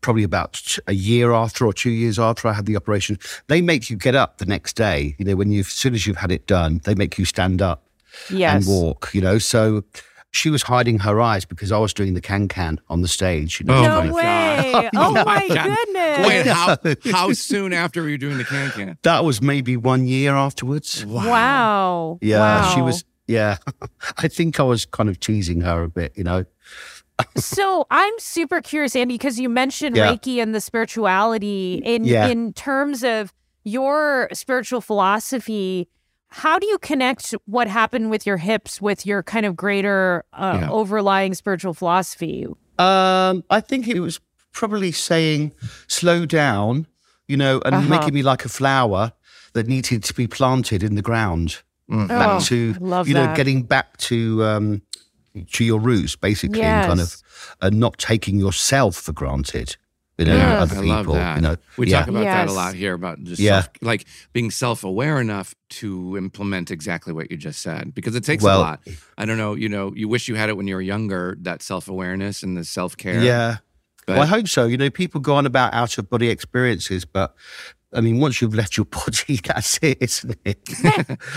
probably 0.00 0.22
about 0.24 0.76
a 0.86 0.92
year 0.94 1.32
after 1.32 1.66
or 1.66 1.72
two 1.72 1.90
years 1.90 2.18
after 2.18 2.48
I 2.48 2.52
had 2.52 2.66
the 2.66 2.76
operation. 2.76 3.18
They 3.48 3.60
make 3.60 3.90
you 3.90 3.96
get 3.96 4.14
up 4.14 4.38
the 4.38 4.46
next 4.46 4.74
day. 4.76 5.14
You 5.18 5.24
know, 5.24 5.36
when 5.36 5.50
you 5.50 5.60
as 5.60 5.68
soon 5.68 5.94
as 5.94 6.06
you've 6.06 6.16
had 6.18 6.32
it 6.32 6.46
done, 6.46 6.80
they 6.84 6.94
make 6.94 7.18
you 7.18 7.24
stand 7.24 7.60
up 7.62 7.82
Yes. 8.30 8.54
and 8.54 8.66
walk, 8.66 9.10
you 9.12 9.20
know. 9.20 9.38
So 9.38 9.84
she 10.36 10.50
was 10.50 10.62
hiding 10.64 11.00
her 11.00 11.20
eyes 11.20 11.44
because 11.44 11.72
I 11.72 11.78
was 11.78 11.92
doing 11.94 12.14
the 12.14 12.20
can 12.20 12.46
can 12.48 12.80
on 12.88 13.02
the 13.02 13.08
stage. 13.08 13.58
You 13.60 13.66
know, 13.66 13.74
Oh 13.78 13.82
no 13.82 13.88
kind 13.88 14.08
of- 14.10 14.14
way. 14.14 14.90
Oh 14.94 15.12
my 15.24 15.46
goodness. 15.48 16.26
Wait, 16.28 16.46
how 16.46 16.76
how 17.12 17.32
soon 17.32 17.72
after 17.72 18.02
were 18.02 18.08
you 18.08 18.18
doing 18.18 18.38
the 18.38 18.44
can 18.44 18.70
can? 18.70 18.98
That 19.02 19.24
was 19.24 19.40
maybe 19.42 19.76
one 19.76 20.06
year 20.06 20.34
afterwards. 20.34 21.04
Wow. 21.06 22.18
Yeah, 22.20 22.74
she 22.74 22.80
was. 22.82 23.04
Yeah, 23.26 23.56
I 24.18 24.28
think 24.28 24.60
I 24.60 24.62
was 24.62 24.86
kind 24.86 25.08
of 25.08 25.18
teasing 25.18 25.62
her 25.62 25.82
a 25.82 25.88
bit, 25.88 26.12
you 26.16 26.22
know. 26.24 26.44
So 27.36 27.86
I'm 27.90 28.12
super 28.18 28.60
curious, 28.60 28.94
Andy, 28.94 29.14
because 29.14 29.40
you 29.40 29.48
mentioned 29.48 29.96
Yeah. 29.96 30.12
Reiki 30.12 30.40
and 30.42 30.54
the 30.54 30.60
spirituality 30.60 31.80
in 31.84 32.04
Yeah. 32.04 32.28
in 32.28 32.52
terms 32.52 33.02
of 33.02 33.32
your 33.64 34.28
spiritual 34.32 34.80
philosophy. 34.80 35.88
How 36.28 36.58
do 36.58 36.66
you 36.66 36.78
connect 36.78 37.34
what 37.46 37.68
happened 37.68 38.10
with 38.10 38.26
your 38.26 38.36
hips 38.36 38.80
with 38.80 39.06
your 39.06 39.22
kind 39.22 39.46
of 39.46 39.56
greater 39.56 40.24
uh, 40.32 40.58
Yeah. 40.62 40.70
overlying 40.70 41.34
spiritual 41.34 41.72
philosophy? 41.74 42.46
Um, 42.78 43.44
I 43.48 43.60
think 43.60 43.88
it 43.88 44.00
was 44.00 44.20
probably 44.52 44.92
saying 44.92 45.52
slow 45.86 46.26
down, 46.26 46.86
you 47.28 47.36
know, 47.36 47.62
and 47.64 47.74
Uh-huh. 47.76 47.88
making 47.88 48.14
me 48.14 48.22
like 48.22 48.44
a 48.44 48.48
flower 48.48 49.12
that 49.54 49.66
needed 49.66 50.02
to 50.04 50.14
be 50.14 50.26
planted 50.26 50.82
in 50.82 50.94
the 50.96 51.02
ground. 51.02 51.62
Mm. 51.90 52.08
Back 52.08 52.28
Oh, 52.28 52.40
to 52.40 52.74
love 52.80 53.06
you 53.08 53.14
know, 53.14 53.26
that. 53.26 53.36
getting 53.36 53.62
back 53.62 53.96
to 53.98 54.44
um, 54.44 54.82
to 55.52 55.64
your 55.64 55.78
roots, 55.78 56.16
basically, 56.16 56.60
and 56.62 56.84
kind 56.84 57.00
of 57.00 57.16
and 57.60 57.78
not 57.78 57.96
taking 57.98 58.38
yourself 58.38 58.96
for 58.96 59.12
granted. 59.12 59.76
You 60.18 60.24
know, 60.24 60.36
Yeah. 60.36 60.62
other 60.62 60.76
I 60.76 60.80
people. 60.80 60.94
love 60.94 61.06
that. 61.12 61.36
You 61.36 61.42
know, 61.42 61.56
we 61.76 61.88
yeah. 61.88 61.98
talk 62.00 62.08
about 62.08 62.24
that 62.24 62.48
a 62.48 62.52
lot 62.52 62.74
here 62.74 62.94
about 62.94 63.22
just 63.22 63.40
Yeah. 63.40 63.60
self, 63.62 63.68
like 63.82 64.06
being 64.32 64.50
self-aware 64.50 65.20
enough 65.20 65.54
to 65.70 66.16
implement 66.16 66.70
exactly 66.70 67.12
what 67.12 67.30
you 67.30 67.36
just 67.36 67.60
said 67.60 67.94
because 67.94 68.14
it 68.14 68.24
takes 68.24 68.42
Well- 68.42 68.60
a 68.60 68.62
lot. 68.62 68.80
I 69.18 69.26
don't 69.26 69.36
know, 69.36 69.54
you 69.54 69.68
know, 69.68 69.92
you 69.94 70.08
wish 70.08 70.26
you 70.28 70.34
had 70.36 70.48
it 70.48 70.56
when 70.56 70.66
you 70.66 70.74
were 70.74 70.80
younger, 70.80 71.36
that 71.42 71.62
self-awareness 71.62 72.42
and 72.42 72.56
the 72.56 72.64
self-care. 72.64 73.22
Yeah. 73.22 73.56
But 74.06 74.14
well, 74.14 74.22
I 74.22 74.26
hope 74.26 74.48
so. 74.48 74.66
You 74.66 74.76
know, 74.78 74.88
people 74.88 75.20
go 75.20 75.34
on 75.34 75.44
about 75.46 75.74
out 75.74 75.98
of 75.98 76.08
body 76.08 76.28
experiences, 76.30 77.04
but 77.04 77.34
I 77.92 78.00
mean, 78.00 78.18
once 78.18 78.40
you've 78.40 78.54
left 78.54 78.76
your 78.76 78.86
body, 78.86 79.38
that's 79.44 79.78
it, 79.82 79.98
isn't 80.00 80.38
it? 80.44 80.58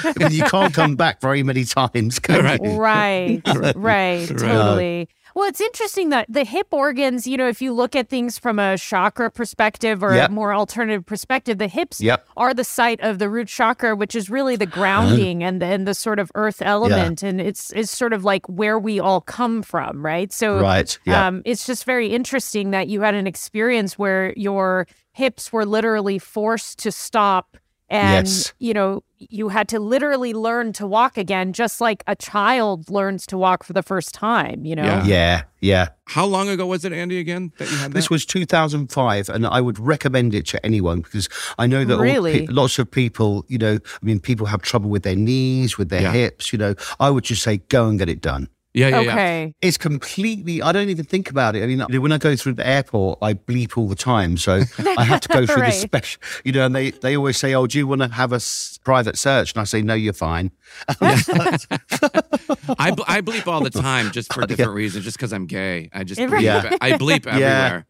I 0.04 0.14
mean, 0.20 0.32
you 0.32 0.44
can't 0.44 0.74
come 0.74 0.96
back 0.96 1.20
very 1.20 1.42
many 1.44 1.64
times, 1.66 2.20
can 2.20 2.44
Right. 2.46 2.62
you? 2.64 2.78
Right, 2.78 3.42
right, 3.46 3.76
Right. 3.76 4.28
totally. 4.28 5.10
Well, 5.36 5.48
it's 5.48 5.62
interesting 5.62 6.10
that 6.10 6.26
the 6.30 6.44
hip 6.44 6.68
organs, 6.72 7.28
you 7.28 7.38
know, 7.38 7.48
if 7.48 7.62
you 7.62 7.74
look 7.74 7.96
at 7.96 8.10
things 8.10 8.40
from 8.40 8.60
a 8.60 8.78
chakra 8.78 9.30
perspective 9.32 10.04
or 10.04 10.16
Yep. 10.16 10.30
a 10.30 10.32
more 10.34 10.54
alternative 10.54 11.06
perspective, 11.06 11.58
the 11.58 11.68
hips 11.68 12.02
Yep. 12.02 12.28
are 12.36 12.54
the 12.54 12.64
site 12.64 13.00
of 13.02 13.20
the 13.20 13.30
root 13.30 13.48
chakra, 13.48 13.96
which 13.96 14.16
is 14.16 14.30
really 14.30 14.56
the 14.56 14.66
grounding 14.66 15.44
and 15.44 15.62
the, 15.62 15.66
and 15.68 15.88
the 15.88 15.94
sort 15.94 16.20
of 16.20 16.32
earth 16.36 16.62
element, 16.62 17.22
and 17.24 17.40
it's 17.40 17.72
it's 17.74 17.96
sort 17.96 18.14
of 18.14 18.24
like 18.24 18.46
where 18.48 18.80
we 18.80 19.00
all 19.00 19.22
come 19.22 19.62
from, 19.62 20.04
right? 20.06 20.32
So, 20.34 20.60
Right, 20.60 20.98
yeah. 21.06 21.28
um, 21.28 21.42
it's 21.46 21.66
just 21.66 21.84
very 21.86 22.08
interesting 22.08 22.72
that 22.72 22.88
you 22.88 23.02
had 23.02 23.14
an 23.16 23.28
experience 23.28 23.98
where 24.00 24.34
your 24.36 24.88
hips 25.14 25.52
were 25.54 25.66
literally 25.66 26.18
forced 26.20 26.80
to 26.80 26.92
stop 26.92 27.58
and 27.90 28.28
Yes. 28.28 28.54
you 28.60 28.74
know 28.74 29.04
you 29.20 29.50
had 29.50 29.68
to 29.70 29.80
literally 29.80 30.34
learn 30.34 30.72
to 30.74 30.88
walk 30.88 31.18
again 31.18 31.52
just 31.54 31.82
like 31.82 32.04
a 32.08 32.16
child 32.16 32.90
learns 32.90 33.26
to 33.28 33.38
walk 33.38 33.64
for 33.64 33.74
the 33.74 33.84
first 33.84 34.14
time 34.14 34.66
you 34.66 34.76
know 34.76 34.84
Yeah. 34.84 35.06
Yeah, 35.06 35.42
yeah. 35.62 35.88
How 36.06 36.26
long 36.26 36.48
ago 36.50 36.66
was 36.66 36.86
it, 36.86 36.94
Andy, 36.94 37.20
again, 37.20 37.52
that 37.58 37.70
you 37.70 37.78
had 37.78 37.92
that? 37.92 37.96
This 37.96 38.10
was 38.10 38.26
2005, 38.26 39.30
and 39.30 39.46
I 39.46 39.62
would 39.62 39.78
recommend 39.78 40.34
it 40.34 40.48
to 40.48 40.66
anyone 40.66 41.02
because 41.02 41.28
I 41.60 41.68
know 41.68 41.84
that 41.86 41.98
Really? 42.00 42.48
pe- 42.48 42.54
lots 42.54 42.80
of 42.80 42.90
people, 42.90 43.46
you 43.48 43.58
know, 43.58 43.76
I 43.76 44.06
mean, 44.06 44.20
people 44.20 44.48
have 44.48 44.62
trouble 44.62 44.90
with 44.90 45.04
their 45.04 45.16
knees, 45.16 45.78
with 45.78 45.90
their 45.90 46.02
Yeah. 46.04 46.12
hips, 46.14 46.52
you 46.54 46.58
know. 46.58 46.74
I 47.00 47.10
would 47.12 47.26
just 47.26 47.44
say, 47.44 47.58
go 47.70 47.88
and 47.90 48.00
get 48.00 48.10
it 48.10 48.22
done. 48.22 48.48
Yeah, 48.74 48.88
yeah, 48.90 49.00
yeah. 49.02 49.12
okay 49.12 49.56
It's 49.62 49.78
completely, 49.78 50.62
I 50.62 50.72
don't 50.72 50.90
even 50.90 51.06
think 51.06 51.30
about 51.30 51.56
it. 51.56 51.64
I 51.64 51.68
mean, 51.68 52.02
when 52.02 52.12
I 52.12 52.18
go 52.18 52.36
through 52.36 52.54
the 52.54 52.68
airport, 52.68 53.20
I 53.22 53.34
bleep 53.34 53.78
all 53.78 53.88
the 53.88 53.96
time. 53.96 54.38
So 54.38 54.62
I 54.98 55.04
have 55.04 55.22
to 55.22 55.28
go 55.30 55.46
through 55.46 55.56
Right. 55.64 55.72
this 55.72 55.82
special, 55.82 56.22
you 56.44 56.52
know, 56.52 56.66
and 56.66 56.76
they, 56.76 56.92
they 56.92 57.18
always 57.18 57.38
say, 57.38 57.54
oh, 57.56 57.66
do 57.68 57.78
you 57.78 57.88
want 57.88 58.02
to 58.02 58.08
have 58.10 58.32
a 58.32 58.36
s- 58.38 58.80
private 58.84 59.18
search? 59.18 59.54
And 59.54 59.62
I 59.62 59.64
say, 59.64 59.82
no, 59.82 59.94
you're 59.96 60.14
fine. 60.14 60.52
I, 61.02 62.92
bl- 62.92 63.04
I 63.08 63.22
bleep 63.22 63.48
all 63.48 63.62
the 63.62 63.70
time 63.70 64.12
just 64.12 64.34
for 64.34 64.46
different 64.46 64.74
reasons, 64.74 65.06
just 65.06 65.18
because 65.18 65.34
I'm 65.34 65.46
gay. 65.46 65.90
I 65.94 66.04
just 66.04 66.20
bleep. 66.22 66.42
Yeah. 66.42 66.78
I 66.82 66.92
bleep 66.94 67.26
everywhere. 67.28 67.86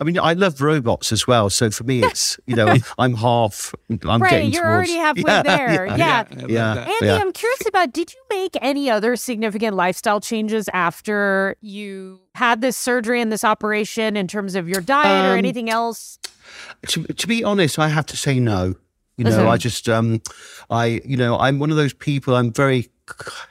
I 0.00 0.04
mean, 0.04 0.18
I 0.18 0.32
love 0.34 0.60
robots 0.60 1.12
as 1.12 1.26
well. 1.26 1.50
So 1.50 1.70
for 1.70 1.84
me, 1.84 2.02
it's, 2.02 2.38
you 2.46 2.56
know, 2.56 2.74
I'm 2.98 3.14
half, 3.14 3.74
I'm 4.06 4.22
right 4.22 4.30
getting 4.30 4.52
you're 4.52 4.62
towards, 4.62 4.90
already 4.90 4.94
halfway 4.94 5.22
Yeah, 5.26 5.42
there 5.56 5.86
yeah. 5.86 5.96
yeah, 5.96 6.24
yeah, 6.30 6.46
yeah 6.48 6.74
Andy, 6.82 7.06
yeah. 7.06 7.16
I'm 7.18 7.32
curious 7.32 7.66
about 7.66 7.92
did 7.92 8.12
you 8.12 8.20
make 8.30 8.56
any 8.60 8.90
other 8.90 9.16
significant 9.16 9.76
lifestyle 9.76 10.20
changes 10.20 10.68
after 10.72 11.56
you 11.60 12.20
had 12.34 12.60
this 12.60 12.76
surgery 12.76 13.20
and 13.20 13.30
this 13.32 13.44
operation 13.44 14.16
in 14.16 14.26
terms 14.28 14.54
of 14.54 14.68
your 14.68 14.80
diet 14.80 15.26
or 15.26 15.32
Um, 15.32 15.38
anything 15.38 15.70
else? 15.70 16.18
to, 16.88 17.04
to 17.04 17.26
be 17.26 17.44
honest, 17.44 17.78
I 17.78 17.88
have 17.88 18.06
to 18.06 18.16
say 18.16 18.40
no. 18.40 18.74
You 19.16 19.24
know. 19.24 19.48
I 19.50 19.58
just, 19.58 19.86
um, 19.88 20.22
I, 20.70 21.02
you 21.04 21.16
know, 21.16 21.38
I'm 21.38 21.58
one 21.58 21.70
of 21.70 21.76
those 21.76 21.92
people. 21.92 22.34
I'm 22.34 22.52
very 22.52 22.88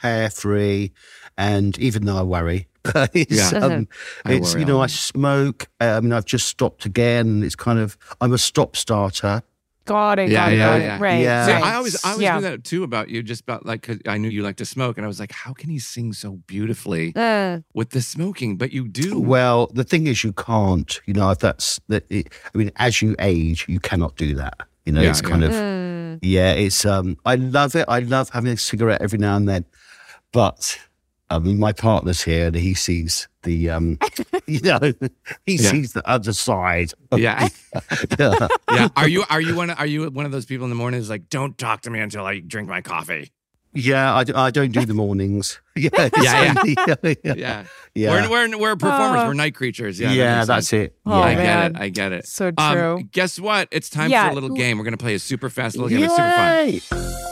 carefree, 0.02 0.90
and 1.38 1.78
even 1.78 2.06
though 2.06 2.18
I 2.18 2.24
worry, 2.24 2.68
but 2.68 2.68
it's, 2.68 2.69
Yeah. 3.14 3.50
Um, 3.54 3.88
it's 4.26 4.54
you 4.56 4.66
know, 4.66 4.78
all 4.78 4.84
I 4.84 4.88
smoke. 4.88 5.68
I 5.80 6.00
mean, 6.00 6.14
I've 6.14 6.26
just 6.26 6.48
stopped 6.48 6.86
again. 6.86 7.44
It's 7.44 7.56
kind 7.56 7.80
of, 7.80 7.98
I'm 8.22 8.34
a 8.34 8.38
stop 8.38 8.76
starter 8.76 9.44
Got 9.90 10.20
it. 10.20 10.30
Yeah, 10.30 10.46
got 10.46 10.52
it, 10.52 10.58
yeah, 10.58 10.66
got 10.68 10.80
it. 10.80 10.84
yeah. 10.84 11.00
Right. 11.02 11.22
Yeah. 11.22 11.46
See, 11.48 11.52
right. 11.54 11.64
I 11.64 11.74
always, 11.74 12.06
I 12.06 12.12
always 12.12 12.24
yeah. 12.24 12.36
knew 12.36 12.42
that 12.44 12.64
too 12.64 12.84
about 12.84 13.10
you, 13.10 13.24
just 13.24 13.42
about 13.42 13.66
like, 13.66 13.82
cause 13.82 13.98
I 14.08 14.20
knew 14.20 14.30
you 14.30 14.44
like 14.44 14.58
to 14.58 14.66
smoke, 14.66 14.98
and 14.98 15.06
I 15.06 15.08
was 15.08 15.20
like, 15.20 15.32
how 15.32 15.52
can 15.52 15.72
he 15.72 15.80
sing 15.80 16.14
so 16.14 16.34
beautifully 16.46 17.12
Uh, 17.16 17.62
with 17.74 17.90
the 17.90 18.02
smoking? 18.02 18.56
But 18.56 18.72
you 18.72 18.88
do. 18.88 19.20
Well, 19.20 19.66
the 19.74 19.84
thing 19.84 20.06
is, 20.06 20.24
you 20.24 20.32
can't. 20.32 21.02
You 21.08 21.16
know, 21.16 21.32
if 21.32 21.40
that's 21.40 21.80
that. 21.88 22.06
It, 22.12 22.32
I 22.54 22.58
mean, 22.58 22.70
as 22.76 23.02
you 23.02 23.16
age, 23.18 23.66
you 23.68 23.80
cannot 23.80 24.16
do 24.16 24.36
that. 24.36 24.60
You 24.86 24.94
know, 24.94 25.02
Yeah, 25.02 25.10
it's 25.10 25.24
yeah. 25.24 25.30
kind 25.30 25.44
of 25.44 25.52
mm. 25.54 26.20
yeah. 26.22 26.54
It's 26.54 26.86
um. 26.86 27.18
I 27.26 27.34
love 27.36 27.76
it. 27.76 27.86
I 27.88 28.00
love 28.00 28.30
having 28.30 28.54
a 28.54 28.58
cigarette 28.58 29.02
every 29.02 29.18
now 29.18 29.38
and 29.38 29.50
then, 29.50 29.66
but 30.32 30.78
I 31.32 31.40
mean, 31.40 31.60
my 31.60 31.74
partner's 31.74 32.24
here, 32.24 32.48
and 32.48 32.56
he 32.56 32.74
sees 32.74 33.28
the 33.44 33.70
um. 33.70 33.98
you 34.48 34.60
know, 34.62 34.80
he 35.46 35.56
Yeah. 35.56 35.70
sees 35.72 35.94
the 35.94 36.08
other 36.10 36.34
side. 36.34 36.92
yeah, 37.16 37.50
yeah. 38.20 38.48
yeah. 38.72 38.88
Are 38.96 39.08
you, 39.08 39.24
are 39.30 39.40
you 39.42 39.56
one, 39.56 39.70
are 39.70 39.86
you 39.86 40.10
one 40.10 40.26
of 40.26 40.32
those 40.32 40.46
people 40.46 40.66
in 40.66 40.70
the 40.70 40.76
morning 40.76 41.00
who's 41.00 41.10
like, 41.10 41.30
don't 41.30 41.58
talk 41.58 41.82
to 41.82 41.90
me 41.90 42.00
until 42.00 42.26
I 42.26 42.40
drink 42.40 42.68
my 42.68 42.82
coffee? 42.82 43.32
Yeah, 43.72 44.16
I, 44.16 44.24
I 44.36 44.50
don't 44.50 44.72
do 44.72 44.84
the 44.86 44.96
mornings. 44.96 45.60
Yeah, 45.76 46.10
Yeah, 46.22 46.54
yeah, 46.66 46.96
yeah, 47.04 47.14
yeah. 47.24 47.34
Yeah, 47.36 47.64
Yeah. 47.94 48.28
We're, 48.28 48.50
we're, 48.50 48.58
we're 48.58 48.76
performers. 48.76 49.22
Oh. 49.22 49.28
we're 49.28 49.34
night 49.36 49.54
creatures. 49.56 49.98
Yeah, 50.00 50.12
Yeah, 50.12 50.40
that 50.40 50.48
that's 50.48 50.68
sense. 50.70 50.88
it. 50.90 50.96
Oh, 51.06 51.22
I 51.22 51.32
yeah. 51.34 51.70
get 51.70 51.72
it. 51.72 51.82
I 51.82 51.90
get 51.90 52.12
it. 52.12 52.26
So 52.28 52.52
Um, 52.58 52.74
true. 52.74 53.04
guess 53.12 53.40
what? 53.40 53.68
It's 53.72 53.90
time 53.90 54.10
Yeah. 54.10 54.26
for 54.26 54.32
a 54.32 54.34
little 54.34 54.50
game. 54.58 54.78
We're 54.80 54.84
gonna 54.86 54.98
play 54.98 55.14
a 55.14 55.20
super 55.20 55.50
fast 55.52 55.78
little 55.78 55.88
game. 55.90 56.04
It's 56.04 56.16
super 56.16 56.82
fun. 57.12 57.29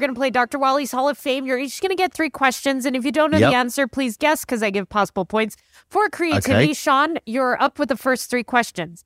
Going 0.00 0.10
to 0.14 0.18
play 0.18 0.30
Dr. 0.30 0.58
Wali's 0.58 0.90
Hall 0.92 1.08
of 1.08 1.18
Fame. 1.18 1.44
You're 1.46 1.58
each 1.58 1.80
going 1.80 1.90
to 1.90 1.94
get 1.96 2.12
three 2.14 2.30
questions. 2.30 2.86
And 2.86 2.96
if 2.96 3.04
you 3.04 3.12
don't 3.12 3.30
know 3.30 3.38
Yep. 3.38 3.50
the 3.50 3.56
answer, 3.56 3.86
please 3.86 4.16
guess 4.16 4.44
because 4.44 4.62
I 4.62 4.70
give 4.70 4.88
possible 4.88 5.24
points. 5.26 5.56
For 5.88 6.08
creativity, 6.08 6.64
Okay. 6.70 6.72
Sean, 6.72 7.18
you're 7.26 7.60
up 7.62 7.78
with 7.78 7.88
the 7.90 7.96
first 7.96 8.30
three 8.30 8.42
questions. 8.42 9.04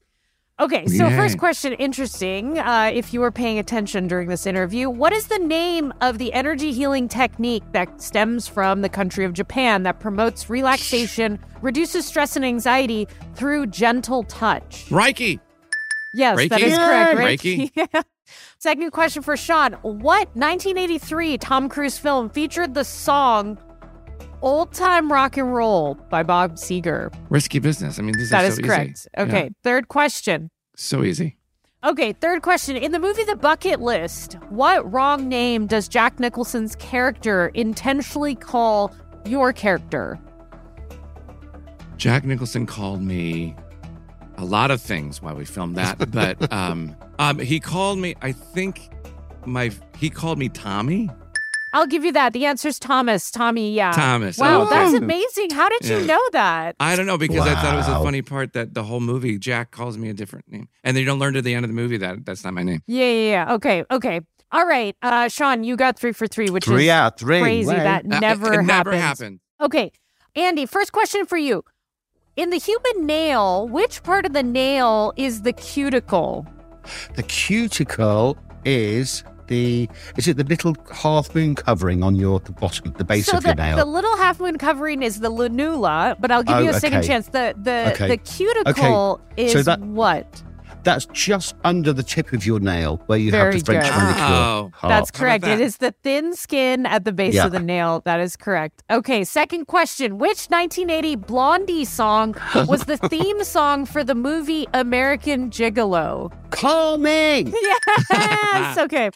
Okay, 0.61 0.87
so 0.87 1.09
Yay. 1.09 1.17
first 1.17 1.37
question, 1.39 1.73
interesting. 1.73 2.61
Uh, 2.61 2.89
if 2.95 3.13
you 3.13 3.19
were 3.19 3.33
paying 3.33 3.59
attention 3.59 4.07
during 4.07 4.29
this 4.29 4.47
interview, 4.47 4.89
what 4.89 5.13
is 5.13 5.27
the 5.27 5.41
name 5.41 5.93
of 6.01 6.19
the 6.19 6.33
energy 6.33 6.71
healing 6.73 7.09
technique 7.09 7.65
that 7.73 8.01
stems 8.01 8.47
from 8.47 8.81
the 8.81 8.89
country 8.89 9.25
of 9.25 9.33
Japan 9.33 9.83
that 9.83 9.99
promotes 9.99 10.49
relaxation, 10.49 11.41
reduces 11.61 12.07
stress 12.07 12.37
and 12.37 12.45
anxiety 12.45 13.09
through 13.35 13.67
gentle 13.67 14.23
touch? 14.23 14.87
Reiki. 14.91 15.41
Yes, 16.15 16.37
that 16.49 16.61
Reiki? 16.61 16.63
is 16.63 16.79
correct. 16.79 17.19
Reiki? 17.19 17.71
Yeah. 17.93 18.03
Second 18.59 18.91
question 18.93 19.23
for 19.23 19.37
Sean. 19.37 19.73
What 19.83 20.29
1983 20.37 21.39
Tom 21.39 21.69
Cruise 21.69 21.99
film 21.99 22.29
featured 22.31 22.75
the 22.75 22.85
song 22.85 23.59
Old 24.43 24.73
Time 24.73 25.11
Rock 25.11 25.37
and 25.37 25.55
Roll 25.55 25.95
by 26.11 26.23
Bob 26.23 26.55
Seger? 26.57 27.15
Risky 27.31 27.59
business. 27.59 27.99
I 27.99 28.03
mean, 28.03 28.15
these 28.17 28.31
That 28.31 28.45
is 28.45 28.57
so 28.57 28.63
correct. 28.63 28.91
easy. 28.91 29.09
Okay, 29.19 29.43
Yeah, 29.45 29.49
third 29.63 29.89
question. 29.89 30.51
so 30.77 31.03
easy. 31.03 31.37
Okay, 31.85 32.15
third 32.15 32.41
question. 32.43 32.77
In 32.77 32.93
the 32.93 32.99
movie 32.99 33.25
The 33.25 33.37
Bucket 33.37 33.79
List, 33.81 34.35
what 34.49 34.91
wrong 34.91 35.29
name 35.29 35.67
does 35.67 35.87
Jack 35.87 36.19
Nicholson's 36.19 36.75
character 36.77 37.49
intentionally 37.55 38.35
call 38.35 38.95
your 39.27 39.53
character? 39.53 40.19
Jack 41.97 42.25
Nicholson 42.25 42.67
called 42.67 43.03
me 43.03 43.55
a 44.37 44.45
lot 44.45 44.71
of 44.71 44.81
things 44.81 45.23
while 45.23 45.35
we 45.35 45.45
filmed 45.45 45.77
that, 45.77 46.11
but 46.11 46.53
um, 46.53 46.95
um, 47.19 47.39
he 47.39 47.61
called 47.61 47.99
me. 47.99 48.15
I 48.23 48.33
think 48.33 48.91
my 49.47 49.71
he 49.99 50.11
called 50.11 50.39
me 50.39 50.49
Tommy. 50.49 51.11
I'll 51.73 51.89
give 51.89 52.05
you 52.05 52.13
that. 52.13 52.33
The 52.33 52.47
answer's 52.47 52.79
Thomas. 52.79 53.33
Tommy, 53.33 53.75
yeah. 53.75 53.91
Thomas. 53.91 54.39
Wow, 54.39 54.63
Oh, 54.63 54.71
that's 54.71 54.95
amazing. 54.95 55.51
How 55.51 55.69
did 55.69 55.85
you 55.89 56.07
know 56.07 56.21
that? 56.31 56.77
I 56.79 56.95
don't 56.95 57.07
know 57.07 57.19
because 57.19 57.45
I 57.49 57.55
thought 57.57 57.75
it 57.75 57.79
was 57.79 57.89
a 57.89 57.99
funny 58.01 58.23
part 58.23 58.53
that 58.53 58.75
the 58.75 58.85
whole 58.85 59.01
movie 59.01 59.39
Jack 59.39 59.73
calls 59.73 59.99
me 59.99 60.09
a 60.09 60.15
different 60.15 60.49
name, 60.49 60.69
and 60.85 60.97
then 60.97 61.01
you 61.01 61.07
don't 61.07 61.19
learn 61.19 61.35
to 61.35 61.43
the 61.43 61.53
end 61.53 61.65
of 61.65 61.71
the 61.71 61.75
movie 61.75 61.97
that 61.97 62.25
that's 62.25 62.45
not 62.45 62.55
my 62.55 62.63
name. 62.63 62.81
Yeah, 62.87 63.05
yeah, 63.11 63.31
yeah. 63.47 63.55
Okay, 63.55 63.85
okay. 63.91 64.21
All 64.53 64.65
right, 64.67 64.95
uh, 65.03 65.27
Sean, 65.27 65.65
you 65.65 65.77
got 65.77 65.99
three 65.99 66.13
for 66.13 66.29
three, 66.29 66.49
which 66.49 66.65
Three 66.65 66.85
is 66.85 66.91
out 66.91 67.19
three. 67.19 67.41
crazy. 67.41 67.67
Wow. 67.73 67.83
That 67.83 68.05
Uh, 68.09 68.19
never 68.21 68.53
it, 68.53 68.61
it 68.61 68.63
never 68.63 68.93
happened. 68.97 69.41
Okay, 69.61 69.91
Andy, 70.37 70.67
first 70.67 70.93
question 70.93 71.27
for 71.27 71.37
you. 71.37 71.65
In 72.37 72.51
the 72.51 72.59
human 72.59 73.07
nail, 73.07 73.69
which 73.69 74.03
part 74.03 74.27
of 74.27 74.33
the 74.33 74.43
nail 74.43 75.13
is 75.17 75.43
the 75.43 75.53
cuticle? 75.53 76.45
The 77.15 77.23
cuticle 77.23 78.37
is 78.65 79.23
the 79.47 79.89
is 80.17 80.27
it 80.27 80.37
the 80.39 80.43
little 80.45 80.75
half 80.93 81.33
moon 81.35 81.55
covering 81.55 82.03
on 82.03 82.17
your 82.17 82.41
the 82.41 82.51
bottom 82.53 82.93
the 82.99 83.05
base 83.05 83.27
so 83.27 83.37
of 83.37 83.45
your 83.45 83.55
nail? 83.55 83.77
the 83.77 83.85
little 83.85 84.17
half 84.17 84.41
moon 84.41 84.59
covering 84.59 85.03
is 85.03 85.21
the 85.21 85.31
lunula, 85.31 86.17
but 86.19 86.33
I'll 86.33 86.43
give 86.43 86.57
Oh, 86.57 86.59
you 86.61 86.71
a 86.71 86.75
oh, 86.75 86.79
second 86.79 86.99
okay. 86.99 87.07
chance. 87.07 87.29
The 87.29 87.55
the 87.63 87.93
Okay. 87.93 88.09
the 88.09 88.17
cuticle 88.17 89.21
is 89.37 89.53
So 89.53 89.63
that- 89.63 89.81
what? 89.81 90.43
That's 90.85 91.07
just 91.07 91.55
under 91.65 91.93
the 91.93 92.03
tip 92.03 92.33
of 92.33 92.45
your 92.47 92.61
nail 92.61 93.03
where 93.07 93.19
you 93.19 93.31
Very 93.31 93.55
have 93.55 93.65
the 93.65 93.73
French 93.73 93.87
good. 93.87 93.97
manicure. 93.97 94.25
Oh. 94.25 94.71
That's 94.83 95.11
correct. 95.11 95.45
It 95.45 95.59
that? 95.59 95.61
is 95.61 95.79
the 95.79 95.93
thin 96.03 96.35
skin 96.37 96.85
at 96.87 97.05
the 97.05 97.13
base 97.13 97.35
Yeah. 97.35 97.47
of 97.47 97.53
the 97.53 97.61
nail. 97.61 98.03
That 98.05 98.21
is 98.21 98.37
correct. 98.37 98.83
Okay, 98.91 99.25
second 99.25 99.65
question. 99.67 100.19
Which 100.19 100.47
1980 100.51 101.17
Blondie 101.17 101.85
song 101.85 102.37
was 102.69 102.85
the 102.85 102.97
theme 102.99 103.43
song 103.45 103.87
for 103.87 104.05
the 104.05 104.15
movie 104.15 104.67
American 104.75 105.51
Gigolo? 105.51 106.31
Call 106.51 106.99
me. 107.09 107.51
Yes. 107.51 108.79
okay. 108.79 109.11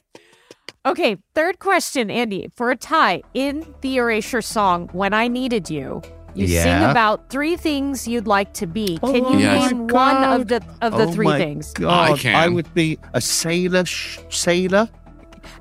Okay, 0.86 1.16
third 1.34 1.58
question, 1.58 2.10
Andy. 2.10 2.50
For 2.54 2.70
a 2.70 2.76
tie 2.76 3.22
in 3.34 3.74
the 3.82 3.96
Erasure 3.98 4.40
song, 4.40 4.88
When 4.92 5.12
I 5.12 5.28
Needed 5.28 5.68
You, 5.68 6.00
you 6.34 6.46
sing 6.48 6.82
about 6.84 7.28
three 7.30 7.56
things 7.56 8.06
you'd 8.06 8.26
like 8.26 8.52
to 8.54 8.66
be. 8.66 8.98
Can 8.98 9.24
Oh 9.24 9.32
you 9.32 9.38
Yes. 9.40 9.70
name 9.72 9.86
one 9.88 10.22
of 10.24 10.48
the 10.48 10.62
of 10.82 10.92
the 10.92 11.04
Oh 11.04 11.12
three 11.12 11.26
my 11.26 11.38
things? 11.38 11.72
God, 11.72 12.12
I 12.12 12.16
can. 12.18 12.34
I 12.34 12.48
would 12.48 12.72
be 12.74 12.98
a 13.14 13.20
sailor. 13.20 13.84
Sh- 13.84 14.18
sailor. 14.30 14.88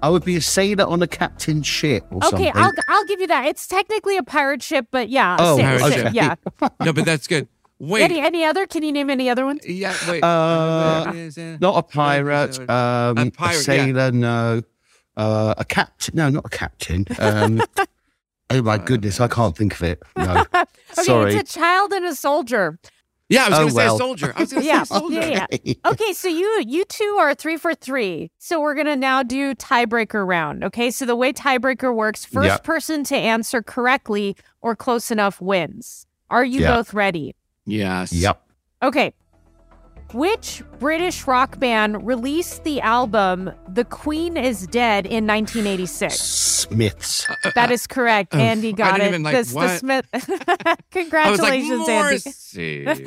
I 0.04 0.10
would 0.10 0.24
be 0.26 0.36
a 0.36 0.42
sailor 0.42 0.86
on 0.86 1.02
a 1.02 1.08
captain 1.08 1.64
ship 1.64 2.06
or 2.12 2.18
Okay, 2.18 2.30
something. 2.30 2.52
I'll 2.56 2.72
I'll 2.88 3.06
give 3.06 3.20
you 3.20 3.28
that. 3.28 3.46
It's 3.48 3.66
technically 3.68 4.18
a 4.18 4.24
pirate 4.24 4.62
ship, 4.62 4.88
but 4.92 5.10
yeah. 5.10 5.38
Oh, 5.40 5.58
sa- 5.58 5.64
pirate 5.64 5.80
sa- 5.82 5.90
ship. 5.90 6.14
yeah. 6.14 6.36
No, 6.86 6.94
but 6.94 7.06
that's 7.06 7.26
good. 7.28 7.48
Wait. 7.80 8.04
Any 8.04 8.20
any 8.20 8.44
other? 8.44 8.66
Can 8.68 8.84
you 8.84 8.92
name 8.92 9.10
any 9.10 9.30
other 9.30 9.46
ones? 9.46 9.62
yeah. 9.68 9.94
Wait. 10.10 10.24
Uh, 10.24 11.14
Not 11.62 11.78
a 11.78 11.84
pirate. 11.84 12.58
Um, 12.70 13.18
A 13.18 13.32
pirate, 13.32 13.54
yeah. 13.56 13.62
sailor. 13.62 14.12
No. 14.12 14.62
Uh, 15.16 15.54
a 15.58 15.66
captain. 15.66 16.16
No, 16.16 16.30
not 16.30 16.46
a 16.46 16.50
captain. 16.50 17.06
Um, 17.20 17.62
oh 18.50 18.62
my 18.62 18.76
uh, 18.76 18.78
goodness, 18.78 19.20
I 19.20 19.28
can't 19.28 19.56
think 19.56 19.74
of 19.74 19.84
it. 19.84 20.02
No. 20.18 20.44
Okay, 20.54 21.04
Sorry. 21.04 21.36
it's 21.36 21.56
a 21.56 21.60
child 21.60 21.92
and 21.94 22.06
a 22.06 22.16
soldier. 22.16 22.80
yeah, 23.30 23.46
I 23.46 23.50
was 23.50 23.58
Oh, 23.58 23.62
going 23.62 23.70
to 23.70 23.76
say 23.76 23.86
well. 23.86 23.96
a 23.96 23.98
soldier. 23.98 24.34
I 24.36 24.40
was 24.42 24.54
going 24.54 24.62
to 24.64 24.68
Yeah, 24.68 24.84
say 24.84 24.96
a 24.96 25.00
soldier. 25.00 25.20
yeah, 25.20 25.46
yeah. 25.64 25.74
Okay, 25.86 26.14
so 26.14 26.28
you 26.28 26.64
you 26.66 26.86
two 26.86 27.18
are 27.20 27.36
three 27.36 27.58
for 27.58 27.76
three. 27.76 28.32
So 28.40 28.60
we're 28.60 28.74
gonna 28.74 28.96
now 28.96 29.22
do 29.24 29.54
tiebreaker 29.54 30.26
round. 30.26 30.64
Okay, 30.64 30.90
so 30.92 31.06
the 31.06 31.16
way 31.16 31.34
tiebreaker 31.34 31.94
works, 31.94 32.26
first 32.26 32.48
Yep. 32.48 32.64
person 32.64 33.04
to 33.06 33.16
answer 33.16 33.62
correctly 33.62 34.36
or 34.62 34.76
close 34.76 35.12
enough 35.12 35.40
wins. 35.42 36.08
Are 36.30 36.44
you 36.46 36.62
Yeah. 36.62 36.76
both 36.76 36.94
ready? 36.94 37.36
Yes. 37.66 38.12
Yep. 38.14 38.42
Okay. 38.82 39.14
Which 40.14 40.64
British 40.80 41.28
rock 41.28 41.60
band 41.60 42.08
released 42.08 42.64
the 42.64 42.80
album 42.82 43.52
The 43.68 43.84
Queen 43.84 44.38
is 44.38 44.66
Dead 44.68 45.06
in 45.06 45.28
1986? 45.28 46.16
Smiths. 46.20 47.30
Uh, 47.30 47.36
uh, 47.44 47.52
that 47.56 47.72
is 47.72 47.88
correct. 47.88 48.34
Oh, 48.34 48.40
Andy 48.40 48.70
I 48.70 48.72
got 48.72 48.92
didn't 48.94 49.02
it. 49.06 49.10
even, 49.10 49.24
like, 49.24 49.36
This- 49.36 49.50
the 49.50 49.56
what? 49.56 49.80
Smith. 49.80 50.06
I 50.14 50.18
was 50.18 50.28
like, 50.66 50.80
Congratulations, 50.92 51.90
Andy. 51.90 52.18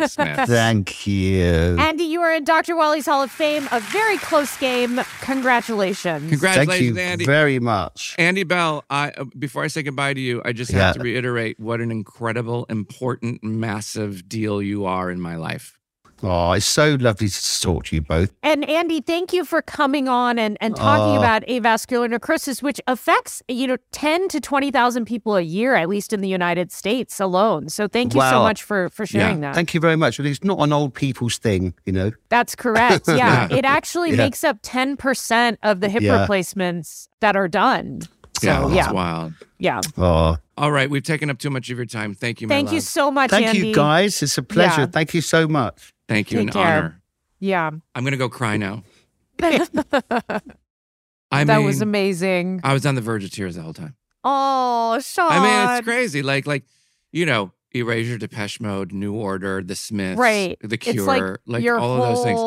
Smith. 0.07 0.48
Thank 0.48 1.07
you. 1.07 1.76
Andy, 1.78 2.05
you 2.05 2.20
are 2.20 2.32
in 2.34 2.44
Dr. 2.44 2.76
Wali's 2.76 3.07
Hall 3.07 3.22
of 3.22 3.30
Fame. 3.30 3.66
A 3.72 3.80
very 3.80 4.18
close 4.18 4.57
game. 4.59 5.01
Congratulations. 5.22 6.20
Thank 6.20 6.30
Congratulations, 6.30 6.96
you 6.96 7.03
Andy. 7.03 7.24
very 7.24 7.59
much. 7.59 8.14
Andy 8.18 8.44
Bell, 8.44 8.84
I 8.90 9.11
uh, 9.16 9.24
before 9.38 9.64
I 9.64 9.68
say 9.68 9.82
goodbye 9.82 10.14
to 10.14 10.20
you, 10.20 10.42
I 10.44 10.53
just 10.53 10.70
Yeah. 10.70 10.80
have 10.88 10.96
to 10.96 11.03
reiterate 11.03 11.59
what 11.59 11.80
an 11.80 11.90
incredible, 11.90 12.66
important, 12.68 13.42
massive 13.42 14.28
deal 14.28 14.61
you 14.61 14.84
are 14.84 15.11
in 15.11 15.20
my 15.20 15.36
life. 15.36 15.78
Oh, 16.22 16.52
it's 16.52 16.66
so 16.66 16.96
lovely 17.00 17.28
to 17.28 17.60
talk 17.60 17.84
to 17.86 17.96
you 17.96 18.02
both. 18.02 18.30
And 18.42 18.68
Andy, 18.68 19.00
thank 19.00 19.32
you 19.32 19.44
for 19.44 19.62
coming 19.62 20.08
on 20.08 20.38
and, 20.38 20.56
and 20.60 20.76
talking 20.76 21.16
Oh. 21.16 21.18
about 21.18 21.42
avascular 21.46 22.08
necrosis, 22.10 22.62
which 22.62 22.80
affects, 22.86 23.42
you 23.48 23.66
know, 23.66 23.76
10 23.92 24.28
to 24.28 24.40
20,000 24.40 25.04
people 25.06 25.36
a 25.36 25.40
year, 25.42 25.74
at 25.74 25.88
least 25.88 26.12
in 26.12 26.20
the 26.20 26.28
United 26.28 26.70
States 26.72 27.20
alone. 27.20 27.68
So 27.68 27.88
thank 27.88 28.14
you 28.14 28.20
so 28.20 28.42
much 28.42 28.62
for, 28.62 28.88
for 28.90 29.06
sharing 29.06 29.40
that. 29.40 29.54
Thank 29.54 29.72
you 29.74 29.80
very 29.80 29.96
much. 29.96 30.20
It's 30.20 30.44
not 30.44 30.58
an 30.60 30.72
old 30.72 30.94
people's 30.94 31.38
thing, 31.38 31.74
you 31.86 31.92
know. 31.92 32.10
That's 32.28 32.54
correct. 32.54 33.08
Yeah. 33.08 33.16
Yeah. 33.30 33.48
It 33.56 33.64
actually 33.64 34.10
Yeah. 34.10 34.16
makes 34.16 34.44
up 34.44 34.60
10% 34.62 35.56
of 35.62 35.80
the 35.80 35.88
hip 35.88 36.02
Yeah. 36.02 36.20
replacements 36.22 37.08
that 37.20 37.36
are 37.36 37.48
done. 37.48 38.00
So, 38.41 38.68
yeah, 38.68 38.74
yeah. 38.74 38.93
wild. 38.93 39.34
Yeah. 39.59 39.80
Oh, 39.99 40.36
All 40.57 40.72
right, 40.72 40.88
we've 40.88 41.03
taken 41.03 41.28
up 41.30 41.38
too 41.38 41.51
much 41.51 41.70
of 41.70 41.76
your 41.76 41.86
time. 41.86 42.14
Thank 42.14 42.41
you, 42.41 42.49
my 42.49 42.55
Thank 42.55 42.72
you 42.72 42.80
so 42.80 43.11
much, 43.11 43.30
thank 43.30 43.47
Andy. 43.47 43.68
you, 43.68 43.74
guys. 43.74 44.22
It's 44.22 44.38
a 44.38 44.43
pleasure. 44.43 44.82
Yeah. 44.82 44.86
Thank 44.86 45.14
you 45.14 45.20
so 45.20 45.47
much. 45.47 45.93
Thank 46.09 46.30
you, 46.32 46.38
Take 46.38 46.49
an 46.49 46.53
care. 46.53 46.62
honor. 46.78 47.03
Yeah. 47.38 47.70
I'm 47.95 48.05
gonna 48.05 48.16
go 48.16 48.28
cry 48.28 48.57
now. 48.57 48.82
that 49.38 50.41
mean, 51.32 51.64
was 51.64 51.80
amazing. 51.80 52.61
I 52.64 52.72
was 52.72 52.84
on 52.86 52.95
the 52.95 53.01
verge 53.01 53.24
of 53.24 53.30
tears 53.30 53.57
the 53.57 53.62
whole 53.62 53.72
time. 53.72 53.97
Oh, 54.24 54.99
Sean. 55.01 55.30
I 55.32 55.43
mean, 55.43 55.76
it's 55.78 55.84
crazy. 55.86 56.22
Like, 56.22 56.47
like, 56.47 56.64
you 57.12 57.24
know, 57.24 57.53
Erasure, 57.72 58.18
Depeche 58.18 58.61
Mode, 58.61 58.93
New 58.93 59.14
Order, 59.14 59.62
The 59.62 59.76
Smiths, 59.76 60.18
right. 60.18 60.59
The 60.61 60.76
Cure, 60.76 60.95
It's 60.95 61.05
like, 61.05 61.38
like 61.47 61.62
your 61.62 61.78
all 61.78 62.03
of 62.03 62.16
those 62.16 62.24
things. 62.24 62.41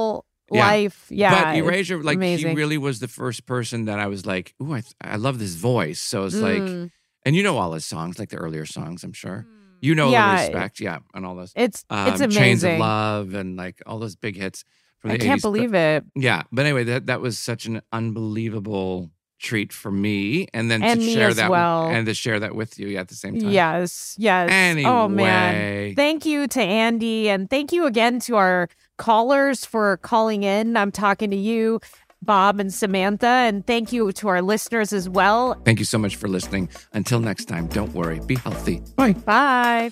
Yeah. 0.53 0.67
life. 0.67 1.05
Yeah. 1.09 1.43
but 1.43 1.55
Erasure, 1.57 2.01
like 2.03 2.17
amazing. 2.17 2.49
he 2.49 2.55
really 2.55 2.77
was 2.77 2.99
the 2.99 3.07
first 3.07 3.45
person 3.45 3.85
that 3.85 3.99
I 3.99 4.07
was 4.07 4.25
like, 4.25 4.53
"Ooh, 4.61 4.73
I, 4.73 4.81
th- 4.81 4.93
I 5.01 5.15
love 5.17 5.39
this 5.39 5.55
voice." 5.55 5.99
So 6.01 6.25
it's 6.25 6.35
like, 6.35 6.61
Mm. 6.61 6.91
and 7.25 7.35
you 7.35 7.43
know 7.43 7.57
all 7.57 7.73
his 7.73 7.85
songs, 7.85 8.19
like 8.19 8.29
the 8.29 8.37
earlier 8.37 8.65
songs, 8.65 9.03
I'm 9.03 9.13
sure. 9.13 9.45
You 9.81 9.95
know 9.95 10.11
Yeah. 10.11 10.35
the 10.37 10.41
respect, 10.53 10.79
yeah, 10.79 10.99
and 11.13 11.25
all 11.25 11.35
those. 11.35 11.51
It's 11.55 11.83
it's 11.91 12.21
um, 12.21 12.29
Chains 12.29 12.63
of 12.63 12.69
amazing. 12.69 12.79
Love 12.79 13.33
and 13.33 13.57
like 13.57 13.81
all 13.85 13.99
those 13.99 14.15
big 14.15 14.37
hits 14.37 14.63
from 14.99 15.09
the 15.09 15.15
I 15.15 15.17
can't 15.17 15.39
80s. 15.39 15.41
But- 15.43 15.47
believe 15.51 15.73
it. 15.73 16.03
Yeah, 16.15 16.43
but 16.51 16.65
anyway, 16.65 16.83
that 16.85 17.07
that 17.07 17.19
was 17.21 17.37
such 17.37 17.65
an 17.65 17.81
unbelievable 18.27 19.11
treat 19.39 19.73
for 19.73 19.91
me, 19.91 20.47
and 20.53 20.71
then 20.71 20.81
And 20.81 21.01
to 21.01 21.05
share 21.13 21.33
that 21.33 21.49
well. 21.51 21.87
and 21.89 22.05
to 22.05 22.13
share 22.13 22.39
that 22.39 22.55
with 22.55 22.79
you 22.79 22.87
yeah, 22.87 23.01
at 23.01 23.09
the 23.09 23.15
same 23.15 23.37
time. 23.39 23.49
Yes, 23.49 24.15
yes. 24.17 24.49
Oh 24.85 25.09
man. 25.09 25.55
Anyway. 25.55 25.93
Thank 25.95 26.25
you 26.25 26.47
to 26.47 26.61
Andy 26.61 27.27
and 27.29 27.49
thank 27.49 27.73
you 27.73 27.85
again 27.85 28.21
to 28.21 28.37
our 28.37 28.69
callers 28.97 29.65
for 29.65 29.97
calling 29.97 30.43
in. 30.43 30.77
I'm 30.77 30.91
talking 30.91 31.31
to 31.31 31.37
you, 31.37 31.79
Bob 32.21 32.59
and 32.59 32.73
Samantha, 32.73 33.27
and 33.27 33.65
thank 33.65 33.91
you 33.91 34.11
to 34.13 34.27
our 34.27 34.41
listeners 34.41 34.93
as 34.93 35.09
well. 35.09 35.55
Thank 35.65 35.79
you 35.79 35.85
so 35.85 35.97
much 35.97 36.15
for 36.15 36.27
listening. 36.27 36.69
Until 36.93 37.19
next 37.19 37.45
time, 37.45 37.67
don't 37.67 37.93
worry. 37.93 38.19
Be 38.25 38.35
healthy. 38.35 38.81
Bye. 38.95 39.13
Bye. 39.13 39.91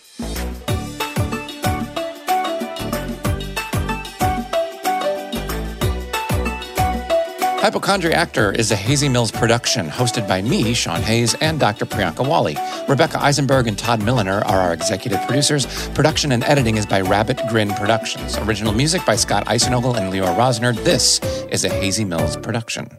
Hypochondriactor 7.61 8.57
is 8.57 8.71
a 8.71 8.75
Hazy 8.75 9.07
Mills 9.07 9.29
production 9.29 9.87
hosted 9.87 10.27
by 10.27 10.41
me, 10.41 10.73
Sean 10.73 10.99
Hayes, 11.03 11.35
and 11.41 11.59
Dr. 11.59 11.85
Priyanka 11.85 12.27
Wali. 12.27 12.57
Rebecca 12.89 13.21
Eisenberg 13.21 13.67
and 13.67 13.77
Todd 13.77 14.01
Milliner 14.03 14.43
are 14.45 14.61
our 14.61 14.73
executive 14.73 15.21
producers. 15.27 15.67
Production 15.89 16.31
and 16.31 16.43
editing 16.45 16.77
is 16.77 16.87
by 16.87 17.01
Rabbit 17.01 17.39
Grin 17.49 17.69
Productions. 17.75 18.35
Original 18.39 18.73
music 18.73 19.05
by 19.05 19.15
Scott 19.15 19.45
Eisenogel 19.45 19.95
and 19.95 20.11
Leora 20.11 20.35
Rosner. 20.35 20.75
This 20.83 21.19
is 21.51 21.63
a 21.63 21.69
Hazy 21.69 22.03
Mills 22.03 22.35
production. 22.35 22.89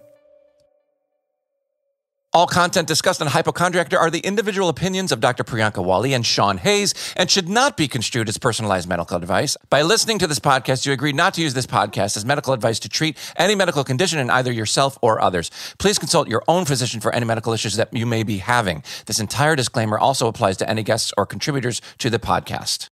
All 2.35 2.47
content 2.47 2.89
discussed 2.89 3.21
on 3.21 3.29
Hypochondriactor 3.29 3.99
are 3.99 4.09
the 4.09 4.21
individual 4.21 4.71
opinions 4.71 5.13
of 5.13 5.21
Dr. 5.21 5.45
Priyanka 5.45 5.85
Wali 5.85 6.15
and 6.15 6.25
Sean 6.25 6.57
Hayes 6.57 6.95
and 7.15 7.31
should 7.31 7.47
not 7.47 7.77
be 7.77 7.87
construed 7.87 8.27
as 8.27 8.39
personalized 8.39 8.89
medical 8.89 9.19
advice. 9.19 9.55
By 9.69 9.83
listening 9.83 10.19
to 10.21 10.27
this 10.27 10.39
podcast, 10.39 10.87
you 10.87 10.95
agree 10.95 11.13
not 11.13 11.35
to 11.35 11.43
use 11.43 11.53
this 11.53 11.67
podcast 11.67 12.17
as 12.17 12.25
medical 12.25 12.55
advice 12.55 12.79
to 12.81 12.89
treat 12.89 13.19
any 13.37 13.55
medical 13.55 13.85
condition 13.85 14.19
in 14.19 14.31
either 14.31 14.51
yourself 14.51 14.97
or 15.03 15.21
others. 15.21 15.51
Please 15.79 15.99
consult 15.99 16.27
your 16.27 16.43
own 16.49 16.65
physician 16.65 17.03
for 17.03 17.15
any 17.15 17.27
medical 17.27 17.53
issues 17.53 17.77
that 17.77 17.93
you 17.93 18.07
may 18.07 18.23
be 18.23 18.39
having. 18.39 18.83
This 19.05 19.21
entire 19.21 19.55
disclaimer 19.55 19.99
also 19.99 20.27
applies 20.27 20.57
to 20.57 20.71
any 20.71 20.83
guests 20.83 21.13
or 21.19 21.27
contributors 21.27 21.83
to 21.99 22.09
the 22.09 22.19
podcast. 22.19 22.92